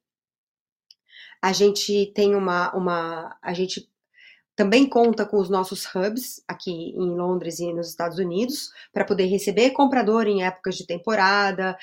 a 1.41 1.53
gente 1.53 2.11
tem 2.13 2.35
uma, 2.35 2.71
uma 2.75 3.37
a 3.41 3.53
gente 3.53 3.89
também 4.55 4.87
conta 4.87 5.25
com 5.25 5.37
os 5.37 5.49
nossos 5.49 5.85
hubs 5.85 6.43
aqui 6.47 6.71
em 6.71 7.15
Londres 7.15 7.59
e 7.59 7.73
nos 7.73 7.89
Estados 7.89 8.19
Unidos 8.19 8.69
para 8.91 9.05
poder 9.05 9.25
receber 9.25 9.71
comprador 9.71 10.27
em 10.27 10.43
épocas 10.43 10.75
de 10.75 10.85
temporada. 10.85 11.77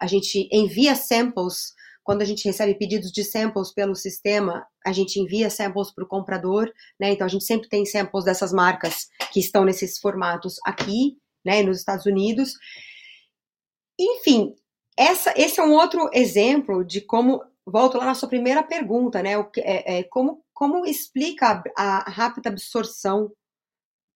A 0.00 0.06
gente 0.06 0.48
envia 0.52 0.94
samples 0.94 1.74
quando 2.04 2.22
a 2.22 2.24
gente 2.24 2.44
recebe 2.44 2.74
pedidos 2.74 3.12
de 3.12 3.22
samples 3.22 3.72
pelo 3.72 3.94
sistema, 3.94 4.66
a 4.84 4.92
gente 4.92 5.20
envia 5.20 5.48
samples 5.48 5.92
para 5.92 6.04
o 6.04 6.08
comprador, 6.08 6.72
né? 6.98 7.12
Então 7.12 7.24
a 7.24 7.30
gente 7.30 7.44
sempre 7.44 7.68
tem 7.68 7.86
samples 7.86 8.24
dessas 8.24 8.52
marcas 8.52 9.08
que 9.32 9.38
estão 9.38 9.64
nesses 9.64 9.98
formatos 9.98 10.56
aqui, 10.64 11.16
né? 11.44 11.62
Nos 11.62 11.78
Estados 11.78 12.04
Unidos. 12.04 12.54
Enfim, 13.98 14.54
essa, 14.96 15.32
esse 15.36 15.60
é 15.60 15.62
um 15.62 15.72
outro 15.72 16.10
exemplo 16.12 16.84
de 16.84 17.00
como 17.00 17.40
volto 17.66 17.98
lá 17.98 18.04
na 18.04 18.14
sua 18.14 18.28
primeira 18.28 18.62
pergunta, 18.62 19.22
né? 19.22 19.38
O, 19.38 19.48
é, 19.58 19.98
é, 19.98 20.02
como, 20.04 20.44
como 20.52 20.84
explica 20.86 21.62
a, 21.76 22.08
a, 22.08 22.10
rápida 22.10 22.48
absorção 22.48 23.32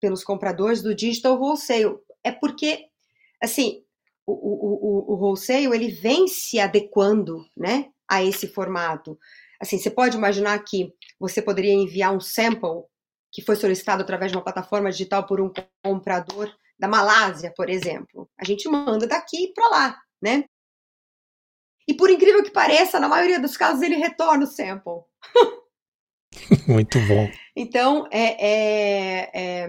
pelos 0.00 0.24
compradores 0.24 0.82
do 0.82 0.94
digital 0.94 1.38
wholesale? 1.38 1.96
É 2.24 2.32
porque, 2.32 2.86
assim, 3.42 3.82
o, 4.26 4.32
o, 4.32 5.12
o, 5.12 5.14
o 5.14 5.16
wholesale 5.16 5.66
ele 5.66 5.88
vem 5.88 6.26
se 6.26 6.58
adequando, 6.58 7.44
né, 7.56 7.90
a 8.08 8.22
esse 8.22 8.48
formato. 8.48 9.18
Assim, 9.60 9.78
você 9.78 9.90
pode 9.90 10.16
imaginar 10.16 10.58
que 10.64 10.92
você 11.18 11.40
poderia 11.40 11.72
enviar 11.72 12.14
um 12.14 12.20
sample 12.20 12.84
que 13.32 13.42
foi 13.42 13.56
solicitado 13.56 14.02
através 14.02 14.30
de 14.30 14.36
uma 14.36 14.44
plataforma 14.44 14.90
digital 14.90 15.26
por 15.26 15.40
um 15.40 15.52
comprador 15.84 16.50
da 16.78 16.88
Malásia, 16.88 17.52
por 17.56 17.70
exemplo. 17.70 18.28
A 18.38 18.44
gente 18.44 18.68
manda 18.68 19.06
daqui 19.06 19.52
para 19.54 19.68
lá, 19.68 20.02
né? 20.22 20.44
E 21.88 21.94
por 21.94 22.10
incrível 22.10 22.42
que 22.42 22.50
pareça, 22.50 22.98
na 22.98 23.08
maioria 23.08 23.40
dos 23.40 23.56
casos 23.56 23.82
ele 23.82 23.96
retorna 23.96 24.44
o 24.44 24.46
sample. 24.46 25.04
Muito 26.66 26.98
bom. 27.06 27.30
Então, 27.54 28.06
é. 28.10 28.46
É, 28.46 29.30
é... 29.32 29.68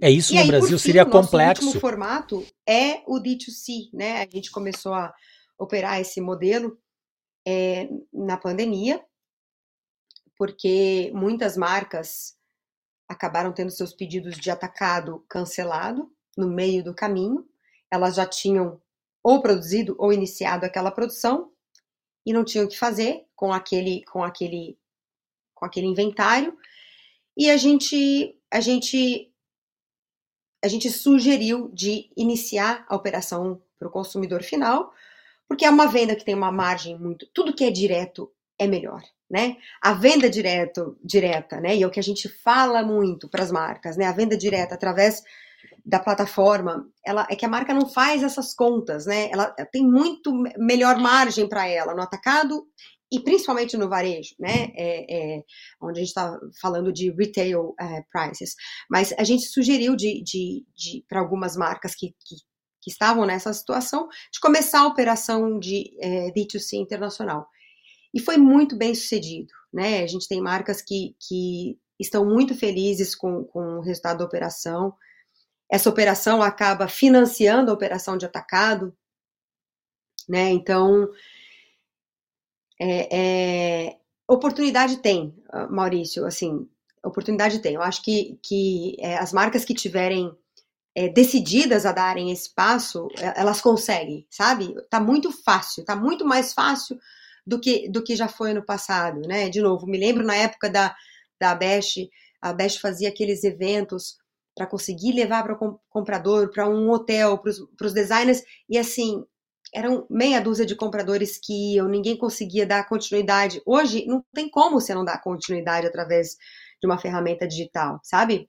é 0.00 0.10
isso 0.10 0.34
no 0.34 0.40
aí, 0.40 0.46
Brasil 0.46 0.78
fim, 0.78 0.84
seria 0.84 1.04
complexo. 1.04 1.62
O 1.62 1.66
último 1.66 1.80
formato 1.80 2.46
é 2.66 3.02
o 3.06 3.20
D2C, 3.20 3.90
né? 3.92 4.22
A 4.22 4.28
gente 4.28 4.50
começou 4.50 4.94
a 4.94 5.14
operar 5.58 6.00
esse 6.00 6.20
modelo 6.20 6.78
é, 7.46 7.88
na 8.12 8.36
pandemia, 8.36 9.04
porque 10.36 11.12
muitas 11.14 11.56
marcas 11.56 12.34
acabaram 13.08 13.52
tendo 13.52 13.70
seus 13.70 13.92
pedidos 13.92 14.36
de 14.36 14.50
atacado 14.50 15.24
cancelado 15.28 16.10
no 16.36 16.48
meio 16.48 16.82
do 16.82 16.94
caminho. 16.94 17.46
Elas 17.90 18.14
já 18.14 18.24
tinham 18.24 18.80
ou 19.22 19.40
produzido 19.42 19.94
ou 19.98 20.12
iniciado 20.12 20.64
aquela 20.64 20.90
produção 20.90 21.50
e 22.24 22.32
não 22.32 22.44
tinham 22.44 22.66
o 22.66 22.68
que 22.68 22.78
fazer 22.78 23.24
com 23.34 23.52
aquele 23.52 24.04
com 24.04 24.22
aquele 24.22 24.78
com 25.60 25.66
aquele 25.66 25.86
inventário. 25.86 26.56
e 27.36 27.50
a 27.50 27.56
gente, 27.56 28.36
a 28.50 28.60
gente, 28.60 29.30
a 30.64 30.68
gente 30.68 30.90
sugeriu 30.90 31.70
de 31.72 32.10
iniciar 32.16 32.84
a 32.88 32.96
operação 32.96 33.62
para 33.78 33.88
o 33.88 33.90
consumidor 33.90 34.42
final, 34.42 34.92
porque 35.46 35.64
é 35.64 35.70
uma 35.70 35.86
venda 35.86 36.16
que 36.16 36.24
tem 36.24 36.34
uma 36.34 36.50
margem 36.50 36.98
muito, 36.98 37.26
tudo 37.34 37.54
que 37.54 37.64
é 37.64 37.70
direto 37.70 38.32
é 38.58 38.66
melhor, 38.66 39.02
né? 39.28 39.56
A 39.82 39.92
venda 39.92 40.30
direto, 40.30 40.98
direta, 41.04 41.60
né? 41.60 41.76
E 41.76 41.82
é 41.82 41.86
o 41.86 41.90
que 41.90 42.00
a 42.00 42.02
gente 42.02 42.28
fala 42.28 42.82
muito 42.82 43.28
para 43.28 43.42
as 43.42 43.52
marcas, 43.52 43.96
né? 43.96 44.06
A 44.06 44.12
venda 44.12 44.36
direta 44.36 44.74
através 44.74 45.22
da 45.90 45.98
plataforma, 45.98 46.86
ela 47.04 47.26
é 47.28 47.34
que 47.34 47.44
a 47.44 47.48
marca 47.48 47.74
não 47.74 47.88
faz 47.88 48.22
essas 48.22 48.54
contas, 48.54 49.06
né? 49.06 49.28
Ela 49.32 49.50
tem 49.72 49.84
muito 49.84 50.32
melhor 50.56 50.96
margem 50.98 51.48
para 51.48 51.66
ela 51.66 51.92
no 51.92 52.00
atacado 52.00 52.64
e 53.12 53.18
principalmente 53.18 53.76
no 53.76 53.88
varejo, 53.88 54.36
né? 54.38 54.68
É, 54.76 55.38
é, 55.38 55.42
onde 55.82 55.98
a 55.98 56.02
gente 56.02 56.10
está 56.10 56.38
falando 56.62 56.92
de 56.92 57.10
retail 57.10 57.74
é, 57.80 58.04
prices. 58.12 58.54
Mas 58.88 59.12
a 59.18 59.24
gente 59.24 59.46
sugeriu 59.46 59.96
de, 59.96 60.22
de, 60.22 60.64
de 60.76 61.04
para 61.08 61.18
algumas 61.18 61.56
marcas 61.56 61.92
que, 61.96 62.14
que, 62.20 62.36
que, 62.82 62.90
estavam 62.90 63.26
nessa 63.26 63.52
situação 63.52 64.06
de 64.32 64.38
começar 64.38 64.82
a 64.82 64.86
operação 64.86 65.58
de 65.58 65.90
é, 66.00 66.30
D2C 66.30 66.74
internacional. 66.74 67.48
E 68.14 68.20
foi 68.20 68.36
muito 68.36 68.78
bem 68.78 68.94
sucedido, 68.94 69.52
né? 69.72 70.04
A 70.04 70.06
gente 70.06 70.28
tem 70.28 70.40
marcas 70.40 70.80
que, 70.80 71.16
que 71.18 71.76
estão 71.98 72.24
muito 72.24 72.54
felizes 72.54 73.16
com, 73.16 73.42
com 73.42 73.78
o 73.78 73.80
resultado 73.80 74.18
da 74.18 74.24
operação. 74.24 74.94
Essa 75.70 75.88
operação 75.88 76.42
acaba 76.42 76.88
financiando 76.88 77.70
a 77.70 77.74
operação 77.74 78.16
de 78.16 78.26
atacado, 78.26 78.94
né? 80.28 80.50
Então, 80.50 81.08
é, 82.80 83.86
é, 83.88 83.96
oportunidade 84.28 84.98
tem, 84.98 85.34
Maurício, 85.70 86.26
assim, 86.26 86.68
oportunidade 87.04 87.60
tem. 87.60 87.74
Eu 87.74 87.82
acho 87.82 88.02
que, 88.02 88.38
que 88.42 88.96
é, 88.98 89.16
as 89.16 89.32
marcas 89.32 89.64
que 89.64 89.74
tiverem 89.74 90.34
é, 90.94 91.08
decididas 91.08 91.86
a 91.86 91.92
darem 91.92 92.30
esse 92.30 92.52
passo, 92.52 93.08
é, 93.18 93.40
elas 93.40 93.60
conseguem, 93.60 94.26
sabe? 94.30 94.74
Tá 94.88 95.00
muito 95.00 95.30
fácil, 95.30 95.84
tá 95.84 95.94
muito 95.94 96.24
mais 96.24 96.52
fácil 96.52 96.98
do 97.46 97.60
que, 97.60 97.88
do 97.88 98.02
que 98.02 98.16
já 98.16 98.28
foi 98.28 98.52
no 98.54 98.64
passado, 98.64 99.20
né? 99.26 99.48
De 99.48 99.60
novo, 99.60 99.86
me 99.86 99.98
lembro 99.98 100.24
na 100.24 100.34
época 100.34 100.68
da, 100.68 100.94
da 101.38 101.54
Best, 101.54 102.08
a 102.40 102.52
Best 102.52 102.80
fazia 102.80 103.08
aqueles 103.08 103.44
eventos 103.44 104.18
para 104.56 104.66
conseguir 104.66 105.12
levar 105.12 105.42
para 105.42 105.54
o 105.54 105.80
comprador, 105.88 106.50
para 106.50 106.68
um 106.68 106.90
hotel, 106.90 107.38
para 107.38 107.86
os 107.86 107.92
designers, 107.92 108.42
e 108.68 108.76
assim, 108.76 109.24
eram 109.72 110.06
meia 110.10 110.40
dúzia 110.40 110.66
de 110.66 110.74
compradores 110.74 111.38
que 111.42 111.74
iam, 111.74 111.88
ninguém 111.88 112.16
conseguia 112.16 112.66
dar 112.66 112.88
continuidade. 112.88 113.62
Hoje, 113.64 114.04
não 114.06 114.24
tem 114.34 114.50
como 114.50 114.80
você 114.80 114.94
não 114.94 115.04
dar 115.04 115.22
continuidade 115.22 115.86
através 115.86 116.36
de 116.80 116.86
uma 116.86 116.98
ferramenta 116.98 117.46
digital, 117.46 118.00
sabe? 118.02 118.48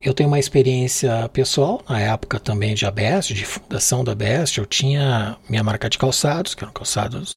Eu 0.00 0.14
tenho 0.14 0.28
uma 0.28 0.38
experiência 0.38 1.28
pessoal, 1.28 1.82
na 1.88 2.00
época 2.00 2.40
também 2.40 2.74
de 2.74 2.84
Abest, 2.84 3.32
de 3.32 3.44
fundação 3.44 4.02
da 4.02 4.12
Abest, 4.12 4.58
eu 4.58 4.66
tinha 4.66 5.38
minha 5.48 5.62
marca 5.62 5.88
de 5.88 5.96
calçados, 5.96 6.54
que 6.54 6.64
eram 6.64 6.72
calçados 6.72 7.34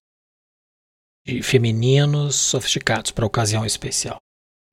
femininos 1.44 2.36
sofisticados 2.36 3.12
para 3.12 3.26
ocasião 3.26 3.66
especial. 3.66 4.18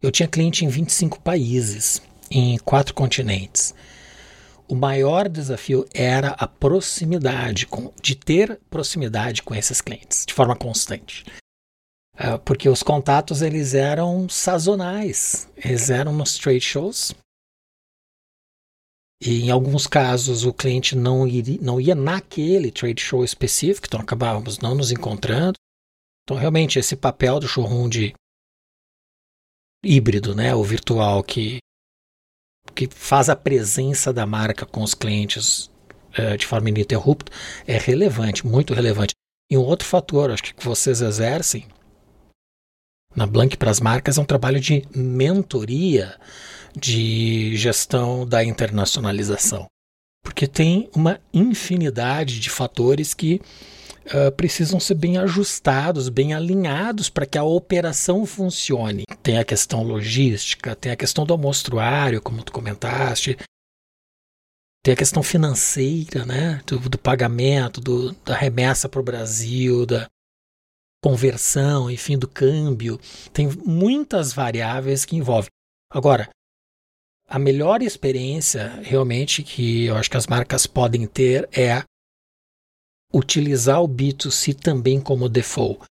Eu 0.03 0.11
tinha 0.11 0.29
cliente 0.29 0.65
em 0.65 0.69
25 0.69 1.21
países, 1.21 2.03
em 2.33 2.59
quatro 2.59 2.95
continentes. 2.95 3.75
O 4.67 4.75
maior 4.75 5.29
desafio 5.29 5.87
era 5.93 6.31
a 6.31 6.47
proximidade, 6.47 7.67
com, 7.67 7.93
de 8.01 8.15
ter 8.15 8.59
proximidade 8.71 9.43
com 9.43 9.55
esses 9.55 9.83
clientes, 9.83 10.25
de 10.25 10.33
forma 10.33 10.57
constante. 10.57 11.25
Uh, 12.15 12.39
porque 12.45 12.69
os 12.69 12.83
contatos 12.83 13.43
eles 13.43 13.75
eram 13.75 14.29
sazonais, 14.29 15.51
eles 15.57 15.91
eram 15.91 16.13
nos 16.13 16.39
trade 16.39 16.61
shows. 16.61 17.15
E 19.21 19.43
em 19.43 19.51
alguns 19.51 19.87
casos 19.87 20.45
o 20.45 20.53
cliente 20.53 20.97
não, 20.97 21.29
iria, 21.29 21.59
não 21.61 21.81
ia 21.81 21.95
naquele 21.95 22.73
trade 22.73 23.03
show 23.03 23.25
específico, 23.25 23.87
então 23.87 24.01
acabávamos 24.01 24.59
não 24.59 24.75
nos 24.75 24.91
encontrando. 24.91 25.55
Então, 26.25 26.37
realmente, 26.37 26.79
esse 26.79 26.97
papel 26.97 27.41
do 27.41 27.49
showroom 27.49 27.89
de 27.89 28.15
híbrido, 29.85 30.35
né, 30.35 30.55
o 30.55 30.63
virtual, 30.63 31.23
que, 31.23 31.59
que 32.73 32.89
faz 32.91 33.29
a 33.29 33.37
presença 33.37 34.13
da 34.13 34.27
marca 34.27 34.67
com 34.67 34.83
os 34.83 34.95
clientes 34.95 35.71
é, 36.15 36.37
de 36.37 36.47
forma 36.47 36.69
ininterrupta, 36.69 37.33
é 37.67 37.79
relevante, 37.79 38.47
muito 38.47 38.75
relevante. 38.75 39.15
E 39.51 39.57
um 39.57 39.63
outro 39.63 39.87
fator, 39.87 40.31
acho 40.31 40.43
que 40.43 40.65
vocês 40.65 41.01
exercem 41.01 41.67
na 43.15 43.27
Blank 43.27 43.57
para 43.57 43.71
as 43.71 43.81
marcas 43.81 44.17
é 44.17 44.21
um 44.21 44.25
trabalho 44.25 44.59
de 44.59 44.85
mentoria 44.95 46.19
de 46.75 47.55
gestão 47.57 48.27
da 48.27 48.43
internacionalização. 48.43 49.67
Porque 50.25 50.47
tem 50.47 50.89
uma 50.95 51.21
infinidade 51.33 52.41
de 52.41 52.49
fatores 52.49 53.13
que 53.13 53.41
uh, 54.07 54.33
precisam 54.33 54.79
ser 54.81 54.95
bem 54.95 55.19
ajustados, 55.19 56.09
bem 56.09 56.35
alinhados 56.35 57.09
para 57.09 57.27
que 57.27 57.39
a 57.39 57.45
operação 57.45 58.25
funcione. 58.27 59.05
Tem 59.23 59.39
a 59.39 59.45
questão 59.45 59.83
logística, 59.83 60.75
tem 60.75 60.93
a 60.93 60.97
questão 60.97 61.25
do 61.25 61.35
amostruário, 61.35 62.21
como 62.21 62.43
tu 62.43 62.53
comentaste, 62.53 63.37
tem 64.83 64.95
a 64.95 64.97
questão 64.97 65.23
financeira, 65.23 66.27
né, 66.27 66.61
do, 66.67 66.79
do 66.79 66.99
pagamento, 66.99 67.81
do, 67.81 68.13
da 68.25 68.35
remessa 68.35 68.89
para 68.89 69.01
o 69.01 69.05
Brasil, 69.05 69.87
da 69.87 70.09
conversão, 71.03 71.89
enfim, 71.89 72.19
do 72.19 72.27
câmbio. 72.27 72.99
Tem 73.33 73.49
muitas 73.65 74.33
variáveis 74.33 75.05
que 75.05 75.17
envolvem. 75.17 75.51
Agora, 75.89 76.29
a 77.29 77.39
melhor 77.39 77.81
experiência 77.81 78.81
realmente 78.83 79.43
que 79.43 79.87
eu 79.87 79.97
acho 79.97 80.11
que 80.11 80.17
as 80.17 80.27
marcas 80.27 80.67
podem 80.67 81.07
ter 81.07 81.49
é 81.53 81.83
utilizar 83.13 83.83
o 83.83 83.89
B2C 83.89 84.55
também 84.55 85.01
como 85.01 85.29
default. 85.29 85.85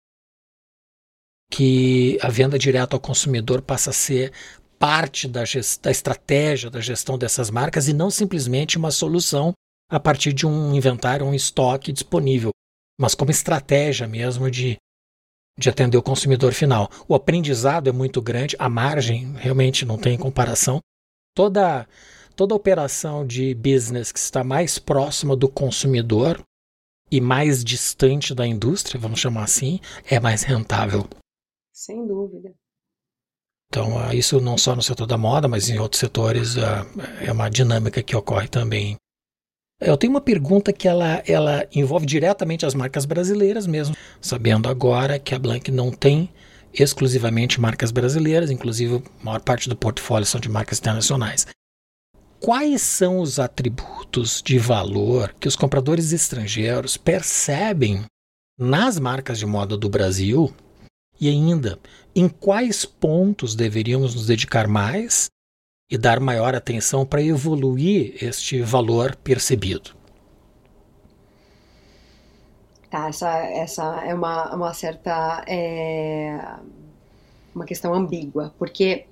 Que 1.51 2.19
a 2.23 2.29
venda 2.29 2.59
direta 2.59 2.95
ao 2.95 3.01
consumidor 3.01 3.63
passa 3.63 3.91
a 3.91 3.95
ser 3.95 4.33
parte 4.79 5.27
da, 5.27 5.43
da 5.83 5.91
estratégia 5.91 6.71
da 6.71 6.81
gestão 6.81 7.19
dessas 7.19 7.51
marcas 7.51 7.89
e 7.89 7.93
não 7.93 8.11
simplesmente 8.11 8.79
uma 8.79 8.91
solução 8.91 9.53
a 9.91 9.99
partir 9.99 10.33
de 10.33 10.47
um 10.47 10.75
inventário, 10.75 11.27
um 11.27 11.35
estoque 11.35 11.91
disponível, 11.91 12.51
mas 13.01 13.15
como 13.15 13.31
estratégia 13.31 14.07
mesmo 14.07 14.51
de, 14.51 14.77
de 15.59 15.69
atender 15.69 15.97
o 15.97 16.03
consumidor 16.03 16.53
final. 16.53 16.91
O 17.09 17.15
aprendizado 17.15 17.89
é 17.89 17.93
muito 17.93 18.21
grande, 18.21 18.55
a 18.59 18.69
margem 18.69 19.33
realmente 19.35 19.85
não 19.87 19.97
tem 19.97 20.19
comparação. 20.19 20.81
Toda, 21.35 21.89
toda 22.37 22.55
operação 22.55 23.27
de 23.27 23.55
business 23.55 24.13
que 24.13 24.19
está 24.19 24.45
mais 24.45 24.79
próxima 24.79 25.35
do 25.35 25.49
consumidor 25.49 26.43
e 27.11 27.21
mais 27.21 27.65
distante 27.65 28.35
da 28.35 28.47
indústria, 28.47 29.01
vamos 29.01 29.21
chamar 29.21 29.45
assim, 29.45 29.81
é 30.09 30.21
mais 30.21 30.43
rentável. 30.43 31.07
Sem 31.73 32.07
dúvida. 32.07 32.53
Então, 33.71 33.99
ah, 33.99 34.15
isso 34.15 34.41
não 34.41 34.57
só 34.57 34.75
no 34.75 34.83
setor 34.83 35.07
da 35.07 35.19
moda, 35.19 35.47
mas 35.47 35.69
em 35.69 35.79
outros 35.79 36.01
setores 36.01 36.57
ah, 36.57 36.87
é 37.21 37.31
uma 37.31 37.51
dinâmica 37.51 38.03
que 38.03 38.17
ocorre 38.17 38.49
também. 38.49 38.97
Eu 39.81 39.97
tenho 39.97 40.13
uma 40.13 40.21
pergunta 40.21 40.73
que 40.73 40.89
ela, 40.89 41.23
ela 41.27 41.67
envolve 41.73 42.05
diretamente 42.05 42.67
as 42.67 42.75
marcas 42.75 43.05
brasileiras 43.05 43.67
mesmo, 43.67 43.95
sabendo 44.21 44.69
agora 44.69 45.19
que 45.19 45.35
a 45.35 45.39
Blank 45.39 45.71
não 45.71 45.93
tem 45.93 46.29
exclusivamente 46.73 47.61
marcas 47.61 47.91
brasileiras, 47.91 48.51
inclusive 48.51 49.03
a 49.21 49.25
maior 49.25 49.41
parte 49.41 49.69
do 49.69 49.77
portfólio 49.77 50.27
são 50.27 50.41
de 50.41 50.49
marcas 50.49 50.79
internacionais 50.79 51.47
quais 52.41 52.83
são 52.83 53.21
os 53.21 53.39
atributos 53.39 54.43
de 54.43 54.59
valor 54.59 55.35
que 55.39 55.49
os 55.49 55.57
compradores 55.57 56.13
estrangeiros 56.13 56.97
percebem 56.97 58.05
nas 58.59 58.99
marcas 58.99 59.39
de 59.39 59.47
moda 59.47 59.77
do 59.77 59.89
Brasil 59.89 60.53
e 61.21 61.29
ainda 61.29 61.79
em 62.15 62.29
quais 62.29 62.85
pontos 62.85 63.55
deveríamos 63.55 64.15
nos 64.15 64.27
dedicar 64.27 64.67
mais 64.67 65.29
e 65.91 65.97
dar 65.97 66.21
maior 66.21 66.55
atenção 66.55 67.05
para 67.07 67.23
evoluir 67.23 68.17
este 68.23 68.61
valor 68.61 69.17
percebido. 69.17 69.97
Tá, 72.91 73.09
essa, 73.09 73.29
essa 73.39 74.05
é 74.05 74.15
uma, 74.15 74.55
uma 74.55 74.75
certa 74.75 75.45
é, 75.47 76.59
uma 77.55 77.65
questão 77.65 77.93
ambígua, 77.93 78.55
porque 78.59 79.07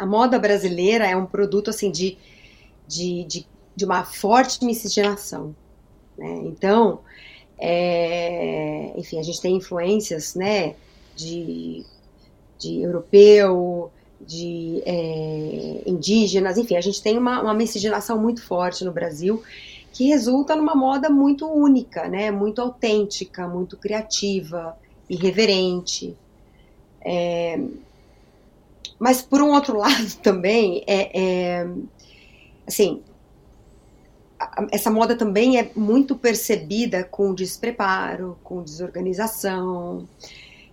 a 0.00 0.06
moda 0.06 0.38
brasileira 0.38 1.06
é 1.06 1.14
um 1.14 1.26
produto 1.26 1.68
assim 1.68 1.90
de, 1.90 2.16
de, 2.88 3.22
de, 3.24 3.46
de 3.76 3.84
uma 3.84 4.02
forte 4.02 4.64
miscigenação. 4.64 5.54
Né? 6.16 6.40
Então, 6.46 7.00
é, 7.58 8.94
enfim, 8.96 9.18
a 9.18 9.22
gente 9.22 9.42
tem 9.42 9.56
influências 9.56 10.34
né, 10.34 10.74
de, 11.14 11.84
de 12.58 12.80
europeu, 12.80 13.92
de 14.18 14.82
é, 14.86 15.82
indígenas, 15.84 16.56
enfim, 16.56 16.76
a 16.76 16.80
gente 16.80 17.02
tem 17.02 17.18
uma, 17.18 17.42
uma 17.42 17.52
miscigenação 17.52 18.18
muito 18.18 18.42
forte 18.42 18.86
no 18.86 18.92
Brasil 18.92 19.42
que 19.92 20.06
resulta 20.06 20.56
numa 20.56 20.74
moda 20.74 21.10
muito 21.10 21.46
única, 21.46 22.08
né, 22.08 22.30
muito 22.30 22.62
autêntica, 22.62 23.46
muito 23.46 23.76
criativa, 23.76 24.78
irreverente. 25.10 26.16
É, 27.02 27.60
mas 28.98 29.22
por 29.22 29.40
um 29.42 29.52
outro 29.52 29.76
lado 29.78 30.16
também 30.22 30.84
é, 30.86 31.10
é 31.20 31.68
assim 32.66 33.02
essa 34.72 34.90
moda 34.90 35.14
também 35.16 35.58
é 35.58 35.70
muito 35.76 36.16
percebida 36.16 37.04
com 37.04 37.34
despreparo, 37.34 38.38
com 38.42 38.62
desorganização, 38.62 40.08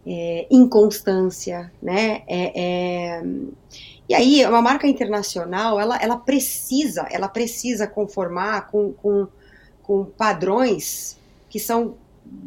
é, 0.06 0.48
inconstância, 0.50 1.72
né? 1.82 2.24
É, 2.28 2.62
é, 2.62 3.24
e 4.08 4.16
aí, 4.16 4.46
uma 4.46 4.62
marca 4.62 4.88
internacional, 4.88 5.80
ela, 5.80 5.98
ela 5.98 6.16
precisa, 6.16 7.06
ela 7.12 7.28
precisa 7.28 7.86
conformar 7.86 8.68
com, 8.68 8.94
com, 8.94 9.28
com 9.84 10.06
padrões 10.06 11.18
que 11.50 11.60
são 11.60 11.96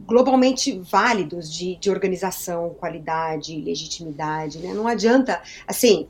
globalmente 0.06 0.78
válidos 0.78 1.52
de, 1.52 1.76
de 1.76 1.90
organização, 1.90 2.70
qualidade, 2.70 3.56
legitimidade, 3.60 4.58
né? 4.58 4.74
Não 4.74 4.88
adianta, 4.88 5.40
assim, 5.66 6.08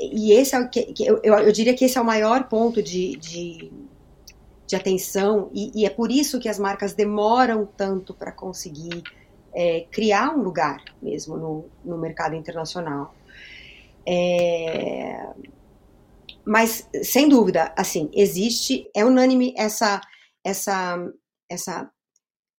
e 0.00 0.32
esse 0.32 0.54
é 0.54 0.60
o 0.60 0.68
que, 0.68 0.92
eu, 0.98 1.20
eu, 1.22 1.52
diria 1.52 1.74
que 1.74 1.84
esse 1.84 1.96
é 1.96 2.00
o 2.00 2.04
maior 2.04 2.48
ponto 2.48 2.82
de, 2.82 3.16
de, 3.16 3.72
de 4.66 4.76
atenção, 4.76 5.50
e, 5.52 5.82
e, 5.82 5.86
é 5.86 5.90
por 5.90 6.10
isso 6.10 6.40
que 6.40 6.48
as 6.48 6.58
marcas 6.58 6.94
demoram 6.94 7.64
tanto 7.76 8.12
para 8.12 8.32
conseguir 8.32 9.02
é, 9.54 9.86
criar 9.90 10.30
um 10.30 10.42
lugar 10.42 10.82
mesmo 11.00 11.36
no, 11.36 11.64
no 11.84 11.98
mercado 11.98 12.34
internacional. 12.34 13.14
É, 14.04 15.28
mas, 16.44 16.88
sem 17.04 17.28
dúvida, 17.28 17.72
assim, 17.76 18.10
existe, 18.12 18.90
é 18.94 19.04
unânime 19.04 19.54
essa, 19.56 20.00
essa, 20.42 20.98
essa 21.48 21.88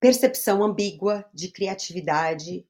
percepção 0.03 0.61
ambígua 0.61 1.23
de 1.33 1.47
criatividade, 1.49 2.67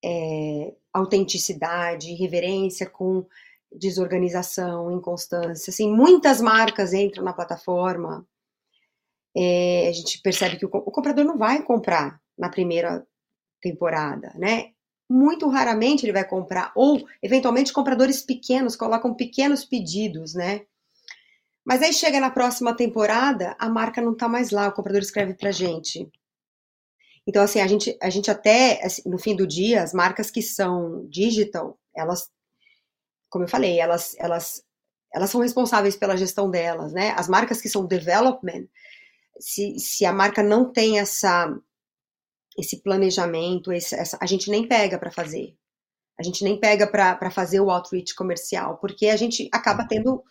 é, 0.00 0.72
autenticidade, 0.92 2.14
reverência 2.14 2.88
com 2.88 3.26
desorganização, 3.72 4.92
inconstância. 4.92 5.72
Assim, 5.72 5.92
muitas 5.92 6.40
marcas 6.40 6.94
entram 6.94 7.24
na 7.24 7.32
plataforma, 7.32 8.24
é, 9.36 9.88
a 9.88 9.92
gente 9.92 10.22
percebe 10.22 10.56
que 10.56 10.64
o, 10.64 10.68
o 10.68 10.92
comprador 10.92 11.24
não 11.24 11.36
vai 11.36 11.64
comprar 11.64 12.20
na 12.38 12.48
primeira 12.48 13.04
temporada, 13.60 14.32
né? 14.36 14.70
Muito 15.10 15.48
raramente 15.48 16.06
ele 16.06 16.12
vai 16.12 16.24
comprar, 16.24 16.70
ou 16.76 17.04
eventualmente 17.20 17.72
compradores 17.72 18.22
pequenos 18.22 18.76
colocam 18.76 19.12
pequenos 19.14 19.64
pedidos, 19.64 20.32
né? 20.32 20.64
Mas 21.64 21.82
aí 21.82 21.92
chega 21.92 22.20
na 22.20 22.30
próxima 22.30 22.72
temporada, 22.72 23.56
a 23.58 23.68
marca 23.68 24.00
não 24.00 24.14
tá 24.14 24.28
mais 24.28 24.52
lá, 24.52 24.68
o 24.68 24.72
comprador 24.72 25.02
escreve 25.02 25.34
pra 25.34 25.50
gente. 25.50 26.08
Então, 27.26 27.42
assim, 27.42 27.60
a 27.60 27.66
gente, 27.66 27.96
a 28.00 28.10
gente 28.10 28.30
até, 28.30 28.84
assim, 28.84 29.02
no 29.06 29.18
fim 29.18 29.36
do 29.36 29.46
dia, 29.46 29.82
as 29.82 29.92
marcas 29.92 30.30
que 30.30 30.42
são 30.42 31.06
digital, 31.08 31.78
elas, 31.94 32.30
como 33.30 33.44
eu 33.44 33.48
falei, 33.48 33.78
elas, 33.78 34.16
elas, 34.18 34.64
elas 35.12 35.30
são 35.30 35.40
responsáveis 35.40 35.96
pela 35.96 36.16
gestão 36.16 36.50
delas, 36.50 36.92
né? 36.92 37.14
As 37.16 37.28
marcas 37.28 37.60
que 37.60 37.68
são 37.68 37.86
development, 37.86 38.66
se, 39.38 39.78
se 39.78 40.04
a 40.04 40.12
marca 40.12 40.42
não 40.42 40.72
tem 40.72 40.98
essa 40.98 41.54
esse 42.58 42.82
planejamento, 42.82 43.72
esse, 43.72 43.94
essa, 43.94 44.18
a 44.20 44.26
gente 44.26 44.50
nem 44.50 44.66
pega 44.66 44.98
para 44.98 45.10
fazer. 45.10 45.56
A 46.18 46.22
gente 46.22 46.44
nem 46.44 46.58
pega 46.58 46.86
para 46.86 47.30
fazer 47.30 47.60
o 47.60 47.70
outreach 47.70 48.14
comercial, 48.14 48.76
porque 48.76 49.08
a 49.08 49.16
gente 49.16 49.48
acaba 49.52 49.86
tendo 49.88 50.22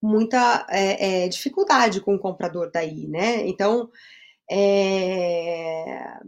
muita 0.00 0.66
é, 0.70 1.24
é, 1.24 1.28
dificuldade 1.28 2.00
com 2.00 2.14
o 2.14 2.18
comprador 2.18 2.70
daí, 2.72 3.08
né? 3.08 3.46
Então, 3.48 3.90
é... 4.50 6.18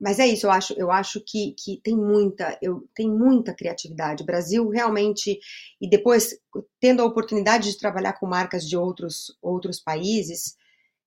mas 0.00 0.18
é 0.18 0.26
isso. 0.26 0.46
Eu 0.46 0.50
acho, 0.50 0.72
eu 0.74 0.90
acho 0.90 1.20
que, 1.26 1.54
que 1.58 1.80
tem 1.82 1.96
muita, 1.96 2.58
eu 2.62 2.88
tem 2.94 3.08
muita 3.10 3.54
criatividade. 3.54 4.22
O 4.22 4.26
Brasil 4.26 4.68
realmente 4.68 5.38
e 5.80 5.88
depois 5.88 6.38
tendo 6.80 7.02
a 7.02 7.06
oportunidade 7.06 7.70
de 7.70 7.78
trabalhar 7.78 8.14
com 8.14 8.26
marcas 8.26 8.68
de 8.68 8.76
outros 8.76 9.36
outros 9.42 9.80
países, 9.80 10.56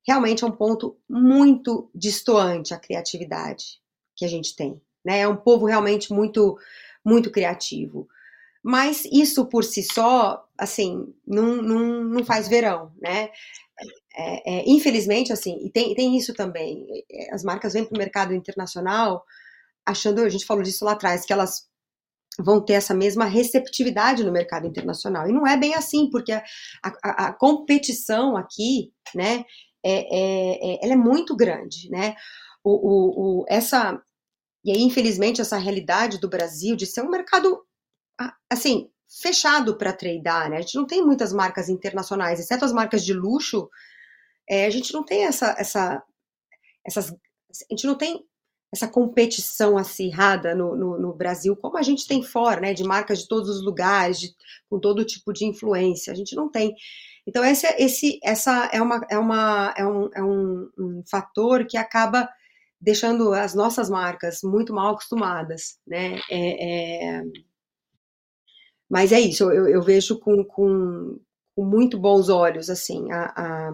realmente 0.05 0.43
é 0.43 0.47
um 0.47 0.51
ponto 0.51 0.97
muito 1.09 1.89
distoante 1.95 2.73
a 2.73 2.79
criatividade 2.79 3.81
que 4.15 4.25
a 4.25 4.27
gente 4.27 4.55
tem. 4.55 4.79
Né? 5.03 5.19
É 5.19 5.27
um 5.27 5.35
povo 5.35 5.65
realmente 5.65 6.13
muito, 6.13 6.57
muito 7.03 7.31
criativo. 7.31 8.07
Mas 8.63 9.03
isso 9.11 9.45
por 9.45 9.63
si 9.63 9.83
só, 9.83 10.47
assim, 10.57 11.13
não, 11.27 11.61
não, 11.61 12.03
não 12.05 12.25
faz 12.25 12.47
verão, 12.47 12.93
né? 13.01 13.29
É, 14.15 14.59
é, 14.59 14.63
infelizmente, 14.67 15.33
assim, 15.33 15.57
e 15.65 15.71
tem, 15.71 15.93
tem 15.95 16.15
isso 16.15 16.33
também. 16.33 16.85
As 17.31 17.43
marcas 17.43 17.73
vêm 17.73 17.85
para 17.85 17.95
o 17.95 17.97
mercado 17.97 18.33
internacional 18.33 19.23
achando, 19.85 20.21
a 20.21 20.29
gente 20.29 20.45
falou 20.45 20.63
disso 20.63 20.85
lá 20.85 20.93
atrás, 20.93 21.25
que 21.25 21.33
elas 21.33 21.67
vão 22.39 22.63
ter 22.63 22.73
essa 22.73 22.93
mesma 22.93 23.25
receptividade 23.25 24.23
no 24.23 24.31
mercado 24.31 24.65
internacional. 24.65 25.27
E 25.27 25.33
não 25.33 25.45
é 25.45 25.57
bem 25.57 25.75
assim, 25.75 26.09
porque 26.09 26.31
a, 26.31 26.43
a, 26.83 27.27
a 27.27 27.33
competição 27.33 28.37
aqui, 28.37 28.91
né, 29.13 29.45
é, 29.83 29.93
é, 29.93 30.73
é, 30.73 30.85
ela 30.85 30.93
é 30.93 30.97
muito 30.97 31.35
grande, 31.35 31.89
né? 31.89 32.15
O, 32.63 32.71
o, 32.71 33.41
o, 33.41 33.45
essa 33.49 34.01
e 34.63 34.71
aí, 34.71 34.81
infelizmente, 34.81 35.41
essa 35.41 35.57
realidade 35.57 36.19
do 36.19 36.29
Brasil 36.29 36.75
de 36.75 36.85
ser 36.85 37.01
um 37.01 37.09
mercado 37.09 37.61
assim 38.49 38.89
fechado 39.21 39.77
para 39.77 39.91
tradar, 39.91 40.49
né? 40.49 40.57
A 40.57 40.61
gente 40.61 40.75
não 40.75 40.87
tem 40.87 41.05
muitas 41.05 41.33
marcas 41.33 41.67
internacionais, 41.67 42.39
exceto 42.39 42.63
as 42.63 42.71
marcas 42.71 43.03
de 43.03 43.13
luxo. 43.13 43.69
É, 44.49 44.65
a 44.65 44.69
gente 44.69 44.93
não 44.93 45.03
tem 45.03 45.25
essa, 45.25 45.55
essa, 45.57 46.03
essas, 46.85 47.11
a 47.11 47.71
gente 47.71 47.87
não 47.87 47.95
tem 47.95 48.25
essa 48.73 48.87
competição 48.87 49.77
acirrada 49.77 50.55
no, 50.55 50.75
no, 50.75 50.99
no, 50.99 51.13
Brasil, 51.13 51.55
como 51.55 51.77
a 51.77 51.83
gente 51.83 52.07
tem 52.07 52.23
fora, 52.23 52.59
né? 52.59 52.73
De 52.73 52.83
marcas 52.83 53.19
de 53.19 53.27
todos 53.27 53.47
os 53.49 53.63
lugares, 53.63 54.19
de, 54.19 54.35
com 54.67 54.79
todo 54.79 55.05
tipo 55.05 55.31
de 55.31 55.45
influência. 55.45 56.11
A 56.11 56.15
gente 56.15 56.35
não 56.35 56.49
tem. 56.49 56.73
Então, 57.25 57.45
esse, 57.45 57.67
esse, 57.77 58.19
essa 58.23 58.69
é, 58.73 58.81
uma, 58.81 59.05
é, 59.09 59.17
uma, 59.17 59.73
é, 59.77 59.85
um, 59.85 60.09
é 60.15 60.23
um, 60.23 60.69
um 60.77 61.03
fator 61.09 61.65
que 61.65 61.77
acaba 61.77 62.27
deixando 62.81 63.31
as 63.31 63.53
nossas 63.53 63.89
marcas 63.89 64.39
muito 64.43 64.73
mal 64.73 64.93
acostumadas, 64.93 65.79
né? 65.87 66.19
É, 66.29 67.19
é... 67.19 67.23
Mas 68.89 69.11
é 69.11 69.19
isso, 69.19 69.49
eu, 69.51 69.67
eu 69.67 69.81
vejo 69.81 70.19
com, 70.19 70.43
com, 70.43 71.19
com, 71.55 71.65
muito 71.65 71.97
bons 71.97 72.29
olhos, 72.29 72.69
assim, 72.69 73.11
a, 73.11 73.33
a, 73.35 73.73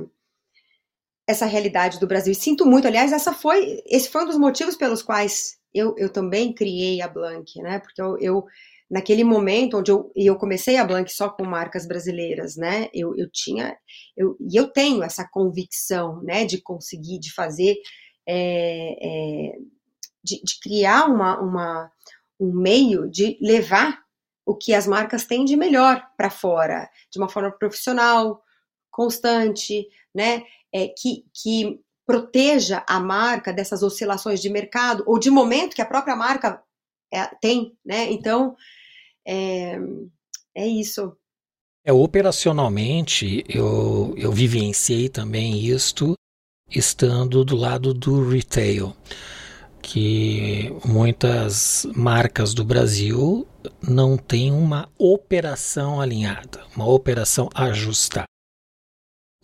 essa 1.29 1.45
realidade 1.45 1.99
do 1.99 2.07
Brasil. 2.07 2.31
E 2.31 2.35
sinto 2.35 2.65
muito, 2.65 2.87
aliás, 2.87 3.13
essa 3.13 3.31
foi, 3.31 3.83
esse 3.85 4.09
foi 4.09 4.23
um 4.23 4.25
dos 4.25 4.37
motivos 4.39 4.75
pelos 4.75 5.03
quais 5.03 5.59
eu, 5.71 5.93
eu 5.95 6.11
também 6.11 6.51
criei 6.51 7.03
a 7.03 7.07
Blank, 7.07 7.61
né? 7.61 7.77
Porque 7.77 8.01
eu, 8.01 8.17
eu 8.17 8.45
naquele 8.89 9.23
momento 9.23 9.77
onde 9.77 9.91
eu, 9.91 10.11
eu 10.15 10.35
comecei 10.35 10.77
a 10.77 10.83
Blank 10.83 11.13
só 11.13 11.29
com 11.29 11.45
marcas 11.45 11.87
brasileiras, 11.87 12.55
né? 12.55 12.89
Eu, 12.91 13.15
eu 13.15 13.29
tinha, 13.31 13.77
eu, 14.17 14.35
e 14.39 14.59
eu 14.59 14.71
tenho 14.71 15.03
essa 15.03 15.23
convicção, 15.31 16.19
né, 16.23 16.45
de 16.45 16.59
conseguir, 16.59 17.19
de 17.19 17.31
fazer, 17.31 17.75
é, 18.27 18.95
é, 18.99 19.51
de, 20.23 20.41
de, 20.43 20.59
criar 20.59 21.05
uma, 21.05 21.39
uma, 21.39 21.91
um 22.39 22.51
meio 22.51 23.07
de 23.07 23.37
levar 23.39 23.99
o 24.43 24.55
que 24.55 24.73
as 24.73 24.87
marcas 24.87 25.25
têm 25.25 25.45
de 25.45 25.55
melhor 25.55 26.03
para 26.17 26.31
fora, 26.31 26.89
de 27.11 27.19
uma 27.19 27.29
forma 27.29 27.51
profissional, 27.51 28.41
constante, 28.89 29.87
né? 30.13 30.43
É, 30.73 30.87
que, 30.87 31.25
que 31.33 31.79
proteja 32.05 32.83
a 32.87 32.99
marca 32.99 33.53
dessas 33.53 33.83
oscilações 33.83 34.41
de 34.41 34.49
mercado 34.49 35.03
ou 35.05 35.19
de 35.19 35.29
momento 35.29 35.75
que 35.75 35.81
a 35.81 35.85
própria 35.85 36.15
marca 36.15 36.61
é, 37.11 37.25
tem, 37.41 37.77
né? 37.85 38.11
Então, 38.11 38.55
é, 39.27 39.77
é 40.55 40.67
isso. 40.67 41.15
É, 41.85 41.93
operacionalmente, 41.93 43.43
eu, 43.47 44.13
eu 44.17 44.31
vivenciei 44.31 45.07
também 45.09 45.65
isto 45.65 46.13
estando 46.69 47.43
do 47.43 47.55
lado 47.55 47.93
do 47.93 48.27
retail, 48.29 48.95
que 49.81 50.71
muitas 50.85 51.87
marcas 51.95 52.53
do 52.53 52.63
Brasil 52.63 53.47
não 53.81 54.17
têm 54.17 54.51
uma 54.51 54.89
operação 54.97 55.99
alinhada, 55.99 56.63
uma 56.75 56.87
operação 56.87 57.49
ajustada. 57.55 58.25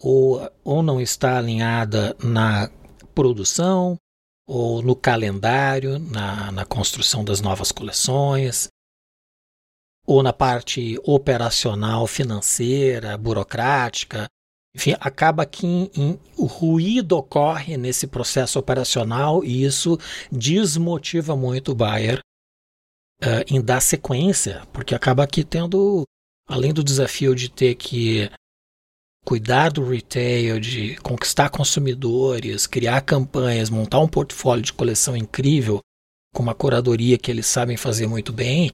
Ou, 0.06 0.48
ou 0.64 0.84
não 0.84 1.02
está 1.02 1.40
alinhada 1.40 2.16
na 2.24 2.70
produção, 3.16 3.98
ou 4.48 4.84
no 4.84 4.96
calendário, 4.96 5.98
na, 5.98 6.52
na 6.52 6.64
construção 6.64 7.26
das 7.26 7.42
novas 7.42 7.72
coleções, 7.72 8.68
ou 10.06 10.22
na 10.22 10.32
parte 10.32 11.00
operacional, 11.04 12.06
financeira, 12.06 13.18
burocrática. 13.18 14.28
Enfim, 14.76 14.96
acaba 15.00 15.44
que 15.44 15.66
em, 15.66 15.92
em, 15.96 16.20
o 16.38 16.46
ruído 16.46 17.14
ocorre 17.18 17.76
nesse 17.76 18.06
processo 18.06 18.60
operacional 18.60 19.44
e 19.44 19.64
isso 19.64 19.98
desmotiva 20.32 21.36
muito 21.36 21.72
o 21.72 21.76
buyer 21.76 22.20
uh, 23.24 23.42
em 23.48 23.60
dar 23.60 23.82
sequência, 23.82 24.62
porque 24.72 24.94
acaba 24.94 25.24
aqui 25.24 25.44
tendo, 25.44 26.04
além 26.48 26.72
do 26.72 26.84
desafio 26.84 27.34
de 27.34 27.50
ter 27.50 27.74
que 27.74 28.30
cuidar 29.26 29.72
do 29.72 29.84
retail, 29.84 30.60
de 30.60 30.96
conquistar 30.98 31.50
consumidores, 31.50 32.68
criar 32.68 33.02
campanhas, 33.02 33.72
montar 33.72 34.00
um 34.00 34.08
portfólio 34.08 34.64
de 34.64 34.72
coleção 34.72 35.18
incrível, 35.18 35.80
com 36.34 36.44
uma 36.44 36.54
curadoria 36.54 37.18
que 37.18 37.32
eles 37.32 37.48
sabem 37.48 37.76
fazer 37.76 38.06
muito 38.06 38.32
bem, 38.32 38.70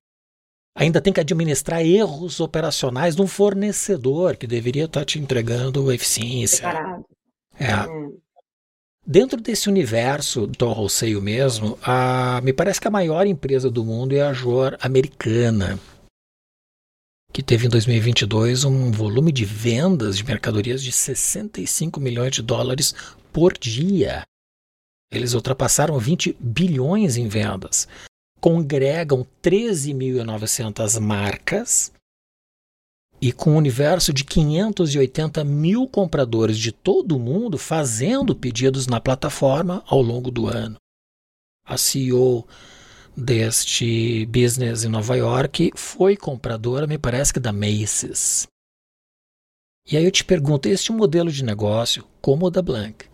ainda 0.75 0.99
tem 0.99 1.13
que 1.13 1.21
administrar 1.21 1.81
erros 1.81 2.39
operacionais 2.41 3.15
de 3.15 3.21
um 3.21 3.27
fornecedor 3.27 4.35
que 4.35 4.45
deveria 4.45 4.85
estar 4.85 5.05
te 5.05 5.17
entregando 5.17 5.91
eficiência. 5.91 6.69
Preparado. 6.69 7.05
É. 7.57 7.89
Hum. 7.89 8.17
Dentro 9.05 9.41
desse 9.41 9.67
universo 9.67 10.45
do 10.45 10.67
wholesale 10.67 11.19
mesmo, 11.19 11.77
a, 11.81 12.39
me 12.43 12.53
parece 12.53 12.79
que 12.79 12.87
a 12.87 12.91
maior 12.91 13.25
empresa 13.25 13.69
do 13.69 13.83
mundo 13.83 14.13
é 14.13 14.21
a 14.21 14.31
Jor 14.31 14.77
americana, 14.79 15.79
que 17.31 17.41
teve 17.41 17.67
em 17.67 17.69
2022 17.69 18.63
um 18.65 18.91
volume 18.91 19.31
de 19.31 19.45
vendas 19.45 20.17
de 20.17 20.25
mercadorias 20.25 20.83
de 20.83 20.91
65 20.91 21.99
milhões 21.99 22.31
de 22.31 22.41
dólares 22.41 22.93
por 23.31 23.57
dia. 23.57 24.23
Eles 25.11 25.33
ultrapassaram 25.33 25.97
20 25.97 26.35
bilhões 26.39 27.17
em 27.17 27.27
vendas, 27.27 27.87
congregam 28.39 29.25
13.900 29.41 30.99
marcas 30.99 31.91
e 33.21 33.31
com 33.31 33.51
um 33.51 33.57
universo 33.57 34.11
de 34.11 34.23
580 34.23 35.43
mil 35.43 35.87
compradores 35.87 36.57
de 36.57 36.71
todo 36.71 37.15
o 37.15 37.19
mundo 37.19 37.57
fazendo 37.57 38.35
pedidos 38.35 38.87
na 38.87 38.99
plataforma 38.99 39.83
ao 39.85 40.01
longo 40.01 40.31
do 40.31 40.47
ano. 40.47 40.75
A 41.63 41.77
CEO 41.77 42.47
deste 43.15 44.25
business 44.27 44.83
em 44.83 44.89
Nova 44.89 45.15
York 45.15 45.71
foi 45.75 46.15
compradora, 46.15 46.87
me 46.87 46.97
parece 46.97 47.33
que 47.33 47.39
da 47.39 47.51
Macy's. 47.51 48.47
E 49.89 49.97
aí 49.97 50.05
eu 50.05 50.11
te 50.11 50.23
pergunto, 50.23 50.67
este 50.67 50.91
modelo 50.91 51.31
de 51.31 51.43
negócio, 51.43 52.05
como 52.21 52.45
o 52.45 52.49
da 52.51 52.61
Blank, 52.61 53.05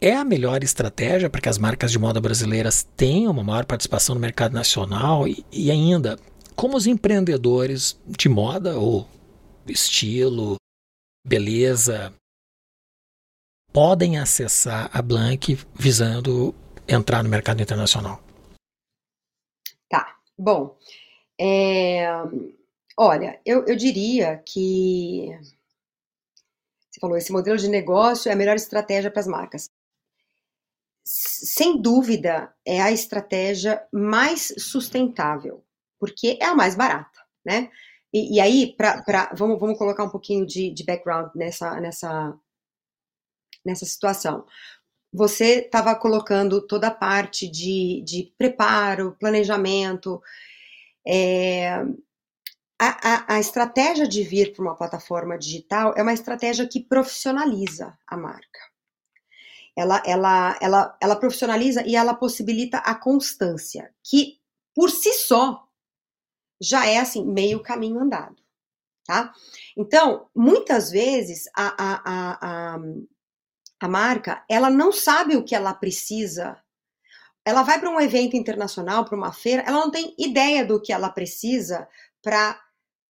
é 0.00 0.14
a 0.14 0.24
melhor 0.24 0.62
estratégia 0.62 1.30
para 1.30 1.40
que 1.40 1.48
as 1.48 1.58
marcas 1.58 1.90
de 1.90 1.98
moda 1.98 2.20
brasileiras 2.20 2.86
tenham 2.96 3.32
uma 3.32 3.44
maior 3.44 3.64
participação 3.64 4.14
no 4.14 4.20
mercado 4.20 4.52
nacional 4.52 5.26
e, 5.28 5.44
e 5.52 5.70
ainda 5.70 6.18
como 6.54 6.76
os 6.76 6.86
empreendedores 6.86 8.00
de 8.06 8.28
moda 8.28 8.78
ou 8.78 9.08
estilo, 9.66 10.56
beleza, 11.26 12.12
podem 13.72 14.18
acessar 14.18 14.88
a 14.92 15.02
Blank 15.02 15.58
visando 15.74 16.54
entrar 16.86 17.22
no 17.22 17.28
mercado 17.28 17.60
internacional? 17.62 18.22
Bom. 20.38 20.76
É, 21.40 22.06
olha, 22.98 23.40
eu, 23.46 23.64
eu 23.66 23.76
diria 23.76 24.38
que 24.46 25.28
você 26.90 26.98
falou, 27.00 27.16
esse 27.18 27.30
modelo 27.32 27.58
de 27.58 27.68
negócio 27.68 28.30
é 28.30 28.32
a 28.32 28.36
melhor 28.36 28.56
estratégia 28.56 29.10
para 29.10 29.20
as 29.20 29.26
marcas. 29.26 29.70
Sem 31.06 31.80
dúvida, 31.80 32.54
é 32.64 32.80
a 32.80 32.90
estratégia 32.90 33.86
mais 33.92 34.54
sustentável, 34.58 35.62
porque 36.00 36.38
é 36.40 36.46
a 36.46 36.54
mais 36.54 36.74
barata, 36.74 37.20
né? 37.44 37.70
E, 38.12 38.36
e 38.36 38.40
aí, 38.40 38.74
pra, 38.74 39.02
pra, 39.02 39.30
vamos, 39.36 39.58
vamos 39.60 39.76
colocar 39.76 40.04
um 40.04 40.08
pouquinho 40.10 40.46
de, 40.46 40.70
de 40.70 40.84
background 40.84 41.30
nessa, 41.34 41.78
nessa, 41.80 42.34
nessa 43.64 43.84
situação. 43.84 44.46
Você 45.14 45.60
estava 45.60 45.94
colocando 45.94 46.60
toda 46.60 46.88
a 46.88 46.94
parte 46.94 47.46
de, 47.46 48.02
de 48.04 48.34
preparo, 48.36 49.16
planejamento. 49.20 50.20
É, 51.06 51.68
a, 52.76 52.88
a, 53.12 53.34
a, 53.36 53.38
estratégia 53.38 54.08
de 54.08 54.24
vir 54.24 54.52
para 54.52 54.62
uma 54.62 54.74
plataforma 54.74 55.38
digital 55.38 55.94
é 55.96 56.02
uma 56.02 56.12
estratégia 56.12 56.66
que 56.66 56.80
profissionaliza 56.80 57.96
a 58.04 58.16
marca. 58.16 58.58
Ela, 59.76 60.02
ela, 60.04 60.58
ela, 60.60 60.98
ela 61.00 61.16
profissionaliza 61.16 61.86
e 61.86 61.94
ela 61.94 62.14
possibilita 62.14 62.78
a 62.78 62.96
constância, 62.96 63.94
que 64.02 64.40
por 64.74 64.90
si 64.90 65.12
só 65.12 65.64
já 66.60 66.86
é 66.88 66.98
assim, 66.98 67.24
meio 67.24 67.62
caminho 67.62 68.00
andado, 68.00 68.42
tá? 69.06 69.32
Então, 69.76 70.28
muitas 70.34 70.90
vezes 70.90 71.48
a, 71.54 71.74
a, 71.78 72.74
a, 72.74 72.78
a, 73.84 73.88
marca, 73.88 74.44
ela 74.48 74.70
não 74.70 74.92
sabe 74.92 75.36
o 75.36 75.44
que 75.44 75.54
ela 75.54 75.74
precisa. 75.74 76.56
Ela 77.44 77.62
vai 77.62 77.78
para 77.78 77.90
um 77.90 78.00
evento 78.00 78.36
internacional, 78.36 79.04
para 79.04 79.16
uma 79.16 79.32
feira, 79.32 79.62
ela 79.66 79.80
não 79.80 79.90
tem 79.90 80.14
ideia 80.18 80.64
do 80.64 80.80
que 80.80 80.92
ela 80.92 81.10
precisa 81.10 81.88
para 82.22 82.60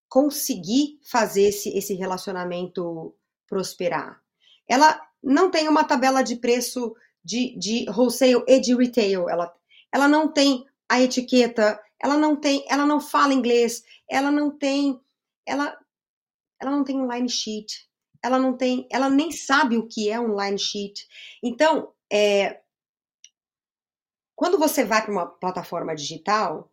conseguir 0.08 0.98
fazer 1.04 1.48
esse, 1.48 1.76
esse 1.76 1.94
relacionamento 1.94 3.14
prosperar. 3.48 4.20
Ela 4.68 5.00
não 5.22 5.50
tem 5.50 5.68
uma 5.68 5.84
tabela 5.84 6.22
de 6.22 6.36
preço 6.36 6.94
de, 7.24 7.56
de 7.58 7.86
wholesale 7.90 8.44
e 8.46 8.60
de 8.60 8.74
retail. 8.74 9.28
Ela, 9.28 9.54
ela 9.92 10.08
não 10.08 10.28
tem 10.28 10.66
a 10.88 11.00
etiqueta 11.00 11.80
ela 12.04 12.18
não 12.18 12.36
tem, 12.36 12.62
ela 12.68 12.84
não 12.84 13.00
fala 13.00 13.32
inglês, 13.32 13.82
ela 14.06 14.30
não 14.30 14.50
tem, 14.50 15.00
ela, 15.46 15.74
ela 16.60 16.70
não 16.70 16.84
tem 16.84 17.00
um 17.00 17.10
line 17.10 17.30
sheet, 17.30 17.88
ela 18.24 18.38
não 18.38 18.56
tem, 18.56 18.88
ela 18.90 19.10
nem 19.10 19.30
sabe 19.30 19.76
o 19.76 19.86
que 19.86 20.10
é 20.10 20.18
um 20.18 20.34
line 20.40 20.58
sheet. 20.58 21.06
Então, 21.42 21.92
é, 22.10 22.62
quando 24.34 24.58
você 24.58 24.82
vai 24.82 25.02
para 25.02 25.12
uma 25.12 25.26
plataforma 25.26 25.94
digital, 25.94 26.72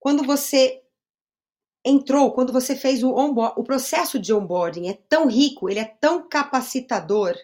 quando 0.00 0.24
você 0.24 0.82
entrou, 1.84 2.32
quando 2.32 2.52
você 2.52 2.74
fez 2.74 3.04
o 3.04 3.14
onboard, 3.14 3.54
o 3.56 3.62
processo 3.62 4.18
de 4.18 4.34
onboarding 4.34 4.88
é 4.88 4.94
tão 5.08 5.28
rico, 5.28 5.70
ele 5.70 5.78
é 5.78 5.84
tão 5.84 6.28
capacitador 6.28 7.36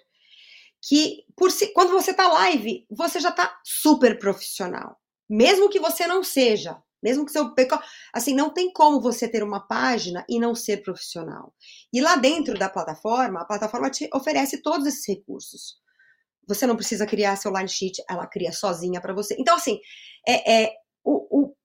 que 0.82 1.24
por 1.36 1.52
si, 1.52 1.72
quando 1.72 1.92
você 1.92 2.10
está 2.10 2.26
live, 2.26 2.84
você 2.90 3.20
já 3.20 3.30
está 3.30 3.60
super 3.64 4.18
profissional, 4.18 5.00
mesmo 5.28 5.68
que 5.68 5.78
você 5.78 6.08
não 6.08 6.24
seja. 6.24 6.82
Mesmo 7.02 7.24
que 7.24 7.32
seu 7.32 7.52
assim, 8.12 8.34
não 8.34 8.50
tem 8.50 8.72
como 8.72 9.00
você 9.00 9.28
ter 9.28 9.42
uma 9.42 9.60
página 9.60 10.24
e 10.28 10.38
não 10.38 10.54
ser 10.54 10.82
profissional. 10.82 11.54
E 11.92 12.00
lá 12.00 12.16
dentro 12.16 12.58
da 12.58 12.68
plataforma, 12.68 13.40
a 13.40 13.44
plataforma 13.44 13.90
te 13.90 14.08
oferece 14.12 14.62
todos 14.62 14.86
esses 14.86 15.06
recursos. 15.06 15.76
Você 16.46 16.66
não 16.66 16.76
precisa 16.76 17.06
criar 17.06 17.36
seu 17.36 17.52
line 17.52 17.68
sheet, 17.68 18.02
ela 18.08 18.26
cria 18.26 18.52
sozinha 18.52 19.00
para 19.00 19.14
você. 19.14 19.36
Então, 19.38 19.56
assim, 19.56 19.78
é, 20.26 20.64
é 20.64 20.72
o, 21.04 21.40
o, 21.40 21.56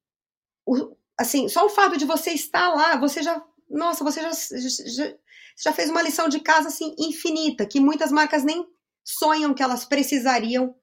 o, 0.66 0.98
assim, 1.18 1.48
só 1.48 1.66
o 1.66 1.70
fato 1.70 1.98
de 1.98 2.06
você 2.06 2.32
estar 2.32 2.70
lá, 2.70 2.98
você 2.98 3.24
já, 3.24 3.44
nossa, 3.70 4.04
você 4.04 4.22
já, 4.22 4.32
já, 4.32 5.16
já 5.64 5.74
fez 5.74 5.90
uma 5.90 6.02
lição 6.02 6.28
de 6.28 6.40
casa 6.40 6.68
assim 6.68 6.94
infinita, 7.00 7.66
que 7.66 7.80
muitas 7.80 8.12
marcas 8.12 8.44
nem 8.44 8.66
sonham 9.04 9.54
que 9.54 9.64
elas 9.64 9.86
precisariam 9.86 10.76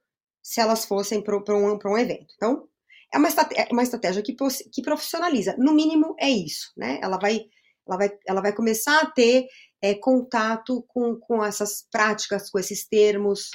se 0.43 0.61
elas 0.61 0.85
fossem 0.85 1.23
para 1.23 1.37
um, 1.37 1.79
um 1.85 1.99
evento. 1.99 2.33
Então, 2.37 2.69
é 3.13 3.19
uma, 3.19 3.29
estratégia, 3.29 3.67
é 3.69 3.73
uma 3.73 3.83
estratégia 3.83 4.23
que, 4.23 4.37
que 4.73 4.83
profissionaliza. 4.83 5.57
No 5.59 5.73
mínimo 5.73 6.15
é 6.19 6.29
isso, 6.29 6.73
né? 6.77 6.99
Ela 7.03 7.19
vai, 7.19 7.45
ela 7.87 7.97
vai, 7.97 8.11
ela 8.27 8.41
vai 8.41 8.55
começar 8.55 9.01
a 9.01 9.11
ter 9.11 9.47
é, 9.83 9.95
contato 9.95 10.85
com, 10.89 11.17
com 11.17 11.45
essas 11.45 11.87
práticas, 11.91 12.51
com 12.51 12.59
esses 12.59 12.87
termos. 12.87 13.51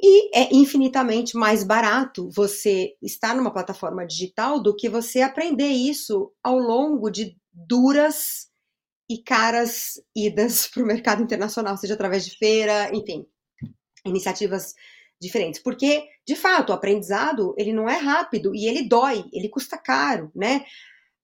E 0.00 0.36
é 0.36 0.52
infinitamente 0.52 1.36
mais 1.36 1.62
barato 1.62 2.28
você 2.34 2.96
estar 3.00 3.36
numa 3.36 3.52
plataforma 3.52 4.04
digital 4.04 4.60
do 4.60 4.74
que 4.74 4.88
você 4.88 5.22
aprender 5.22 5.68
isso 5.68 6.32
ao 6.42 6.58
longo 6.58 7.08
de 7.08 7.36
duras 7.52 8.50
e 9.08 9.22
caras 9.22 10.02
idas 10.16 10.66
para 10.72 10.82
o 10.82 10.86
mercado 10.86 11.22
internacional, 11.22 11.76
seja 11.76 11.94
através 11.94 12.24
de 12.24 12.36
feira, 12.36 12.90
enfim, 12.92 13.24
iniciativas 14.04 14.74
diferentes, 15.22 15.62
porque 15.62 16.04
de 16.26 16.34
fato 16.34 16.70
o 16.70 16.72
aprendizado 16.72 17.54
ele 17.56 17.72
não 17.72 17.88
é 17.88 17.96
rápido 17.96 18.54
e 18.54 18.66
ele 18.66 18.88
dói, 18.88 19.24
ele 19.32 19.48
custa 19.48 19.78
caro, 19.78 20.30
né? 20.34 20.64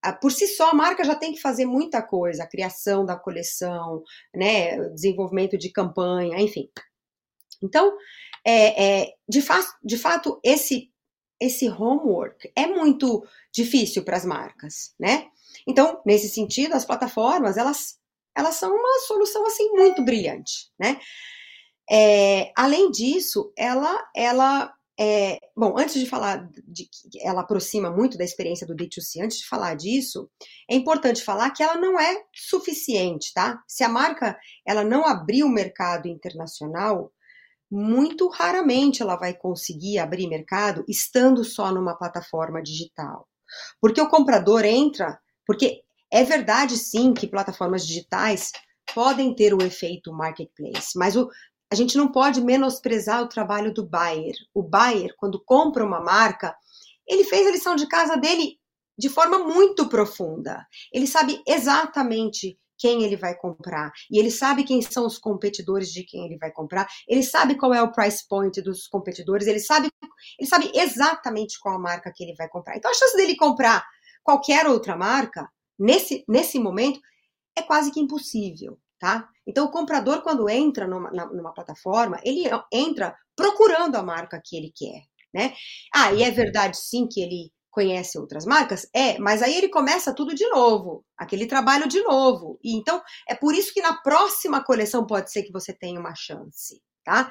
Ah, 0.01 0.13
por 0.13 0.31
si 0.31 0.47
só, 0.47 0.71
a 0.71 0.75
marca 0.75 1.03
já 1.03 1.17
tem 1.17 1.33
que 1.33 1.41
fazer 1.41 1.67
muita 1.67 2.01
coisa, 2.01 2.45
a 2.45 2.49
criação 2.49 3.05
da 3.05 3.17
coleção, 3.17 4.05
né, 4.33 4.79
desenvolvimento 4.91 5.59
de 5.59 5.71
campanha, 5.73 6.41
enfim. 6.41 6.71
Então, 7.61 7.97
é, 8.47 9.01
é 9.01 9.15
de, 9.29 9.43
fa 9.43 9.61
de 9.85 9.99
fato, 9.99 10.41
esse 10.45 10.91
esse 11.41 11.69
homework 11.69 12.51
é 12.57 12.67
muito 12.67 13.25
difícil 13.53 14.05
para 14.05 14.17
as 14.17 14.25
marcas, 14.25 14.95
né? 14.99 15.27
Então, 15.67 16.01
nesse 16.05 16.29
sentido, 16.29 16.75
as 16.75 16.85
plataformas 16.85 17.57
elas 17.57 17.99
elas 18.37 18.55
são 18.55 18.71
uma 18.73 19.01
solução 19.01 19.45
assim 19.47 19.69
muito 19.71 20.05
brilhante, 20.05 20.71
né? 20.79 21.01
É, 21.91 22.53
além 22.57 22.91
disso, 22.91 23.53
ela, 23.57 24.07
ela 24.15 24.73
é, 25.01 25.39
bom, 25.57 25.79
antes 25.79 25.95
de 25.95 26.07
falar 26.07 26.49
de 26.67 26.85
que 26.85 27.21
ela 27.23 27.43
aproxima 27.43 27.89
muito 27.89 28.19
da 28.19 28.25
experiência 28.25 28.67
do 28.67 28.75
D2C, 28.75 29.23
antes 29.23 29.39
de 29.39 29.47
falar 29.47 29.75
disso, 29.77 30.29
é 30.69 30.75
importante 30.75 31.23
falar 31.23 31.51
que 31.53 31.63
ela 31.63 31.77
não 31.77 32.01
é 32.01 32.25
suficiente, 32.35 33.33
tá? 33.33 33.63
Se 33.67 33.85
a 33.85 33.89
marca 33.89 34.37
ela 34.67 34.83
não 34.83 35.07
abrir 35.07 35.45
o 35.45 35.49
mercado 35.49 36.09
internacional, 36.09 37.13
muito 37.71 38.29
raramente 38.29 39.01
ela 39.01 39.15
vai 39.15 39.35
conseguir 39.35 39.99
abrir 39.99 40.27
mercado 40.27 40.85
estando 40.89 41.45
só 41.45 41.71
numa 41.71 41.97
plataforma 41.97 42.61
digital. 42.61 43.29
Porque 43.81 44.01
o 44.01 44.09
comprador 44.09 44.65
entra, 44.65 45.21
porque 45.47 45.83
é 46.11 46.25
verdade 46.25 46.77
sim 46.77 47.15
que 47.15 47.29
plataformas 47.29 47.87
digitais 47.87 48.51
podem 48.95 49.35
ter 49.35 49.55
o 49.55 49.63
efeito 49.63 50.13
marketplace, 50.13 50.97
mas 50.97 51.15
o, 51.15 51.29
a 51.71 51.75
gente 51.75 51.97
não 51.97 52.11
pode 52.11 52.41
menosprezar 52.41 53.23
o 53.23 53.29
trabalho 53.29 53.73
do 53.73 53.85
buyer. 53.85 54.35
O 54.55 54.63
buyer, 54.63 55.15
quando 55.17 55.43
compra 55.45 55.85
uma 55.85 56.01
marca, 56.01 56.57
ele 57.07 57.25
fez 57.25 57.47
a 57.47 57.51
lição 57.51 57.77
de 57.77 57.87
casa 57.87 58.17
dele 58.17 58.59
de 58.99 59.09
forma 59.09 59.39
muito 59.39 59.89
profunda. 59.89 60.67
Ele 60.93 61.07
sabe 61.07 61.43
exatamente 61.47 62.59
quem 62.79 63.03
ele 63.03 63.17
vai 63.17 63.37
comprar. 63.37 63.93
E 64.11 64.19
ele 64.19 64.31
sabe 64.31 64.65
quem 64.65 64.81
são 64.81 65.05
os 65.05 65.19
competidores 65.19 65.93
de 65.93 66.05
quem 66.05 66.25
ele 66.25 66.39
vai 66.39 66.51
comprar. 66.51 66.89
Ele 67.07 67.23
sabe 67.23 67.57
qual 67.57 67.75
é 67.75 67.83
o 67.83 67.93
price 67.93 68.27
point 68.27 68.63
dos 68.63 68.87
competidores. 68.87 69.47
Ele 69.47 69.59
sabe, 69.59 69.91
ele 70.39 70.49
sabe 70.49 70.71
exatamente 70.75 71.59
qual 71.61 71.75
a 71.75 71.81
marca 71.81 72.13
que 72.15 72.23
ele 72.23 72.35
vai 72.37 72.49
comprar. 72.49 72.77
Então 72.77 72.91
a 72.91 72.95
chance 72.95 73.17
dele 73.17 73.37
comprar 73.37 73.85
qualquer 74.23 74.67
outra 74.67 74.97
marca 74.97 75.49
nesse, 75.79 76.25
nesse 76.29 76.59
momento 76.59 77.01
é 77.57 77.63
quase 77.63 77.91
que 77.91 78.01
impossível, 78.01 78.79
tá? 78.99 79.29
Então 79.49 79.65
o 79.65 79.71
comprador 79.71 80.23
quando 80.23 80.49
entra 80.49 80.87
numa, 80.87 81.11
numa 81.11 81.55
plataforma 81.55 82.21
ele 82.23 82.45
entra 82.71 83.17
procurando 83.35 83.97
a 83.97 84.03
marca 84.03 84.41
que 84.45 84.57
ele 84.57 84.71
quer, 84.77 85.03
né? 85.33 85.55
Ah, 85.95 86.13
e 86.13 86.23
é 86.23 86.31
verdade 86.31 86.77
sim 86.77 87.09
que 87.11 87.21
ele 87.21 87.51
conhece 87.71 88.19
outras 88.19 88.45
marcas? 88.45 88.89
É, 88.95 89.19
mas 89.19 89.43
aí 89.43 89.57
ele 89.57 89.69
começa 89.69 90.15
tudo 90.15 90.35
de 90.35 90.47
novo, 90.49 91.05
aquele 91.17 91.47
trabalho 91.47 91.89
de 91.89 92.03
novo. 92.03 92.59
E 92.63 92.77
então 92.77 93.03
é 93.27 93.35
por 93.35 93.55
isso 93.55 93.73
que 93.73 93.81
na 93.81 93.95
próxima 94.03 94.63
coleção 94.63 95.07
pode 95.07 95.33
ser 95.33 95.43
que 95.43 95.53
você 95.53 95.73
tenha 95.73 95.99
uma 95.99 96.15
chance, 96.15 96.83
tá? 97.03 97.31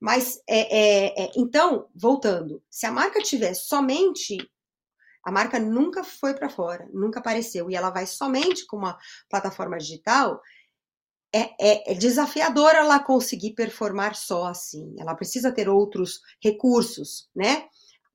Mas 0.00 0.40
é, 0.48 0.78
é, 0.78 1.24
é 1.26 1.30
então, 1.36 1.86
voltando, 1.94 2.60
se 2.68 2.86
a 2.86 2.90
marca 2.90 3.20
tiver 3.22 3.54
somente 3.54 4.36
a 5.24 5.30
marca 5.30 5.58
nunca 5.58 6.02
foi 6.02 6.34
para 6.34 6.48
fora, 6.48 6.88
nunca 6.92 7.20
apareceu, 7.20 7.70
e 7.70 7.76
ela 7.76 7.90
vai 7.90 8.06
somente 8.06 8.66
com 8.66 8.76
uma 8.76 8.98
plataforma 9.30 9.78
digital, 9.78 10.40
é, 11.34 11.50
é, 11.60 11.92
é, 11.92 11.94
desafiador 11.94 12.74
ela 12.74 12.98
conseguir 12.98 13.54
performar 13.54 14.14
só 14.14 14.46
assim. 14.46 14.94
Ela 14.98 15.14
precisa 15.14 15.50
ter 15.52 15.68
outros 15.68 16.20
recursos, 16.42 17.28
né? 17.34 17.64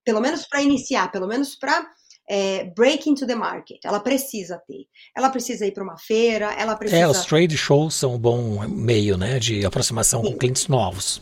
pelo 0.07 0.22
menos 0.22 0.45
para 0.47 0.61
iniciar, 0.61 1.11
pelo 1.11 1.28
menos 1.28 1.53
para 1.53 1.86
é, 2.30 2.63
break 2.63 3.09
into 3.09 3.28
the 3.28 3.36
market. 3.36 3.84
Ela 3.84 3.99
precisa 3.99 4.57
ter. 4.65 4.88
Ela 5.13 5.30
precisa 5.30 5.65
ir 5.65 5.74
para 5.74 5.84
uma 5.84 5.97
feira, 5.97 6.53
ela 6.53 6.78
precisa. 6.78 7.01
É, 7.01 7.07
os 7.09 7.26
trade 7.26 7.57
shows 7.57 7.93
são 7.93 8.15
um 8.15 8.18
bom 8.18 8.65
meio, 8.70 9.18
né, 9.18 9.38
de 9.38 9.65
aproximação 9.65 10.24
Sim. 10.24 10.32
com 10.32 10.38
clientes 10.38 10.70
novos. 10.70 11.22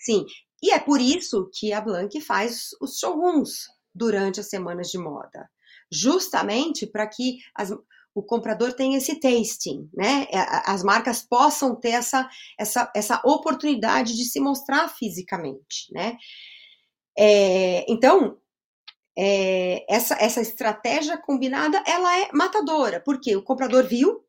Sim, 0.00 0.26
e 0.60 0.72
é 0.72 0.78
por 0.80 1.00
isso 1.00 1.48
que 1.54 1.72
a 1.72 1.80
Blank 1.80 2.20
faz 2.20 2.70
os 2.80 2.98
showrooms 2.98 3.68
durante 3.94 4.40
as 4.40 4.48
semanas 4.48 4.88
de 4.88 4.98
moda, 4.98 5.48
justamente 5.90 6.84
para 6.84 7.06
que 7.06 7.38
as, 7.54 7.70
o 8.16 8.22
comprador 8.22 8.72
tenha 8.72 8.96
esse 8.96 9.20
tasting, 9.20 9.90
né? 9.92 10.26
É, 10.32 10.38
as 10.64 10.82
marcas 10.82 11.20
possam 11.22 11.76
ter 11.76 11.90
essa, 11.90 12.26
essa, 12.58 12.90
essa 12.96 13.20
oportunidade 13.22 14.16
de 14.16 14.24
se 14.24 14.40
mostrar 14.40 14.88
fisicamente, 14.88 15.92
né? 15.92 16.16
É, 17.18 17.84
então, 17.86 18.38
é, 19.18 19.84
essa, 19.94 20.14
essa 20.14 20.40
estratégia 20.40 21.18
combinada, 21.18 21.84
ela 21.86 22.18
é 22.18 22.30
matadora, 22.32 23.02
porque 23.04 23.36
o 23.36 23.42
comprador 23.42 23.84
viu 23.86 24.24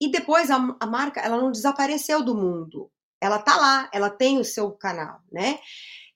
e 0.00 0.10
depois 0.10 0.50
a, 0.50 0.56
a 0.80 0.86
marca, 0.86 1.20
ela 1.20 1.36
não 1.36 1.52
desapareceu 1.52 2.24
do 2.24 2.34
mundo. 2.34 2.90
Ela 3.20 3.38
tá 3.38 3.54
lá, 3.56 3.90
ela 3.92 4.08
tem 4.08 4.38
o 4.38 4.44
seu 4.44 4.72
canal, 4.72 5.20
né? 5.30 5.58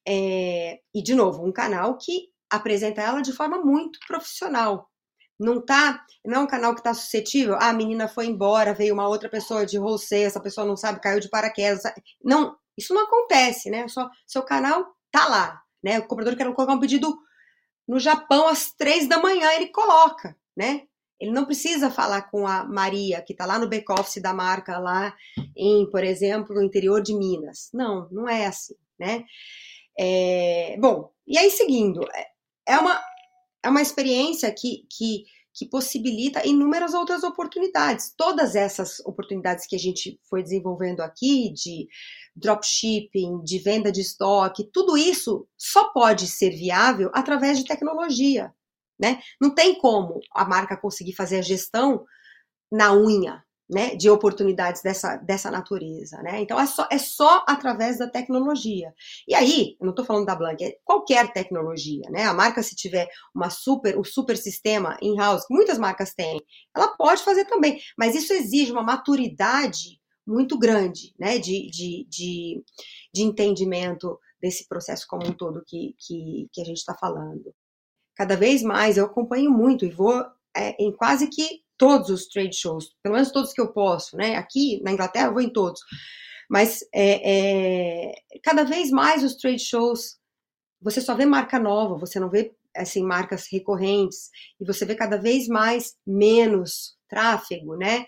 É, 0.08 0.80
e, 0.94 1.02
de 1.02 1.14
novo, 1.14 1.46
um 1.46 1.52
canal 1.52 1.98
que 1.98 2.30
apresenta 2.48 3.02
ela 3.02 3.20
de 3.20 3.32
forma 3.32 3.58
muito 3.58 3.98
profissional. 4.08 4.89
Não 5.40 5.64
tá, 5.64 6.04
não 6.24 6.40
é 6.40 6.44
um 6.44 6.46
canal 6.46 6.74
que 6.74 6.80
está 6.80 6.92
suscetível. 6.92 7.54
Ah, 7.54 7.70
a 7.70 7.72
menina 7.72 8.06
foi 8.06 8.26
embora, 8.26 8.74
veio 8.74 8.92
uma 8.92 9.08
outra 9.08 9.28
pessoa 9.28 9.64
de 9.64 9.78
wholesale, 9.78 10.24
essa 10.24 10.40
pessoa 10.40 10.66
não 10.66 10.76
sabe, 10.76 11.00
caiu 11.00 11.18
de 11.18 11.30
paraquedas. 11.30 11.82
Não, 12.22 12.54
isso 12.76 12.92
não 12.92 13.04
acontece, 13.04 13.70
né? 13.70 13.88
Só 13.88 14.10
seu 14.26 14.42
canal 14.42 14.86
tá 15.10 15.26
lá. 15.26 15.62
Né? 15.82 15.98
O 15.98 16.06
comprador 16.06 16.36
quer 16.36 16.44
colocar 16.54 16.74
um 16.74 16.78
pedido 16.78 17.16
no 17.88 17.98
Japão 17.98 18.48
às 18.48 18.72
três 18.72 19.08
da 19.08 19.18
manhã, 19.18 19.50
ele 19.54 19.68
coloca, 19.68 20.36
né? 20.56 20.82
Ele 21.18 21.32
não 21.32 21.44
precisa 21.44 21.90
falar 21.90 22.30
com 22.30 22.46
a 22.46 22.64
Maria, 22.64 23.20
que 23.22 23.32
está 23.32 23.44
lá 23.44 23.58
no 23.58 23.68
back-office 23.68 24.22
da 24.22 24.32
marca, 24.32 24.78
lá 24.78 25.14
em, 25.56 25.88
por 25.90 26.04
exemplo, 26.04 26.54
no 26.54 26.62
interior 26.62 27.02
de 27.02 27.14
Minas. 27.14 27.68
Não, 27.74 28.08
não 28.10 28.28
é 28.28 28.46
assim, 28.46 28.74
né? 28.98 29.24
É, 29.98 30.76
bom, 30.78 31.10
e 31.26 31.36
aí 31.36 31.50
seguindo, 31.50 32.00
é, 32.14 32.26
é 32.68 32.78
uma, 32.78 33.02
é 33.62 33.68
uma 33.68 33.82
experiência 33.82 34.52
que, 34.52 34.86
que, 34.90 35.24
que 35.52 35.66
possibilita 35.66 36.46
inúmeras 36.46 36.94
outras 36.94 37.22
oportunidades. 37.22 38.12
Todas 38.16 38.54
essas 38.54 39.00
oportunidades 39.00 39.66
que 39.66 39.76
a 39.76 39.78
gente 39.78 40.18
foi 40.28 40.42
desenvolvendo 40.42 41.00
aqui, 41.00 41.52
de 41.52 41.88
dropshipping, 42.34 43.42
de 43.42 43.58
venda 43.58 43.92
de 43.92 44.00
estoque, 44.00 44.70
tudo 44.72 44.96
isso 44.96 45.46
só 45.58 45.92
pode 45.92 46.26
ser 46.26 46.50
viável 46.50 47.10
através 47.12 47.58
de 47.58 47.64
tecnologia. 47.64 48.54
Né? 48.98 49.20
Não 49.40 49.54
tem 49.54 49.78
como 49.78 50.20
a 50.34 50.44
marca 50.44 50.76
conseguir 50.76 51.14
fazer 51.14 51.38
a 51.38 51.42
gestão 51.42 52.04
na 52.70 52.94
unha, 52.94 53.42
né, 53.70 53.94
de 53.94 54.10
oportunidades 54.10 54.82
dessa, 54.82 55.16
dessa 55.16 55.50
natureza, 55.50 56.20
né? 56.22 56.40
Então 56.40 56.58
é 56.58 56.66
só, 56.66 56.88
é 56.90 56.98
só 56.98 57.44
através 57.46 57.98
da 57.98 58.08
tecnologia. 58.08 58.92
E 59.28 59.34
aí, 59.34 59.76
eu 59.78 59.84
não 59.84 59.90
estou 59.90 60.04
falando 60.04 60.26
da 60.26 60.34
Blank, 60.34 60.64
é 60.64 60.76
qualquer 60.84 61.32
tecnologia, 61.32 62.02
né? 62.10 62.24
A 62.24 62.34
marca 62.34 62.62
se 62.64 62.74
tiver 62.74 63.08
uma 63.32 63.48
super, 63.48 63.96
o 63.96 64.02
super 64.02 64.36
sistema 64.36 64.96
in-house, 65.00 65.46
que 65.46 65.54
muitas 65.54 65.78
marcas 65.78 66.12
têm, 66.12 66.40
ela 66.74 66.88
pode 66.96 67.22
fazer 67.22 67.44
também, 67.44 67.80
mas 67.96 68.16
isso 68.16 68.32
exige 68.32 68.72
uma 68.72 68.82
maturidade 68.82 70.00
muito 70.26 70.58
grande, 70.58 71.14
né, 71.18 71.38
de, 71.38 71.68
de, 71.70 72.06
de, 72.08 72.64
de 73.12 73.22
entendimento 73.22 74.18
desse 74.40 74.66
processo 74.68 75.06
como 75.08 75.26
um 75.26 75.32
todo 75.32 75.64
que, 75.66 75.94
que, 75.98 76.48
que 76.52 76.60
a 76.60 76.64
gente 76.64 76.78
está 76.78 76.94
falando. 76.94 77.54
Cada 78.16 78.36
vez 78.36 78.62
mais 78.62 78.96
eu 78.96 79.06
acompanho 79.06 79.50
muito 79.50 79.84
e 79.84 79.90
vou 79.90 80.24
é, 80.56 80.76
em 80.82 80.92
quase 80.92 81.28
que 81.28 81.62
todos 81.80 82.10
os 82.10 82.26
trade 82.26 82.54
shows, 82.54 82.94
pelo 83.02 83.14
menos 83.14 83.32
todos 83.32 83.54
que 83.54 83.60
eu 83.60 83.72
posso, 83.72 84.14
né? 84.14 84.36
Aqui 84.36 84.82
na 84.82 84.92
Inglaterra 84.92 85.28
eu 85.28 85.32
vou 85.32 85.40
em 85.40 85.50
todos, 85.50 85.80
mas 86.48 86.82
é, 86.92 88.10
é, 88.10 88.14
cada 88.42 88.64
vez 88.64 88.90
mais 88.90 89.24
os 89.24 89.34
trade 89.34 89.64
shows 89.64 90.18
você 90.78 91.00
só 91.00 91.14
vê 91.14 91.24
marca 91.24 91.58
nova, 91.58 91.96
você 91.96 92.20
não 92.20 92.28
vê 92.28 92.52
assim 92.76 93.02
marcas 93.02 93.46
recorrentes 93.50 94.28
e 94.60 94.64
você 94.64 94.84
vê 94.84 94.94
cada 94.94 95.16
vez 95.16 95.48
mais 95.48 95.96
menos 96.06 96.98
tráfego, 97.08 97.76
né? 97.76 98.04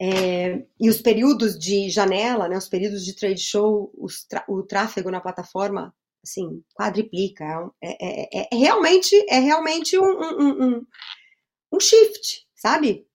É, 0.00 0.62
e 0.80 0.88
os 0.88 1.02
períodos 1.02 1.58
de 1.58 1.90
janela, 1.90 2.48
né, 2.48 2.56
os 2.56 2.68
períodos 2.68 3.04
de 3.04 3.16
trade 3.16 3.40
show, 3.40 3.92
o 4.48 4.62
tráfego 4.62 5.10
na 5.10 5.20
plataforma, 5.20 5.92
assim, 6.22 6.62
quadriplica. 6.72 7.68
É, 7.82 7.88
é, 8.00 8.42
é, 8.42 8.48
é 8.52 8.56
realmente, 8.56 9.26
é 9.28 9.40
realmente 9.40 9.98
um, 9.98 10.04
um, 10.04 10.64
um, 10.64 10.86
um 11.72 11.80
shift, 11.80 12.46
sabe? 12.54 13.06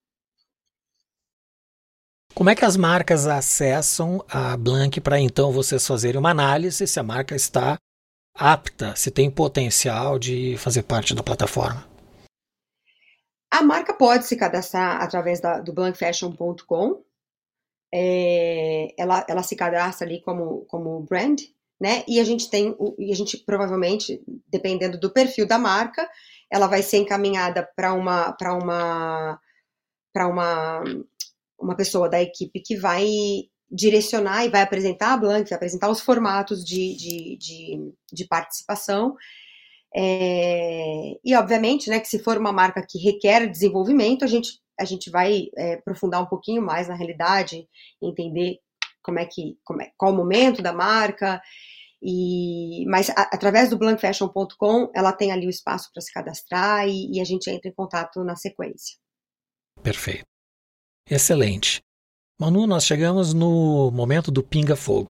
Como 2.34 2.50
é 2.50 2.54
que 2.54 2.64
as 2.64 2.76
marcas 2.76 3.26
acessam 3.26 4.24
a 4.28 4.56
Blank 4.56 5.00
para 5.00 5.20
então 5.20 5.52
vocês 5.52 5.86
fazerem 5.86 6.18
uma 6.18 6.30
análise 6.30 6.86
se 6.86 6.98
a 6.98 7.02
marca 7.02 7.36
está 7.36 7.78
apta, 8.36 8.96
se 8.96 9.10
tem 9.10 9.30
potencial 9.30 10.18
de 10.18 10.56
fazer 10.58 10.82
parte 10.82 11.14
da 11.14 11.22
plataforma? 11.22 11.86
A 13.48 13.62
marca 13.62 13.94
pode 13.94 14.26
se 14.26 14.36
cadastrar 14.36 15.00
através 15.00 15.40
da, 15.40 15.60
do 15.60 15.72
blankfashion.com. 15.72 17.04
É, 17.92 18.92
ela, 18.98 19.24
ela 19.28 19.44
se 19.44 19.54
cadastra 19.54 20.04
ali 20.04 20.20
como, 20.20 20.64
como 20.64 21.00
brand, 21.02 21.40
né? 21.80 22.02
E 22.08 22.18
a 22.18 22.24
gente 22.24 22.50
tem, 22.50 22.76
e 22.98 23.12
a 23.12 23.14
gente 23.14 23.38
provavelmente, 23.38 24.20
dependendo 24.48 24.98
do 24.98 25.12
perfil 25.12 25.46
da 25.46 25.56
marca, 25.56 26.10
ela 26.50 26.66
vai 26.66 26.82
ser 26.82 26.98
encaminhada 26.98 27.68
para 27.76 27.92
uma, 27.92 28.32
para 28.32 28.54
uma, 28.54 29.40
para 30.12 30.28
uma, 30.28 30.84
uma 31.58 31.76
pessoa 31.76 32.08
da 32.08 32.22
equipe 32.22 32.60
que 32.60 32.76
vai 32.76 33.06
direcionar 33.70 34.44
e 34.44 34.50
vai 34.50 34.62
apresentar 34.62 35.14
a 35.14 35.16
Blank, 35.16 35.50
vai 35.50 35.56
apresentar 35.56 35.90
os 35.90 36.00
formatos 36.00 36.64
de, 36.64 36.96
de, 36.96 37.36
de, 37.38 37.92
de 38.12 38.26
participação 38.26 39.16
é, 39.96 41.16
e 41.24 41.36
obviamente, 41.36 41.88
né, 41.88 42.00
que 42.00 42.08
se 42.08 42.18
for 42.18 42.36
uma 42.36 42.52
marca 42.52 42.84
que 42.84 42.98
requer 42.98 43.46
desenvolvimento, 43.48 44.24
a 44.24 44.26
gente, 44.26 44.58
a 44.78 44.84
gente 44.84 45.08
vai 45.08 45.46
é, 45.56 45.74
aprofundar 45.74 46.20
um 46.20 46.26
pouquinho 46.26 46.60
mais 46.60 46.88
na 46.88 46.96
realidade, 46.96 47.68
entender 48.02 48.58
como 49.02 49.20
é 49.20 49.24
que, 49.24 49.56
como 49.62 49.82
é, 49.82 49.92
qual 49.96 50.12
o 50.12 50.16
momento 50.16 50.60
da 50.60 50.72
marca. 50.72 51.40
E, 52.04 52.84
mas 52.86 53.08
a, 53.08 53.22
através 53.32 53.70
do 53.70 53.78
blankfashion.com, 53.78 54.90
ela 54.94 55.10
tem 55.10 55.32
ali 55.32 55.46
o 55.46 55.50
espaço 55.50 55.90
para 55.92 56.02
se 56.02 56.12
cadastrar 56.12 56.86
e, 56.86 57.16
e 57.16 57.20
a 57.20 57.24
gente 57.24 57.48
entra 57.48 57.70
em 57.70 57.74
contato 57.74 58.22
na 58.22 58.36
sequência. 58.36 58.96
Perfeito. 59.82 60.26
Excelente. 61.10 61.80
Manu, 62.38 62.66
nós 62.66 62.84
chegamos 62.84 63.32
no 63.32 63.90
momento 63.90 64.30
do 64.30 64.42
pinga-fogo. 64.42 65.06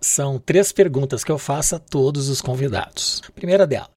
São 0.00 0.38
três 0.38 0.70
perguntas 0.72 1.24
que 1.24 1.32
eu 1.32 1.38
faço 1.38 1.74
a 1.74 1.78
todos 1.78 2.28
os 2.28 2.40
convidados. 2.40 3.22
A 3.28 3.32
primeira 3.32 3.66
dela: 3.66 3.90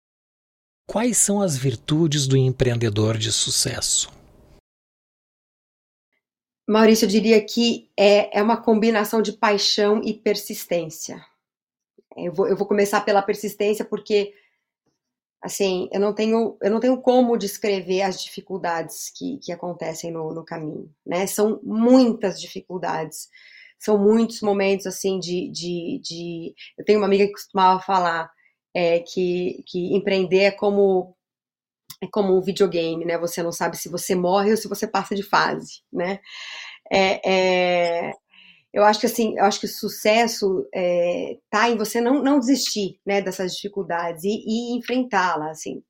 Quais 0.88 1.17
são 1.17 1.41
as 1.41 1.55
virtudes 1.55 2.27
do 2.27 2.36
empreendedor 2.36 3.17
de 3.17 3.31
sucesso? 3.31 4.11
Maurício, 6.67 7.05
eu 7.05 7.09
diria 7.09 7.45
que 7.45 7.89
é, 7.97 8.39
é 8.39 8.41
uma 8.41 8.57
combinação 8.57 9.21
de 9.21 9.34
paixão 9.34 10.01
e 10.03 10.13
persistência. 10.13 11.23
Eu 12.18 12.34
vou, 12.34 12.47
eu 12.47 12.55
vou 12.57 12.68
começar 12.68 13.01
pela 13.01 13.22
persistência 13.22 13.86
porque 13.86 14.34
assim, 15.41 15.89
eu 15.91 15.99
não 15.99 16.14
tenho, 16.14 16.57
eu 16.61 16.72
não 16.72 16.80
tenho 16.80 17.01
como 17.01 17.38
descrever 17.38 18.01
as 18.01 18.24
dificuldades 18.24 19.11
que, 19.14 19.38
que 19.39 19.51
acontecem 19.51 20.09
no, 20.11 20.34
no 20.34 20.43
caminho, 20.45 20.89
né? 21.05 21.28
São 21.28 21.59
muitas 21.64 22.39
dificuldades, 22.39 23.30
são 23.78 23.97
muitos 23.97 24.41
momentos, 24.41 24.88
assim, 24.88 25.20
de, 25.20 25.49
de, 25.51 25.99
de... 26.01 26.55
Eu 26.78 26.86
tenho 26.86 26.99
uma 26.99 27.07
amiga 27.07 27.26
que 27.26 27.34
costumava 27.34 27.82
falar 27.82 28.32
é, 28.74 28.99
que, 29.01 29.64
que 29.68 29.93
empreender 29.95 30.43
é 30.43 30.51
como 30.51 31.16
é 32.01 32.07
como 32.11 32.38
um 32.38 32.41
videogame, 32.41 33.05
né? 33.05 33.18
Você 33.18 33.43
não 33.43 33.51
sabe 33.51 33.78
se 33.78 33.89
você 33.89 34.16
morre 34.16 34.51
ou 34.51 34.57
se 34.57 34.68
você 34.68 34.88
passa 34.88 35.16
de 35.16 35.24
fase, 35.24 35.82
né? 35.91 36.20
É, 36.91 38.07
é, 38.09 38.14
eu 38.74 38.84
acho 38.84 38.99
que 38.99 39.05
assim, 39.05 39.38
eu 39.38 39.45
acho 39.45 39.59
que 39.59 39.65
o 39.67 39.69
sucesso 39.69 40.67
é, 40.74 41.38
tá 41.49 41.69
em 41.69 41.78
você 41.78 42.01
não, 42.01 42.24
não 42.24 42.39
desistir, 42.39 42.99
né, 43.05 43.21
dessas 43.21 43.53
dificuldades 43.55 44.24
e, 44.24 44.43
e 44.47 44.78
enfrentá-las, 44.78 45.59
assim, 45.59 45.84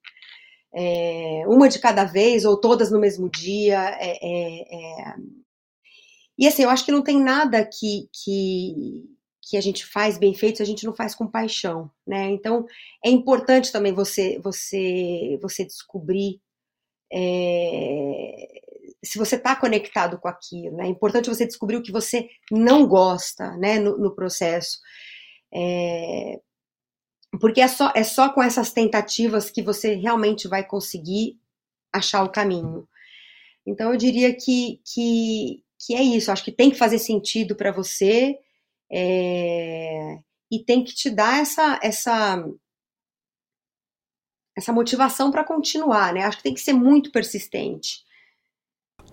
é, 0.76 1.44
uma 1.48 1.70
de 1.70 1.80
cada 1.80 2.04
vez 2.04 2.46
ou 2.46 2.60
todas 2.60 2.92
no 2.92 3.00
mesmo 3.00 3.30
dia. 3.30 3.80
É, 4.00 4.18
é, 4.22 4.62
é, 4.62 5.16
e 6.38 6.48
assim, 6.48 6.64
eu 6.64 6.70
acho 6.70 6.86
que 6.86 6.92
não 6.92 7.04
tem 7.04 7.20
nada 7.22 7.66
que, 7.66 8.10
que 8.12 9.06
que 9.46 9.58
a 9.58 9.62
gente 9.62 9.86
faz 9.86 10.18
bem 10.18 10.34
feito, 10.34 10.64
a 10.64 10.66
gente 10.66 10.86
não 10.86 10.96
faz 10.96 11.14
com 11.14 11.28
paixão, 11.28 11.92
né? 12.08 12.30
Então 12.32 12.66
é 13.04 13.10
importante 13.10 13.72
também 13.72 13.94
você 13.94 14.40
você 14.40 15.38
você 15.42 15.66
descobrir 15.66 16.42
é, 17.12 18.48
se 19.04 19.18
você 19.18 19.36
está 19.36 19.56
conectado 19.56 20.18
com 20.20 20.28
aquilo, 20.28 20.78
né? 20.78 20.86
É 20.86 20.90
importante 20.90 21.30
você 21.30 21.46
descobrir 21.46 21.78
o 21.78 21.84
que 21.84 21.92
você 21.92 22.30
não 22.52 22.88
gosta, 22.88 23.56
né? 23.58 23.80
No, 23.80 23.98
no 23.98 24.16
processo, 24.16 24.80
é, 25.54 26.40
porque 27.40 27.62
é 27.62 27.68
só 27.68 27.92
é 27.96 28.04
só 28.04 28.30
com 28.30 28.42
essas 28.42 28.72
tentativas 28.72 29.50
que 29.50 29.62
você 29.62 29.96
realmente 29.96 30.48
vai 30.48 30.66
conseguir 30.66 31.40
achar 31.92 32.24
o 32.24 32.32
caminho. 32.32 32.88
Então 33.66 33.92
eu 33.92 33.98
diria 33.98 34.36
que 34.36 34.82
que 34.86 35.64
que 35.86 35.96
é 35.96 36.02
isso. 36.02 36.32
Acho 36.32 36.44
que 36.44 36.52
tem 36.52 36.72
que 36.72 36.78
fazer 36.78 37.00
sentido 37.00 37.56
para 37.56 37.72
você 37.72 38.38
é, 38.92 40.20
e 40.52 40.64
tem 40.64 40.84
que 40.84 40.94
te 40.94 41.10
dar 41.10 41.42
essa 41.42 41.80
essa 41.84 42.46
essa 44.56 44.72
motivação 44.72 45.32
para 45.32 45.44
continuar, 45.44 46.14
né? 46.14 46.24
Acho 46.24 46.38
que 46.38 46.44
tem 46.44 46.54
que 46.54 46.62
ser 46.62 46.74
muito 46.74 47.12
persistente. 47.12 48.04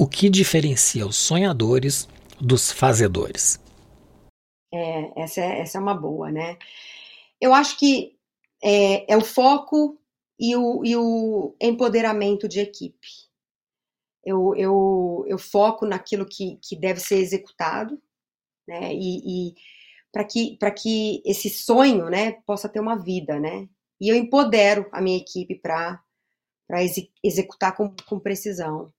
O 0.01 0.09
que 0.09 0.31
diferencia 0.31 1.07
os 1.07 1.19
sonhadores 1.19 2.09
dos 2.41 2.73
fazedores? 2.73 3.61
É, 4.73 5.21
essa 5.23 5.43
é, 5.43 5.61
essa 5.61 5.77
é 5.77 5.81
uma 5.81 5.93
boa, 5.93 6.31
né? 6.31 6.57
Eu 7.39 7.53
acho 7.53 7.79
que 7.79 8.17
é, 8.65 9.13
é 9.13 9.15
o 9.15 9.21
foco 9.21 10.01
e 10.39 10.57
o, 10.57 10.83
e 10.87 10.97
o 10.97 11.55
empoderamento 11.61 12.49
de 12.49 12.61
equipe. 12.61 13.09
Eu, 14.25 14.57
eu, 14.57 15.27
eu 15.29 15.39
foco 15.39 15.85
naquilo 15.85 16.25
que, 16.25 16.59
que 16.67 16.75
deve 16.77 16.99
ser 16.99 17.17
executado, 17.17 18.01
né? 18.67 18.95
E, 18.95 19.51
e 19.51 19.55
para 20.11 20.25
que, 20.25 20.57
que 20.79 21.23
esse 21.27 21.51
sonho, 21.51 22.09
né, 22.09 22.41
possa 22.47 22.71
ter 22.71 22.81
uma 22.81 22.97
vida, 22.97 23.39
né? 23.39 23.69
E 24.01 24.09
eu 24.09 24.17
empodero 24.17 24.89
a 24.93 25.03
minha 25.03 25.19
equipe 25.19 25.57
para 25.57 26.03
executar 27.23 27.77
com, 27.77 27.95
com 28.09 28.19
precisão. 28.19 28.91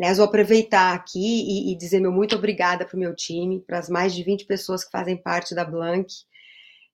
Aliás, 0.00 0.16
vou 0.16 0.26
aproveitar 0.26 0.94
aqui 0.94 1.18
e, 1.18 1.72
e 1.72 1.76
dizer 1.76 2.00
meu 2.00 2.10
muito 2.10 2.34
obrigada 2.34 2.86
para 2.86 2.96
o 2.96 2.98
meu 2.98 3.14
time, 3.14 3.60
para 3.60 3.78
as 3.78 3.90
mais 3.90 4.14
de 4.14 4.24
20 4.24 4.46
pessoas 4.46 4.82
que 4.82 4.90
fazem 4.90 5.14
parte 5.14 5.54
da 5.54 5.62
Blank 5.62 6.10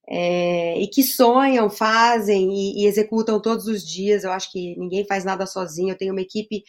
é, 0.09 0.77
e 0.81 0.89
que 0.89 1.05
sonham, 1.05 1.71
fazem 1.71 2.53
e, 2.53 2.83
e, 2.83 2.87
executam 2.87 3.41
todos 3.41 3.69
os 3.69 3.87
dias. 3.87 4.25
Eu 4.25 4.33
acho 4.33 4.51
que 4.51 4.77
ninguém 4.77 5.07
faz 5.07 5.25
nada 5.25 5.47
sozinho. 5.47 5.91
Eu 5.91 5.97
tenho 5.97 6.13
uma 6.13 6.21
equipe 6.21 6.65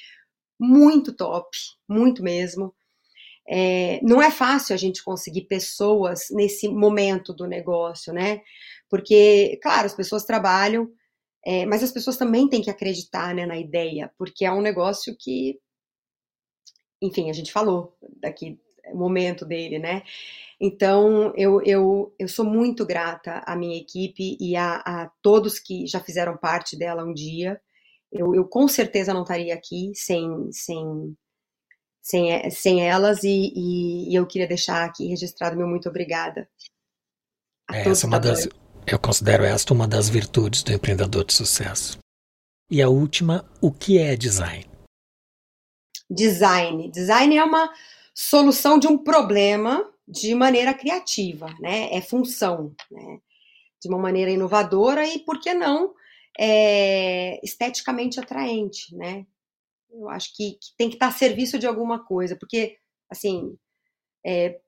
muito 0.59 1.11
top, 1.11 1.49
muito 1.89 2.21
mesmo. 2.21 2.71
É, 3.49 3.99
não 4.03 4.21
é 4.21 4.29
fácil 4.29 4.75
a 4.75 4.77
gente 4.77 5.03
conseguir 5.03 5.47
pessoas 5.47 6.27
nesse 6.29 6.67
momento 6.69 7.33
do 7.33 7.47
negócio, 7.47 8.13
né? 8.13 8.41
Porque, 8.87 9.59
claro, 9.63 9.87
as 9.87 9.95
pessoas 9.95 10.23
trabalham, 10.23 10.87
é, 11.43 11.65
mas 11.65 11.81
as 11.81 11.91
pessoas 11.91 12.15
também 12.15 12.47
têm 12.47 12.61
que 12.61 12.69
acreditar 12.69 13.33
né, 13.33 13.47
na 13.47 13.57
ideia, 13.57 14.11
porque 14.19 14.45
é 14.45 14.51
um 14.51 14.61
negócio 14.61 15.15
que, 15.19 15.57
enfim, 17.01 17.29
a 17.29 17.33
gente 17.33 17.51
falou 17.51 17.95
daqui 18.21 18.59
momento 18.93 19.45
dele, 19.45 19.79
né? 19.79 20.03
Então, 20.59 21.33
eu, 21.35 21.61
eu, 21.63 22.15
eu 22.17 22.27
sou 22.27 22.45
muito 22.45 22.85
grata 22.85 23.43
à 23.45 23.55
minha 23.55 23.77
equipe 23.77 24.37
e 24.39 24.55
a, 24.55 24.75
a 24.77 25.11
todos 25.21 25.59
que 25.59 25.85
já 25.85 25.99
fizeram 25.99 26.37
parte 26.37 26.77
dela 26.77 27.03
um 27.03 27.13
dia. 27.13 27.61
Eu, 28.11 28.33
eu 28.33 28.45
com 28.45 28.67
certeza 28.67 29.13
não 29.13 29.21
estaria 29.21 29.53
aqui 29.53 29.91
sem, 29.93 30.51
sem 30.51 31.15
sem, 32.01 32.49
sem 32.49 32.87
elas 32.87 33.21
e, 33.23 33.51
e, 33.53 34.11
e, 34.11 34.15
eu 34.15 34.25
queria 34.25 34.47
deixar 34.47 34.85
aqui 34.85 35.07
registrado 35.07 35.57
meu 35.57 35.67
muito 35.67 35.89
obrigada. 35.89 36.47
É, 37.69 37.89
essa 37.89 38.05
é 38.05 38.07
uma 38.07 38.19
das, 38.19 38.47
eu 38.87 38.97
considero 38.97 39.43
esta 39.43 39.73
uma 39.73 39.85
das 39.85 40.07
virtudes 40.07 40.63
do 40.63 40.71
empreendedor 40.71 41.25
de 41.25 41.33
sucesso. 41.33 41.97
E 42.71 42.81
a 42.81 42.87
última, 42.87 43.45
o 43.61 43.71
que 43.73 43.97
é 43.97 44.15
design? 44.15 44.65
Design. 46.09 46.89
Design 46.89 47.37
é 47.37 47.43
uma 47.43 47.71
solução 48.13 48.79
de 48.79 48.87
um 48.87 48.97
problema 48.97 49.89
de 50.07 50.33
maneira 50.33 50.73
criativa, 50.73 51.53
né? 51.59 51.93
É 51.93 52.01
função, 52.01 52.73
né? 52.89 53.19
De 53.81 53.89
uma 53.89 53.97
maneira 53.97 54.31
inovadora 54.31 55.05
e, 55.07 55.19
por 55.19 55.39
que 55.39 55.53
não, 55.53 55.93
é, 56.39 57.39
esteticamente 57.43 58.19
atraente, 58.19 58.95
né? 58.95 59.25
eu 59.91 60.09
acho 60.09 60.35
que, 60.35 60.53
que 60.53 60.75
tem 60.77 60.89
que 60.89 60.95
estar 60.95 61.07
a 61.07 61.11
serviço 61.11 61.57
de 61.57 61.65
alguma 61.65 62.03
coisa, 62.03 62.35
porque, 62.35 62.77
assim, 63.09 63.57
é, 64.25 64.59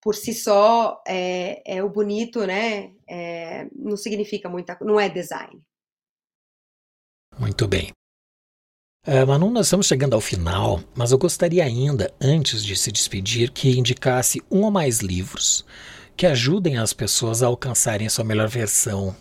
por 0.00 0.14
si 0.14 0.34
só, 0.34 1.02
é, 1.06 1.76
é 1.76 1.82
o 1.82 1.88
bonito, 1.88 2.44
né? 2.46 2.94
É, 3.08 3.68
não 3.74 3.96
significa 3.96 4.48
muita 4.48 4.76
coisa, 4.76 4.92
não 4.92 5.00
é 5.00 5.08
design. 5.08 5.60
Muito 7.38 7.68
bem. 7.68 7.92
Uh, 9.06 9.24
Manu, 9.26 9.50
nós 9.50 9.66
estamos 9.66 9.86
chegando 9.86 10.14
ao 10.14 10.20
final, 10.20 10.80
mas 10.94 11.12
eu 11.12 11.18
gostaria 11.18 11.62
ainda, 11.62 12.12
antes 12.20 12.64
de 12.64 12.74
se 12.74 12.90
despedir, 12.90 13.52
que 13.52 13.78
indicasse 13.78 14.42
um 14.50 14.62
ou 14.62 14.70
mais 14.70 14.98
livros 14.98 15.64
que 16.16 16.26
ajudem 16.26 16.78
as 16.78 16.92
pessoas 16.92 17.42
a 17.42 17.46
alcançarem 17.46 18.06
a 18.06 18.10
sua 18.10 18.24
melhor 18.24 18.48
versão 18.48 19.14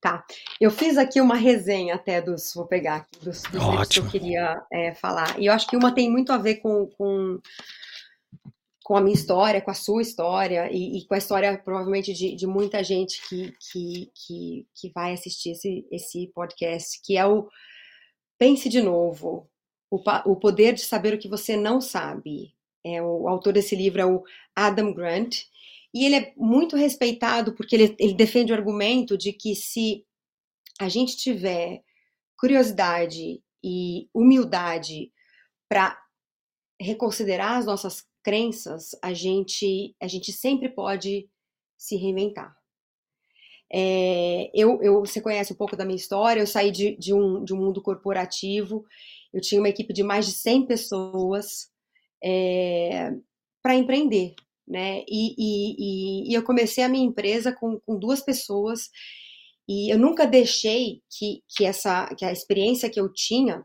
Tá. 0.00 0.24
Eu 0.58 0.70
fiz 0.70 0.96
aqui 0.96 1.20
uma 1.20 1.34
resenha 1.34 1.94
até 1.94 2.22
dos. 2.22 2.54
Vou 2.54 2.66
pegar 2.66 2.96
aqui 2.96 3.22
dos, 3.22 3.42
dos 3.42 3.62
livros 3.62 3.88
que 3.88 3.98
eu 3.98 4.08
queria 4.08 4.62
é, 4.72 4.94
falar. 4.94 5.38
E 5.38 5.44
eu 5.44 5.52
acho 5.52 5.66
que 5.66 5.76
uma 5.76 5.94
tem 5.94 6.10
muito 6.10 6.32
a 6.32 6.38
ver 6.38 6.56
com, 6.56 6.86
com, 6.86 7.38
com 8.82 8.96
a 8.96 9.00
minha 9.02 9.14
história, 9.14 9.60
com 9.60 9.70
a 9.70 9.74
sua 9.74 10.00
história, 10.00 10.70
e, 10.72 10.98
e 10.98 11.06
com 11.06 11.12
a 11.12 11.18
história, 11.18 11.58
provavelmente, 11.58 12.14
de, 12.14 12.34
de 12.34 12.46
muita 12.46 12.82
gente 12.82 13.20
que, 13.28 13.52
que, 13.60 14.10
que, 14.14 14.66
que 14.74 14.92
vai 14.94 15.12
assistir 15.12 15.50
esse, 15.50 15.86
esse 15.92 16.32
podcast, 16.34 16.98
que 17.04 17.18
é 17.18 17.26
o 17.26 17.46
Pense 18.40 18.70
de 18.70 18.80
Novo. 18.80 19.46
O, 19.90 19.98
o 20.24 20.36
Poder 20.36 20.72
de 20.72 20.80
Saber 20.80 21.12
o 21.12 21.18
que 21.18 21.28
Você 21.28 21.58
Não 21.58 21.78
Sabe. 21.78 22.54
É, 22.82 23.02
o 23.02 23.28
autor 23.28 23.52
desse 23.52 23.76
livro 23.76 24.00
é 24.00 24.06
o 24.06 24.24
Adam 24.56 24.94
Grant. 24.94 25.42
E 25.92 26.06
ele 26.06 26.14
é 26.14 26.32
muito 26.38 26.74
respeitado 26.74 27.54
porque 27.54 27.76
ele, 27.76 27.94
ele 27.98 28.14
defende 28.14 28.50
o 28.50 28.54
argumento 28.54 29.18
de 29.18 29.34
que 29.34 29.54
se 29.54 30.06
a 30.80 30.88
gente 30.88 31.18
tiver 31.18 31.82
curiosidade 32.38 33.42
e 33.62 34.08
humildade 34.14 35.12
para 35.68 36.00
reconsiderar 36.80 37.58
as 37.58 37.66
nossas 37.66 38.08
crenças, 38.24 38.96
a 39.02 39.12
gente, 39.12 39.94
a 40.00 40.08
gente 40.08 40.32
sempre 40.32 40.70
pode 40.70 41.28
se 41.76 41.94
reinventar. 41.94 42.56
É, 43.72 44.50
eu, 44.54 44.82
eu, 44.82 45.00
você 45.00 45.20
conhece 45.20 45.52
um 45.52 45.56
pouco 45.56 45.76
da 45.76 45.84
minha 45.84 45.96
história, 45.96 46.40
eu 46.40 46.46
saí 46.46 46.70
de, 46.70 46.96
de, 46.96 47.14
um, 47.14 47.44
de 47.44 47.54
um 47.54 47.56
mundo 47.56 47.82
corporativo, 47.82 48.84
eu 49.32 49.40
tinha 49.40 49.60
uma 49.60 49.68
equipe 49.68 49.92
de 49.92 50.02
mais 50.02 50.26
de 50.26 50.32
100 50.32 50.66
pessoas 50.66 51.70
é, 52.22 53.12
para 53.62 53.76
empreender 53.76 54.34
né? 54.70 55.02
E, 55.08 55.34
e, 55.36 56.30
e, 56.30 56.34
eu 56.34 56.44
comecei 56.44 56.84
a 56.84 56.88
minha 56.88 57.04
empresa 57.04 57.52
com, 57.52 57.80
com 57.80 57.98
duas 57.98 58.20
pessoas 58.20 58.88
e 59.68 59.92
eu 59.92 59.98
nunca 59.98 60.26
deixei 60.26 61.02
que, 61.10 61.42
que 61.48 61.64
essa 61.64 62.06
que 62.14 62.24
a 62.24 62.30
experiência 62.30 62.88
que 62.88 63.00
eu 63.00 63.12
tinha 63.12 63.64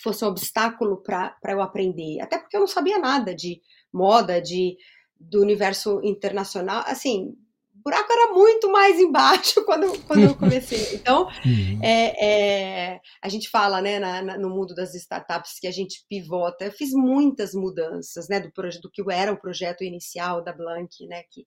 fosse 0.00 0.24
um 0.24 0.28
obstáculo 0.28 1.02
para 1.02 1.36
eu 1.48 1.60
aprender, 1.60 2.20
até 2.20 2.38
porque 2.38 2.56
eu 2.56 2.60
não 2.60 2.68
sabia 2.68 2.98
nada 2.98 3.34
de 3.34 3.60
moda, 3.92 4.40
de 4.40 4.76
do 5.18 5.40
universo 5.40 6.00
internacional, 6.04 6.84
assim, 6.86 7.34
buraco 7.82 8.12
era 8.12 8.32
muito 8.32 8.70
mais 8.70 8.98
embaixo 8.98 9.64
quando, 9.66 9.98
quando 10.06 10.22
eu 10.22 10.34
comecei. 10.34 10.94
Então, 10.94 11.26
uhum. 11.44 11.78
é, 11.82 12.92
é, 12.94 13.00
a 13.20 13.28
gente 13.28 13.48
fala, 13.48 13.80
né, 13.80 13.98
na, 13.98 14.22
na, 14.22 14.38
no 14.38 14.50
mundo 14.50 14.74
das 14.74 14.94
startups 14.94 15.58
que 15.58 15.66
a 15.66 15.72
gente 15.72 16.04
pivota. 16.08 16.64
Eu 16.64 16.72
fiz 16.72 16.92
muitas 16.92 17.54
mudanças, 17.54 18.28
né, 18.28 18.40
do, 18.40 18.50
do 18.80 18.90
que 18.90 19.02
era 19.10 19.32
o 19.32 19.40
projeto 19.40 19.84
inicial 19.84 20.42
da 20.42 20.52
Blank, 20.52 21.06
né, 21.06 21.22
que 21.30 21.46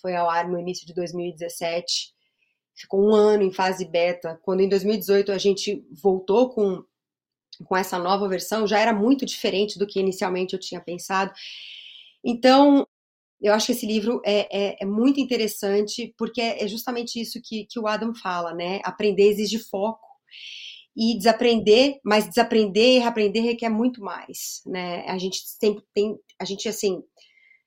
foi 0.00 0.14
ao 0.14 0.28
ar 0.28 0.48
no 0.48 0.58
início 0.58 0.86
de 0.86 0.94
2017. 0.94 2.12
ficou 2.74 3.08
um 3.08 3.14
ano 3.14 3.42
em 3.42 3.52
fase 3.52 3.84
beta. 3.84 4.38
Quando 4.42 4.60
em 4.60 4.68
2018 4.68 5.32
a 5.32 5.38
gente 5.38 5.84
voltou 5.90 6.50
com, 6.50 6.84
com 7.64 7.76
essa 7.76 7.98
nova 7.98 8.28
versão, 8.28 8.66
já 8.66 8.78
era 8.78 8.92
muito 8.92 9.24
diferente 9.24 9.78
do 9.78 9.86
que 9.86 10.00
inicialmente 10.00 10.54
eu 10.54 10.60
tinha 10.60 10.80
pensado. 10.80 11.32
Então, 12.24 12.86
eu 13.44 13.52
acho 13.52 13.66
que 13.66 13.72
esse 13.72 13.86
livro 13.86 14.22
é, 14.24 14.48
é, 14.50 14.76
é 14.80 14.86
muito 14.86 15.20
interessante, 15.20 16.14
porque 16.16 16.40
é, 16.40 16.64
é 16.64 16.66
justamente 16.66 17.20
isso 17.20 17.38
que, 17.44 17.66
que 17.66 17.78
o 17.78 17.86
Adam 17.86 18.14
fala, 18.14 18.54
né? 18.54 18.80
Aprender 18.82 19.28
exige 19.28 19.58
foco 19.58 20.08
e 20.96 21.18
desaprender, 21.18 22.00
mas 22.02 22.26
desaprender 22.26 22.96
e 22.96 22.98
reaprender 23.00 23.44
requer 23.44 23.68
muito 23.68 24.00
mais, 24.00 24.62
né? 24.64 25.04
A 25.06 25.18
gente 25.18 25.42
sempre 25.44 25.84
tem, 25.92 26.16
a 26.40 26.44
gente 26.46 26.66
assim, 26.70 27.02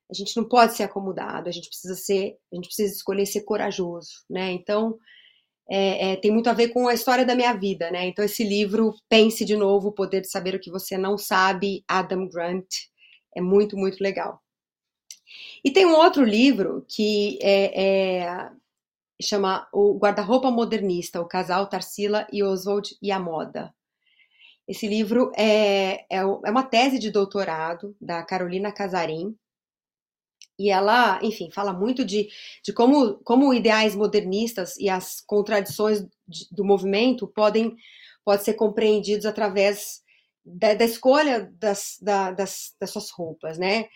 a 0.09 0.13
gente 0.15 0.35
não 0.35 0.47
pode 0.47 0.75
ser 0.75 0.81
acomodado, 0.81 1.47
a 1.47 1.51
gente 1.51 1.67
precisa 1.67 1.93
ser, 1.93 2.37
a 2.51 2.55
gente 2.55 2.67
precisa 2.67 2.95
escolher 2.95 3.27
ser 3.27 3.41
corajoso, 3.41 4.09
né? 4.27 4.51
Então, 4.53 4.97
é, 5.69 6.13
é, 6.13 6.15
tem 6.15 6.31
muito 6.31 6.49
a 6.49 6.53
ver 6.53 6.69
com 6.69 6.87
a 6.87 6.93
história 6.95 7.25
da 7.25 7.35
minha 7.35 7.53
vida, 7.53 7.91
né? 7.91 8.07
Então, 8.07 8.25
esse 8.25 8.43
livro, 8.43 8.95
Pense 9.07 9.45
de 9.45 9.55
Novo, 9.55 9.89
O 9.89 9.93
Poder 9.93 10.21
de 10.21 10.29
Saber 10.31 10.55
o 10.55 10.59
que 10.59 10.71
Você 10.71 10.97
Não 10.97 11.19
Sabe, 11.19 11.83
Adam 11.87 12.27
Grant, 12.27 12.65
é 13.35 13.41
muito, 13.41 13.77
muito 13.77 14.01
legal. 14.01 14.41
E 15.63 15.71
tem 15.71 15.85
um 15.85 15.95
outro 15.95 16.23
livro 16.23 16.85
que 16.87 17.39
é, 17.41 18.25
é 18.25 18.51
chama 19.21 19.67
O 19.73 19.97
Guarda-Roupa 19.97 20.51
Modernista, 20.51 21.19
o 21.21 21.27
casal 21.27 21.67
Tarsila 21.67 22.27
e 22.31 22.43
Oswald 22.43 22.95
e 23.01 23.11
a 23.11 23.19
Moda. 23.19 23.73
Esse 24.67 24.87
livro 24.87 25.31
é, 25.35 26.05
é, 26.09 26.17
é 26.17 26.23
uma 26.23 26.63
tese 26.63 26.99
de 26.99 27.09
doutorado 27.09 27.95
da 27.99 28.21
Carolina 28.23 28.71
Casarim, 28.71 29.35
e 30.59 30.71
ela, 30.71 31.19
enfim, 31.21 31.51
fala 31.51 31.71
muito 31.71 32.03
de, 32.03 32.29
de 32.63 32.73
como, 32.73 33.15
como 33.23 33.53
ideais 33.53 33.95
modernistas 33.95 34.75
e 34.77 34.89
as 34.89 35.21
contradições 35.21 36.01
de, 36.27 36.47
do 36.51 36.65
movimento 36.65 37.27
podem 37.27 37.75
pode 38.25 38.43
ser 38.43 38.55
compreendidos 38.55 39.25
através 39.25 40.01
da, 40.43 40.73
da 40.73 40.83
escolha 40.83 41.49
das, 41.57 41.97
da, 42.01 42.31
das, 42.31 42.75
das 42.79 42.89
suas 42.89 43.09
roupas, 43.09 43.57
né? 43.57 43.87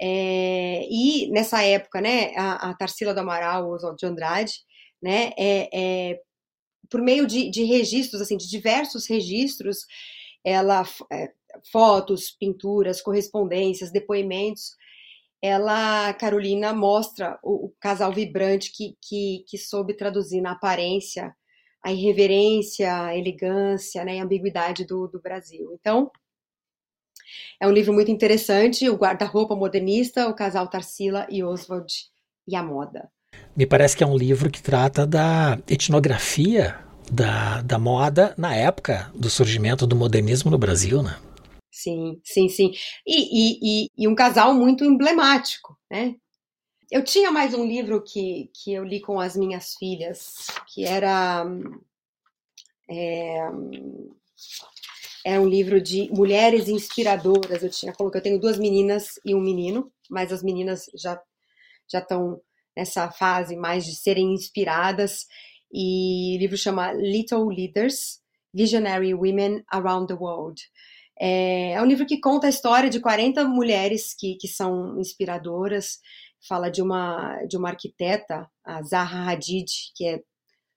É, 0.00 0.86
e 0.90 1.30
nessa 1.30 1.62
época, 1.62 2.00
né, 2.00 2.32
a, 2.36 2.70
a 2.70 2.74
Tarsila 2.74 3.12
do 3.12 3.20
Amaral, 3.20 3.68
o 3.68 3.74
Oswaldo 3.74 3.98
de 3.98 4.06
Andrade, 4.06 4.54
né, 5.02 5.32
é, 5.38 5.68
é, 5.72 6.20
por 6.90 7.02
meio 7.02 7.26
de, 7.26 7.50
de, 7.50 7.64
registros, 7.64 8.22
assim, 8.22 8.36
de 8.36 8.48
diversos 8.48 9.06
registros, 9.06 9.78
ela, 10.44 10.84
é, 11.12 11.30
fotos, 11.70 12.30
pinturas, 12.30 13.02
correspondências, 13.02 13.92
depoimentos, 13.92 14.74
ela, 15.42 16.12
Carolina, 16.14 16.72
mostra 16.72 17.38
o, 17.42 17.66
o 17.66 17.74
casal 17.80 18.12
vibrante 18.12 18.72
que, 18.72 18.96
que, 19.02 19.44
que, 19.48 19.58
soube 19.58 19.94
traduzir 19.94 20.40
na 20.40 20.52
aparência 20.52 21.34
a 21.82 21.92
irreverência, 21.92 23.06
a 23.06 23.16
elegância, 23.16 24.04
né, 24.04 24.20
a 24.20 24.24
ambiguidade 24.24 24.84
do, 24.84 25.08
do 25.08 25.20
Brasil. 25.20 25.72
Então, 25.80 26.10
é 27.60 27.66
um 27.66 27.72
livro 27.72 27.92
muito 27.92 28.10
interessante, 28.10 28.88
o 28.88 28.96
guarda-roupa 28.96 29.54
modernista, 29.56 30.28
o 30.28 30.34
casal 30.34 30.68
Tarsila 30.68 31.26
e 31.30 31.42
Oswald 31.42 31.92
e 32.46 32.56
a 32.56 32.62
moda. 32.62 33.10
Me 33.56 33.66
parece 33.66 33.96
que 33.96 34.04
é 34.04 34.06
um 34.06 34.16
livro 34.16 34.50
que 34.50 34.62
trata 34.62 35.06
da 35.06 35.58
etnografia 35.68 36.78
da, 37.10 37.60
da 37.62 37.78
moda 37.78 38.34
na 38.38 38.54
época 38.54 39.10
do 39.14 39.28
surgimento 39.28 39.86
do 39.86 39.96
modernismo 39.96 40.50
no 40.50 40.58
Brasil, 40.58 41.02
né? 41.02 41.18
Sim, 41.70 42.20
sim, 42.24 42.48
sim. 42.48 42.72
E, 43.06 43.84
e, 43.84 43.86
e, 43.96 44.08
um 44.08 44.14
casal 44.14 44.52
muito 44.52 44.84
emblemático, 44.84 45.78
né? 45.90 46.14
Eu 46.90 47.04
tinha 47.04 47.30
mais 47.30 47.54
um 47.54 47.64
livro 47.64 48.02
que, 48.02 48.50
que 48.52 48.72
eu 48.72 48.84
li 48.84 49.00
com 49.00 49.20
as 49.20 49.36
minhas 49.36 49.74
filhas, 49.74 50.48
que 50.74 50.84
era. 50.84 51.46
É, 52.88 53.48
é 55.24 55.38
um 55.38 55.48
livro 55.48 55.80
de 55.80 56.08
mulheres 56.12 56.68
inspiradoras. 56.68 57.62
Eu 57.62 57.70
tinha 57.70 57.92
eu 57.98 58.22
tenho 58.22 58.40
duas 58.40 58.58
meninas 58.58 59.20
e 59.24 59.34
um 59.34 59.40
menino, 59.40 59.92
mas 60.08 60.32
as 60.32 60.42
meninas 60.42 60.86
já 60.94 61.20
já 61.90 61.98
estão 61.98 62.40
nessa 62.76 63.10
fase 63.10 63.56
mais 63.56 63.84
de 63.84 63.94
serem 63.94 64.32
inspiradas. 64.32 65.26
E 65.72 66.36
o 66.36 66.40
livro 66.40 66.56
chama 66.56 66.92
Little 66.92 67.48
Leaders: 67.48 68.20
Visionary 68.54 69.14
Women 69.14 69.64
Around 69.68 70.08
the 70.08 70.14
World. 70.14 70.60
É, 71.20 71.72
é 71.72 71.82
um 71.82 71.86
livro 71.86 72.06
que 72.06 72.20
conta 72.20 72.46
a 72.46 72.50
história 72.50 72.88
de 72.88 73.00
40 73.00 73.44
mulheres 73.44 74.14
que, 74.14 74.36
que 74.36 74.48
são 74.48 74.98
inspiradoras. 74.98 75.98
Fala 76.48 76.70
de 76.70 76.80
uma 76.80 77.44
de 77.44 77.56
uma 77.56 77.68
arquiteta, 77.68 78.48
a 78.64 78.82
Zaha 78.82 79.30
Hadid, 79.30 79.70
que 79.94 80.06
é 80.06 80.22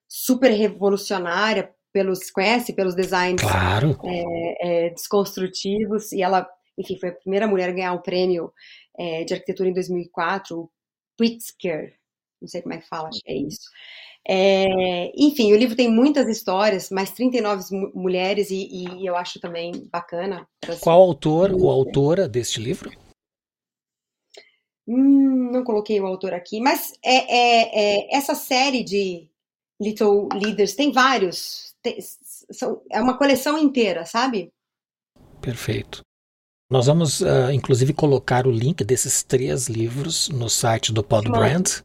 super 0.07 0.51
revolucionária 0.51 1.73
pelos 1.93 2.31
conhece 2.31 2.73
pelos 2.73 2.95
designs 2.95 3.41
claro. 3.41 3.97
é, 4.03 4.87
é, 4.87 4.89
desconstrutivos 4.89 6.11
e 6.11 6.21
ela 6.21 6.49
enfim 6.77 6.97
foi 6.99 7.09
a 7.09 7.15
primeira 7.15 7.47
mulher 7.47 7.69
a 7.69 7.73
ganhar 7.73 7.93
o 7.93 8.01
prêmio 8.01 8.51
é, 8.97 9.23
de 9.23 9.33
arquitetura 9.33 9.69
em 9.69 9.73
2004 9.73 10.59
o 10.59 10.69
Pritzker 11.15 11.93
não 12.41 12.47
sei 12.49 12.61
como 12.61 12.73
é 12.73 12.79
que 12.79 12.87
fala 12.87 13.09
acho 13.09 13.19
que 13.23 13.31
é 13.31 13.35
isso 13.35 13.69
é, 14.27 15.11
enfim 15.15 15.53
o 15.53 15.55
livro 15.55 15.75
tem 15.75 15.89
muitas 15.89 16.27
histórias 16.27 16.89
mais 16.89 17.11
39 17.11 17.91
mulheres 17.93 18.49
e, 18.49 18.67
e 18.73 19.05
eu 19.05 19.15
acho 19.15 19.39
também 19.39 19.87
bacana 19.91 20.47
qual 20.81 20.99
autor 20.99 21.51
ou 21.51 21.69
autora 21.69 22.27
deste 22.27 22.59
livro 22.59 22.91
hum, 24.87 25.51
não 25.51 25.63
coloquei 25.63 25.99
o 26.01 26.07
autor 26.07 26.33
aqui 26.33 26.59
mas 26.59 26.93
é, 27.05 27.15
é, 27.15 28.07
é 28.07 28.17
essa 28.17 28.33
série 28.33 28.83
de 28.83 29.29
Little 29.79 30.29
Leaders 30.33 30.75
tem 30.75 30.91
vários 30.91 31.72
tem, 31.83 31.97
são, 32.51 32.81
é 32.89 33.01
uma 33.01 33.17
coleção 33.17 33.57
inteira, 33.57 34.05
sabe? 34.05 34.51
Perfeito. 35.41 36.01
Nós 36.71 36.87
vamos, 36.87 37.21
uh, 37.21 37.51
inclusive, 37.51 37.93
colocar 37.93 38.47
o 38.47 38.51
link 38.51 38.83
desses 38.83 39.21
três 39.21 39.67
livros 39.67 40.29
no 40.29 40.49
site 40.49 40.91
do 40.91 41.03
Podbrand, 41.03 41.81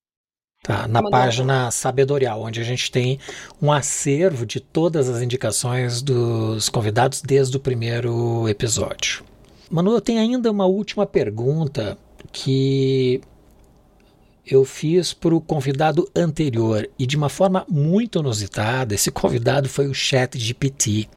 tá? 0.62 0.88
na 0.88 1.02
página 1.02 1.70
Sabedorial, 1.70 2.42
onde 2.42 2.60
a 2.60 2.64
gente 2.64 2.90
tem 2.90 3.18
um 3.60 3.70
acervo 3.70 4.46
de 4.46 4.60
todas 4.60 5.08
as 5.08 5.20
indicações 5.20 6.00
dos 6.00 6.68
convidados 6.68 7.20
desde 7.20 7.56
o 7.56 7.60
primeiro 7.60 8.48
episódio. 8.48 9.24
Manu, 9.68 9.92
eu 9.92 10.00
tenho 10.00 10.20
ainda 10.20 10.50
uma 10.50 10.64
última 10.64 11.04
pergunta 11.04 11.98
que 12.32 13.20
eu 14.50 14.64
fiz 14.64 15.12
para 15.12 15.34
o 15.34 15.40
convidado 15.40 16.10
anterior 16.16 16.88
e 16.98 17.06
de 17.06 17.16
uma 17.16 17.28
forma 17.28 17.66
muito 17.68 18.18
inusitada, 18.18 18.94
esse 18.94 19.10
convidado 19.10 19.68
foi 19.68 19.86
o 19.86 19.94
Chat 19.94 20.38
GPT. 20.38 21.08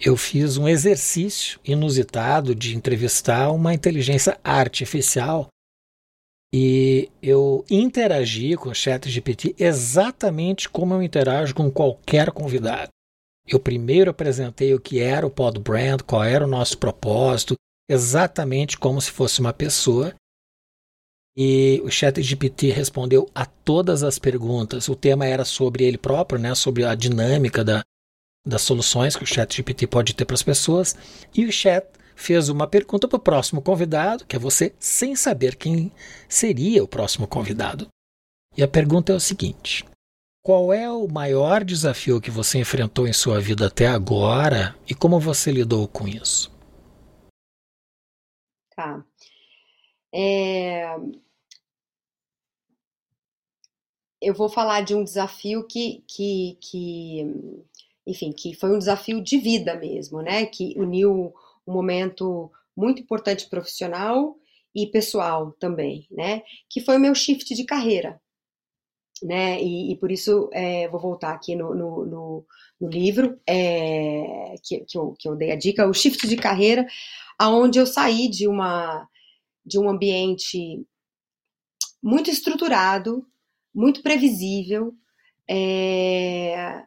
Eu 0.00 0.16
fiz 0.16 0.56
um 0.56 0.66
exercício 0.66 1.60
inusitado 1.62 2.54
de 2.54 2.74
entrevistar 2.74 3.50
uma 3.50 3.74
inteligência 3.74 4.40
artificial 4.42 5.48
e 6.52 7.10
eu 7.22 7.64
interagi 7.70 8.56
com 8.56 8.70
o 8.70 8.74
Chat 8.74 9.08
GPT 9.10 9.54
exatamente 9.58 10.68
como 10.68 10.94
eu 10.94 11.02
interajo 11.02 11.54
com 11.54 11.70
qualquer 11.70 12.30
convidado. 12.30 12.88
Eu 13.46 13.60
primeiro 13.60 14.10
apresentei 14.10 14.72
o 14.72 14.80
que 14.80 15.00
era 15.00 15.26
o 15.26 15.30
Pod 15.30 15.58
Brand, 15.58 16.00
qual 16.02 16.24
era 16.24 16.44
o 16.44 16.48
nosso 16.48 16.78
propósito, 16.78 17.54
exatamente 17.88 18.78
como 18.78 19.00
se 19.00 19.10
fosse 19.10 19.40
uma 19.40 19.52
pessoa, 19.52 20.14
e 21.36 21.80
o 21.84 21.90
ChatGPT 21.90 22.70
respondeu 22.70 23.28
a 23.34 23.46
todas 23.46 24.02
as 24.02 24.18
perguntas. 24.18 24.88
O 24.88 24.96
tema 24.96 25.26
era 25.26 25.44
sobre 25.44 25.84
ele 25.84 25.98
próprio, 25.98 26.40
né, 26.40 26.54
sobre 26.54 26.84
a 26.84 26.94
dinâmica 26.94 27.64
da, 27.64 27.82
das 28.46 28.62
soluções 28.62 29.16
que 29.16 29.24
o 29.24 29.26
ChatGPT 29.26 29.86
pode 29.86 30.14
ter 30.14 30.24
para 30.24 30.34
as 30.34 30.42
pessoas. 30.42 30.96
E 31.34 31.44
o 31.44 31.52
chat 31.52 31.86
fez 32.16 32.48
uma 32.48 32.66
pergunta 32.66 33.08
para 33.08 33.16
o 33.16 33.20
próximo 33.20 33.62
convidado, 33.62 34.26
que 34.26 34.36
é 34.36 34.38
você, 34.38 34.74
sem 34.78 35.16
saber 35.16 35.56
quem 35.56 35.92
seria 36.28 36.84
o 36.84 36.88
próximo 36.88 37.26
convidado. 37.26 37.88
E 38.56 38.62
a 38.62 38.68
pergunta 38.68 39.12
é 39.12 39.16
o 39.16 39.20
seguinte: 39.20 39.84
qual 40.42 40.72
é 40.72 40.90
o 40.90 41.06
maior 41.06 41.64
desafio 41.64 42.20
que 42.20 42.30
você 42.30 42.58
enfrentou 42.58 43.06
em 43.06 43.12
sua 43.12 43.40
vida 43.40 43.66
até 43.66 43.86
agora 43.86 44.74
e 44.88 44.94
como 44.94 45.20
você 45.20 45.52
lidou 45.52 45.86
com 45.86 46.08
isso? 46.08 46.50
Tá. 48.74 49.04
É... 50.12 50.96
Eu 54.20 54.34
vou 54.34 54.48
falar 54.48 54.82
de 54.82 54.94
um 54.94 55.02
desafio 55.02 55.66
que, 55.66 56.04
que, 56.06 56.58
que, 56.60 57.26
enfim, 58.06 58.32
que 58.32 58.54
foi 58.54 58.70
um 58.70 58.78
desafio 58.78 59.22
de 59.22 59.38
vida 59.38 59.74
mesmo, 59.76 60.20
né? 60.20 60.44
Que 60.46 60.74
uniu 60.76 61.34
um 61.66 61.72
momento 61.72 62.50
muito 62.76 63.00
importante 63.02 63.48
profissional 63.48 64.36
e 64.74 64.86
pessoal 64.86 65.52
também, 65.52 66.06
né? 66.10 66.42
Que 66.68 66.80
foi 66.80 66.96
o 66.96 67.00
meu 67.00 67.14
shift 67.14 67.54
de 67.54 67.64
carreira, 67.64 68.20
né? 69.22 69.60
E, 69.62 69.92
e 69.92 69.96
por 69.96 70.10
isso 70.10 70.50
é, 70.52 70.88
vou 70.88 71.00
voltar 71.00 71.32
aqui 71.32 71.54
no, 71.54 71.74
no, 71.74 72.06
no, 72.06 72.46
no 72.80 72.88
livro 72.88 73.38
é, 73.46 74.54
que, 74.62 74.80
que, 74.80 74.98
eu, 74.98 75.14
que 75.18 75.28
eu 75.28 75.36
dei 75.36 75.52
a 75.52 75.56
dica, 75.56 75.86
o 75.86 75.94
shift 75.94 76.26
de 76.26 76.36
carreira, 76.36 76.86
aonde 77.38 77.78
eu 77.78 77.86
saí 77.86 78.28
de 78.28 78.48
uma 78.48 79.08
de 79.64 79.78
um 79.78 79.88
ambiente 79.88 80.84
muito 82.02 82.30
estruturado, 82.30 83.26
muito 83.74 84.02
previsível, 84.02 84.94
é, 85.48 86.84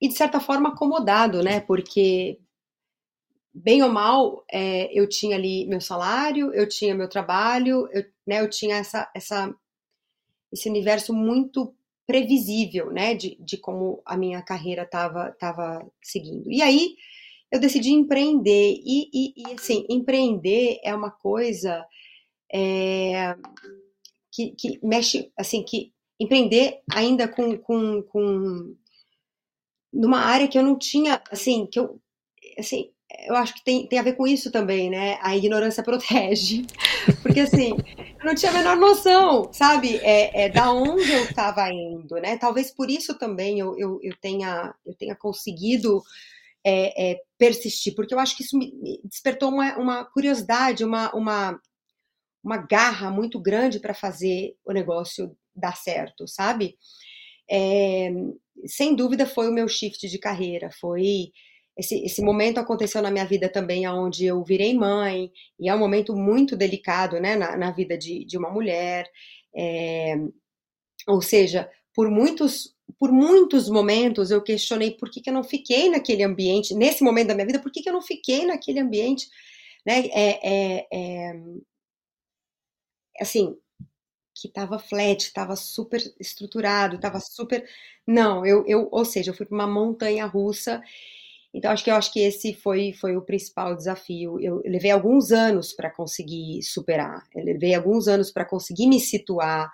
e 0.00 0.08
de 0.08 0.14
certa 0.14 0.40
forma 0.40 0.70
acomodado, 0.70 1.42
né? 1.42 1.60
Porque 1.60 2.40
bem 3.54 3.82
ou 3.82 3.90
mal, 3.90 4.44
é, 4.50 4.90
eu 4.98 5.08
tinha 5.08 5.36
ali 5.36 5.66
meu 5.66 5.80
salário, 5.80 6.52
eu 6.54 6.68
tinha 6.68 6.94
meu 6.94 7.08
trabalho, 7.08 7.88
eu, 7.92 8.04
né, 8.26 8.40
eu 8.40 8.48
tinha 8.48 8.76
essa, 8.76 9.10
essa, 9.14 9.54
esse 10.50 10.68
universo 10.68 11.12
muito 11.12 11.74
previsível, 12.06 12.90
né, 12.90 13.14
de, 13.14 13.36
de 13.40 13.56
como 13.58 14.02
a 14.06 14.16
minha 14.16 14.42
carreira 14.42 14.82
estava 14.82 15.32
tava 15.32 15.86
seguindo. 16.02 16.50
E 16.50 16.62
aí 16.62 16.96
eu 17.52 17.60
decidi 17.60 17.90
empreender 17.90 18.80
e, 18.82 19.10
e, 19.12 19.34
e 19.36 19.52
assim, 19.52 19.84
empreender 19.90 20.80
é 20.82 20.94
uma 20.94 21.10
coisa 21.10 21.86
é, 22.50 23.36
que, 24.32 24.52
que 24.52 24.80
mexe, 24.82 25.30
assim, 25.36 25.62
que 25.62 25.92
empreender 26.18 26.80
ainda 26.90 27.28
com, 27.28 27.58
com, 27.58 28.02
com 28.04 28.74
numa 29.92 30.20
área 30.20 30.48
que 30.48 30.56
eu 30.56 30.62
não 30.62 30.78
tinha, 30.78 31.22
assim, 31.30 31.66
que 31.66 31.78
eu, 31.78 32.00
assim, 32.58 32.90
eu 33.26 33.36
acho 33.36 33.52
que 33.54 33.62
tem, 33.62 33.86
tem 33.86 33.98
a 33.98 34.02
ver 34.02 34.16
com 34.16 34.26
isso 34.26 34.50
também, 34.50 34.88
né? 34.88 35.18
A 35.20 35.36
ignorância 35.36 35.82
protege. 35.84 36.64
Porque, 37.20 37.40
assim, 37.40 37.76
eu 38.18 38.24
não 38.24 38.34
tinha 38.34 38.50
a 38.50 38.54
menor 38.54 38.76
noção, 38.76 39.52
sabe? 39.52 39.96
É, 39.98 40.44
é 40.44 40.48
da 40.48 40.72
onde 40.72 41.10
eu 41.12 41.24
estava 41.24 41.70
indo, 41.70 42.14
né? 42.16 42.38
Talvez 42.38 42.70
por 42.70 42.90
isso 42.90 43.18
também 43.18 43.58
eu, 43.58 43.78
eu, 43.78 44.00
eu, 44.02 44.16
tenha, 44.20 44.74
eu 44.86 44.94
tenha 44.94 45.14
conseguido 45.14 46.02
é, 46.64 47.12
é, 47.12 47.20
persistir, 47.38 47.94
porque 47.94 48.14
eu 48.14 48.18
acho 48.18 48.36
que 48.36 48.42
isso 48.42 48.56
me 48.56 48.72
despertou 49.04 49.50
uma, 49.50 49.76
uma 49.76 50.04
curiosidade, 50.04 50.84
uma, 50.84 51.12
uma, 51.14 51.60
uma 52.42 52.56
garra 52.56 53.10
muito 53.10 53.40
grande 53.40 53.80
para 53.80 53.94
fazer 53.94 54.54
o 54.64 54.72
negócio 54.72 55.36
dar 55.54 55.76
certo, 55.76 56.26
sabe? 56.26 56.76
É, 57.50 58.10
sem 58.66 58.94
dúvida 58.94 59.26
foi 59.26 59.48
o 59.48 59.52
meu 59.52 59.68
shift 59.68 60.08
de 60.08 60.18
carreira, 60.18 60.70
foi 60.80 61.32
esse, 61.76 62.04
esse 62.04 62.22
momento 62.22 62.58
aconteceu 62.58 63.00
na 63.00 63.10
minha 63.10 63.24
vida 63.24 63.48
também, 63.48 63.88
onde 63.88 64.26
eu 64.26 64.44
virei 64.44 64.74
mãe, 64.74 65.30
e 65.58 65.68
é 65.68 65.74
um 65.74 65.78
momento 65.78 66.14
muito 66.14 66.56
delicado 66.56 67.18
né, 67.18 67.34
na, 67.34 67.56
na 67.56 67.70
vida 67.70 67.96
de, 67.96 68.24
de 68.24 68.36
uma 68.36 68.50
mulher. 68.50 69.10
É, 69.54 70.16
ou 71.08 71.22
seja, 71.22 71.70
por 71.94 72.10
muitos, 72.10 72.74
por 72.98 73.12
muitos 73.12 73.68
momentos 73.68 74.30
eu 74.30 74.42
questionei 74.42 74.92
por 74.92 75.10
que, 75.10 75.20
que 75.20 75.30
eu 75.30 75.34
não 75.34 75.44
fiquei 75.44 75.88
naquele 75.88 76.22
ambiente, 76.22 76.74
nesse 76.74 77.02
momento 77.04 77.28
da 77.28 77.34
minha 77.34 77.46
vida, 77.46 77.60
por 77.60 77.70
que, 77.72 77.82
que 77.82 77.88
eu 77.88 77.92
não 77.92 78.02
fiquei 78.02 78.44
naquele 78.46 78.80
ambiente, 78.80 79.28
né? 79.86 80.06
É, 80.08 80.78
é, 80.80 80.86
é 80.92 81.32
assim, 83.20 83.56
que 84.34 84.48
estava 84.48 84.78
flat, 84.78 85.22
estava 85.22 85.56
super 85.56 86.00
estruturado, 86.18 86.96
estava 86.96 87.20
super. 87.20 87.64
Não, 88.06 88.44
eu, 88.46 88.64
eu, 88.66 88.88
ou 88.90 89.04
seja, 89.04 89.30
eu 89.30 89.34
fui 89.34 89.46
para 89.46 89.54
uma 89.54 89.66
montanha 89.66 90.26
russa 90.26 90.82
então, 91.54 91.70
acho 91.70 91.84
que 91.84 91.90
eu 91.90 91.96
acho 91.96 92.12
que 92.12 92.20
esse 92.20 92.54
foi, 92.54 92.92
foi 92.94 93.16
o 93.16 93.22
principal 93.22 93.76
desafio. 93.76 94.40
Eu 94.40 94.62
levei 94.64 94.90
alguns 94.90 95.30
anos 95.32 95.72
para 95.72 95.90
conseguir 95.90 96.62
superar, 96.62 97.24
eu 97.34 97.44
levei 97.44 97.74
alguns 97.74 98.08
anos 98.08 98.30
para 98.30 98.44
conseguir 98.44 98.86
me 98.86 98.98
situar, 98.98 99.70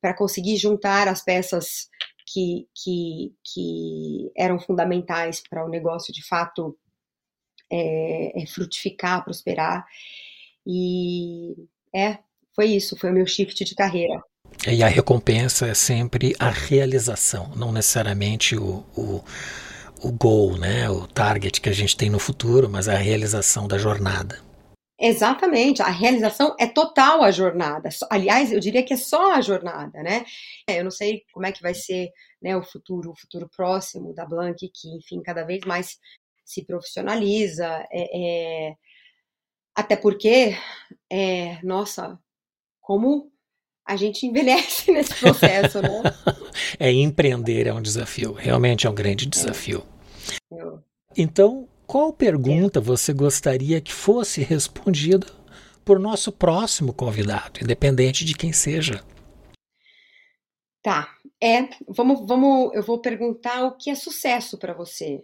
para 0.00 0.14
conseguir 0.14 0.56
juntar 0.56 1.06
as 1.06 1.22
peças 1.22 1.88
que, 2.32 2.68
que, 2.74 3.34
que 3.44 4.32
eram 4.36 4.58
fundamentais 4.58 5.42
para 5.48 5.64
o 5.64 5.68
negócio 5.68 6.12
de 6.12 6.26
fato 6.26 6.76
é, 7.70 8.42
é 8.42 8.46
frutificar, 8.46 9.24
prosperar. 9.24 9.84
E 10.66 11.54
é, 11.94 12.18
foi 12.54 12.66
isso, 12.66 12.96
foi 12.96 13.10
o 13.10 13.14
meu 13.14 13.26
shift 13.26 13.64
de 13.64 13.74
carreira. 13.74 14.22
E 14.66 14.82
a 14.82 14.88
recompensa 14.88 15.66
é 15.66 15.74
sempre 15.74 16.34
a 16.38 16.50
realização, 16.50 17.52
não 17.56 17.72
necessariamente 17.72 18.56
o, 18.56 18.84
o 18.96 19.24
o 20.02 20.10
goal, 20.10 20.58
né, 20.58 20.90
o 20.90 21.06
target 21.06 21.60
que 21.60 21.68
a 21.68 21.72
gente 21.72 21.96
tem 21.96 22.10
no 22.10 22.18
futuro, 22.18 22.68
mas 22.68 22.88
a 22.88 22.96
realização 22.96 23.68
da 23.68 23.78
jornada. 23.78 24.40
Exatamente, 24.98 25.82
a 25.82 25.88
realização 25.88 26.54
é 26.60 26.66
total 26.66 27.22
a 27.22 27.30
jornada. 27.30 27.88
Aliás, 28.08 28.52
eu 28.52 28.60
diria 28.60 28.84
que 28.84 28.94
é 28.94 28.96
só 28.96 29.32
a 29.32 29.40
jornada, 29.40 30.02
né? 30.02 30.24
É, 30.68 30.78
eu 30.78 30.84
não 30.84 30.90
sei 30.90 31.24
como 31.32 31.46
é 31.46 31.52
que 31.52 31.62
vai 31.62 31.74
ser 31.74 32.10
né, 32.40 32.56
o 32.56 32.62
futuro, 32.62 33.10
o 33.10 33.16
futuro 33.16 33.48
próximo 33.48 34.14
da 34.14 34.24
Blank, 34.24 34.70
que, 34.72 34.96
enfim, 34.96 35.20
cada 35.22 35.44
vez 35.44 35.64
mais 35.64 35.98
se 36.44 36.64
profissionaliza. 36.64 37.66
É, 37.90 38.68
é... 38.70 38.74
Até 39.74 39.96
porque, 39.96 40.56
é, 41.10 41.60
nossa, 41.62 42.18
como 42.80 43.32
a 43.86 43.96
gente 43.96 44.26
envelhece 44.26 44.92
nesse 44.92 45.14
processo, 45.18 45.80
né? 45.80 45.88
é, 46.78 46.92
empreender 46.92 47.66
é 47.66 47.72
um 47.72 47.82
desafio, 47.82 48.32
realmente 48.32 48.86
é 48.86 48.90
um 48.90 48.94
grande 48.94 49.26
desafio. 49.26 49.84
Então, 51.16 51.68
qual 51.92 52.10
pergunta 52.10 52.80
você 52.80 53.12
gostaria 53.12 53.78
que 53.78 53.92
fosse 53.92 54.40
respondida 54.40 55.26
por 55.84 55.98
nosso 55.98 56.32
próximo 56.32 56.90
convidado, 56.90 57.60
independente 57.62 58.24
de 58.24 58.34
quem 58.34 58.50
seja? 58.50 59.04
Tá. 60.80 61.14
É, 61.38 61.68
vamos, 61.86 62.26
vamos, 62.26 62.74
eu 62.74 62.82
vou 62.82 62.98
perguntar 62.98 63.66
o 63.66 63.76
que 63.76 63.90
é 63.90 63.94
sucesso 63.94 64.56
para 64.56 64.72
você. 64.72 65.22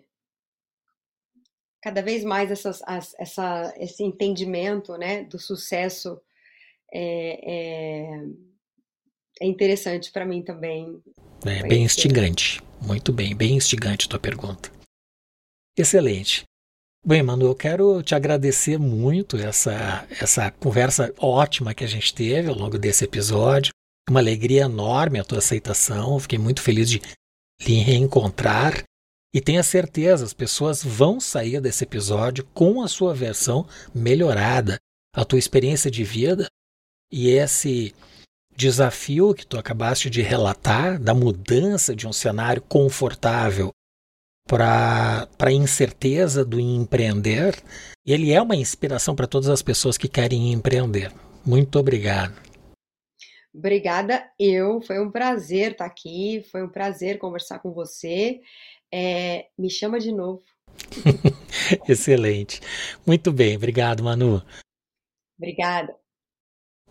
Cada 1.80 2.02
vez 2.02 2.22
mais 2.22 2.50
essas, 2.50 2.82
as, 2.84 3.14
essa, 3.18 3.74
esse 3.78 4.04
entendimento, 4.04 4.94
né, 4.98 5.24
do 5.24 5.38
sucesso 5.38 6.20
é, 6.92 7.50
é, 7.50 8.20
é 9.40 9.46
interessante 9.46 10.12
para 10.12 10.26
mim 10.26 10.42
também. 10.42 11.02
É 11.46 11.66
bem 11.66 11.84
instigante. 11.84 12.60
Muito 12.82 13.10
bem, 13.10 13.34
bem 13.34 13.54
instigante 13.54 14.04
a 14.04 14.10
tua 14.10 14.20
pergunta. 14.20 14.70
Excelente. 15.74 16.47
Bem, 17.09 17.22
Manu, 17.22 17.47
eu 17.47 17.55
quero 17.55 18.02
te 18.02 18.14
agradecer 18.14 18.78
muito 18.78 19.39
essa, 19.39 20.06
essa 20.20 20.51
conversa 20.51 21.10
ótima 21.16 21.72
que 21.72 21.82
a 21.82 21.86
gente 21.86 22.14
teve 22.14 22.51
ao 22.51 22.55
longo 22.55 22.78
desse 22.78 23.02
episódio. 23.02 23.72
Uma 24.10 24.20
alegria 24.20 24.64
enorme 24.64 25.18
a 25.18 25.24
tua 25.24 25.39
aceitação. 25.39 26.20
Fiquei 26.20 26.39
muito 26.39 26.60
feliz 26.60 26.90
de 26.90 27.01
lhe 27.62 27.76
reencontrar. 27.76 28.82
E 29.35 29.40
tenha 29.40 29.62
certeza, 29.62 30.22
as 30.22 30.35
pessoas 30.35 30.85
vão 30.85 31.18
sair 31.18 31.62
desse 31.62 31.82
episódio 31.82 32.47
com 32.52 32.82
a 32.82 32.89
sua 32.89 33.14
versão 33.14 33.66
melhorada, 33.94 34.76
a 35.14 35.24
tua 35.24 35.39
experiência 35.39 35.90
de 35.90 36.05
vida 36.05 36.47
e 37.10 37.30
esse 37.30 37.94
desafio 38.55 39.32
que 39.32 39.47
tu 39.47 39.56
acabaste 39.56 40.10
de 40.10 40.20
relatar 40.20 41.01
da 41.01 41.14
mudança 41.14 41.97
de 41.97 42.06
um 42.06 42.12
cenário 42.12 42.60
confortável 42.60 43.72
para 44.48 45.28
a 45.38 45.52
incerteza 45.52 46.44
do 46.44 46.58
empreender. 46.58 47.54
Ele 48.06 48.32
é 48.32 48.40
uma 48.40 48.56
inspiração 48.56 49.14
para 49.14 49.26
todas 49.26 49.48
as 49.48 49.60
pessoas 49.60 49.98
que 49.98 50.08
querem 50.08 50.52
empreender. 50.52 51.12
Muito 51.44 51.78
obrigado. 51.78 52.34
Obrigada, 53.54 54.24
eu. 54.38 54.80
Foi 54.80 54.98
um 54.98 55.10
prazer 55.10 55.72
estar 55.72 55.84
aqui, 55.84 56.42
foi 56.50 56.62
um 56.62 56.68
prazer 56.68 57.18
conversar 57.18 57.58
com 57.58 57.72
você. 57.72 58.40
É, 58.92 59.46
me 59.58 59.70
chama 59.70 60.00
de 60.00 60.10
novo. 60.10 60.42
Excelente. 61.86 62.60
Muito 63.06 63.30
bem, 63.30 63.56
obrigado, 63.56 64.02
Manu. 64.02 64.42
Obrigada. 65.38 65.94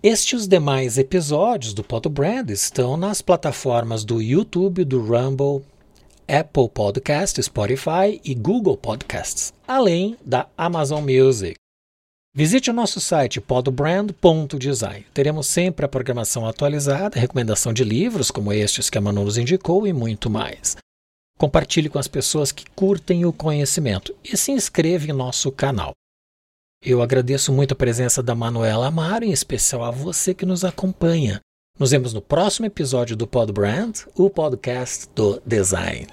Este 0.03 0.33
e 0.33 0.35
os 0.35 0.47
demais 0.47 0.99
episódios 0.99 1.73
do 1.73 1.83
Poto 1.83 2.09
Brand 2.09 2.51
estão 2.51 2.95
nas 2.95 3.19
plataformas 3.19 4.05
do 4.05 4.21
YouTube, 4.21 4.85
do 4.85 5.01
Rumble, 5.01 5.65
Apple 6.27 6.67
Podcast, 6.67 7.41
Spotify 7.41 8.19
e 8.23 8.35
Google 8.35 8.75
Podcasts, 8.75 9.53
além 9.65 10.17
da 10.25 10.47
Amazon 10.57 11.01
Music. 11.01 11.55
Visite 12.35 12.69
o 12.69 12.73
nosso 12.73 12.99
site 12.99 13.39
podbrand.design. 13.39 15.05
Teremos 15.13 15.47
sempre 15.47 15.85
a 15.85 15.89
programação 15.89 16.45
atualizada, 16.45 17.19
recomendação 17.19 17.71
de 17.71 17.83
livros 17.83 18.29
como 18.29 18.51
estes 18.51 18.89
que 18.89 18.97
a 18.97 19.01
Manu 19.01 19.23
nos 19.23 19.37
indicou 19.37 19.87
e 19.87 19.93
muito 19.93 20.29
mais. 20.29 20.75
Compartilhe 21.37 21.87
com 21.89 21.97
as 21.97 22.07
pessoas 22.07 22.51
que 22.51 22.69
curtem 22.75 23.25
o 23.25 23.31
conhecimento 23.31 24.13
e 24.23 24.35
se 24.35 24.51
inscreva 24.51 25.05
em 25.05 25.13
nosso 25.13 25.51
canal. 25.51 25.93
Eu 26.83 27.01
agradeço 27.01 27.51
muito 27.53 27.71
a 27.71 27.75
presença 27.75 28.21
da 28.21 28.35
Manuela 28.35 28.87
Amaro, 28.87 29.23
em 29.23 29.31
especial 29.31 29.83
a 29.83 29.91
você 29.91 30.33
que 30.33 30.45
nos 30.45 30.63
acompanha. 30.63 31.39
Nos 31.79 31.91
vemos 31.91 32.11
no 32.11 32.21
próximo 32.21 32.65
episódio 32.65 33.15
do 33.15 33.27
Pod 33.27 33.51
Brand, 33.51 33.99
o 34.15 34.31
podcast 34.31 35.07
do 35.13 35.39
design. 35.45 36.07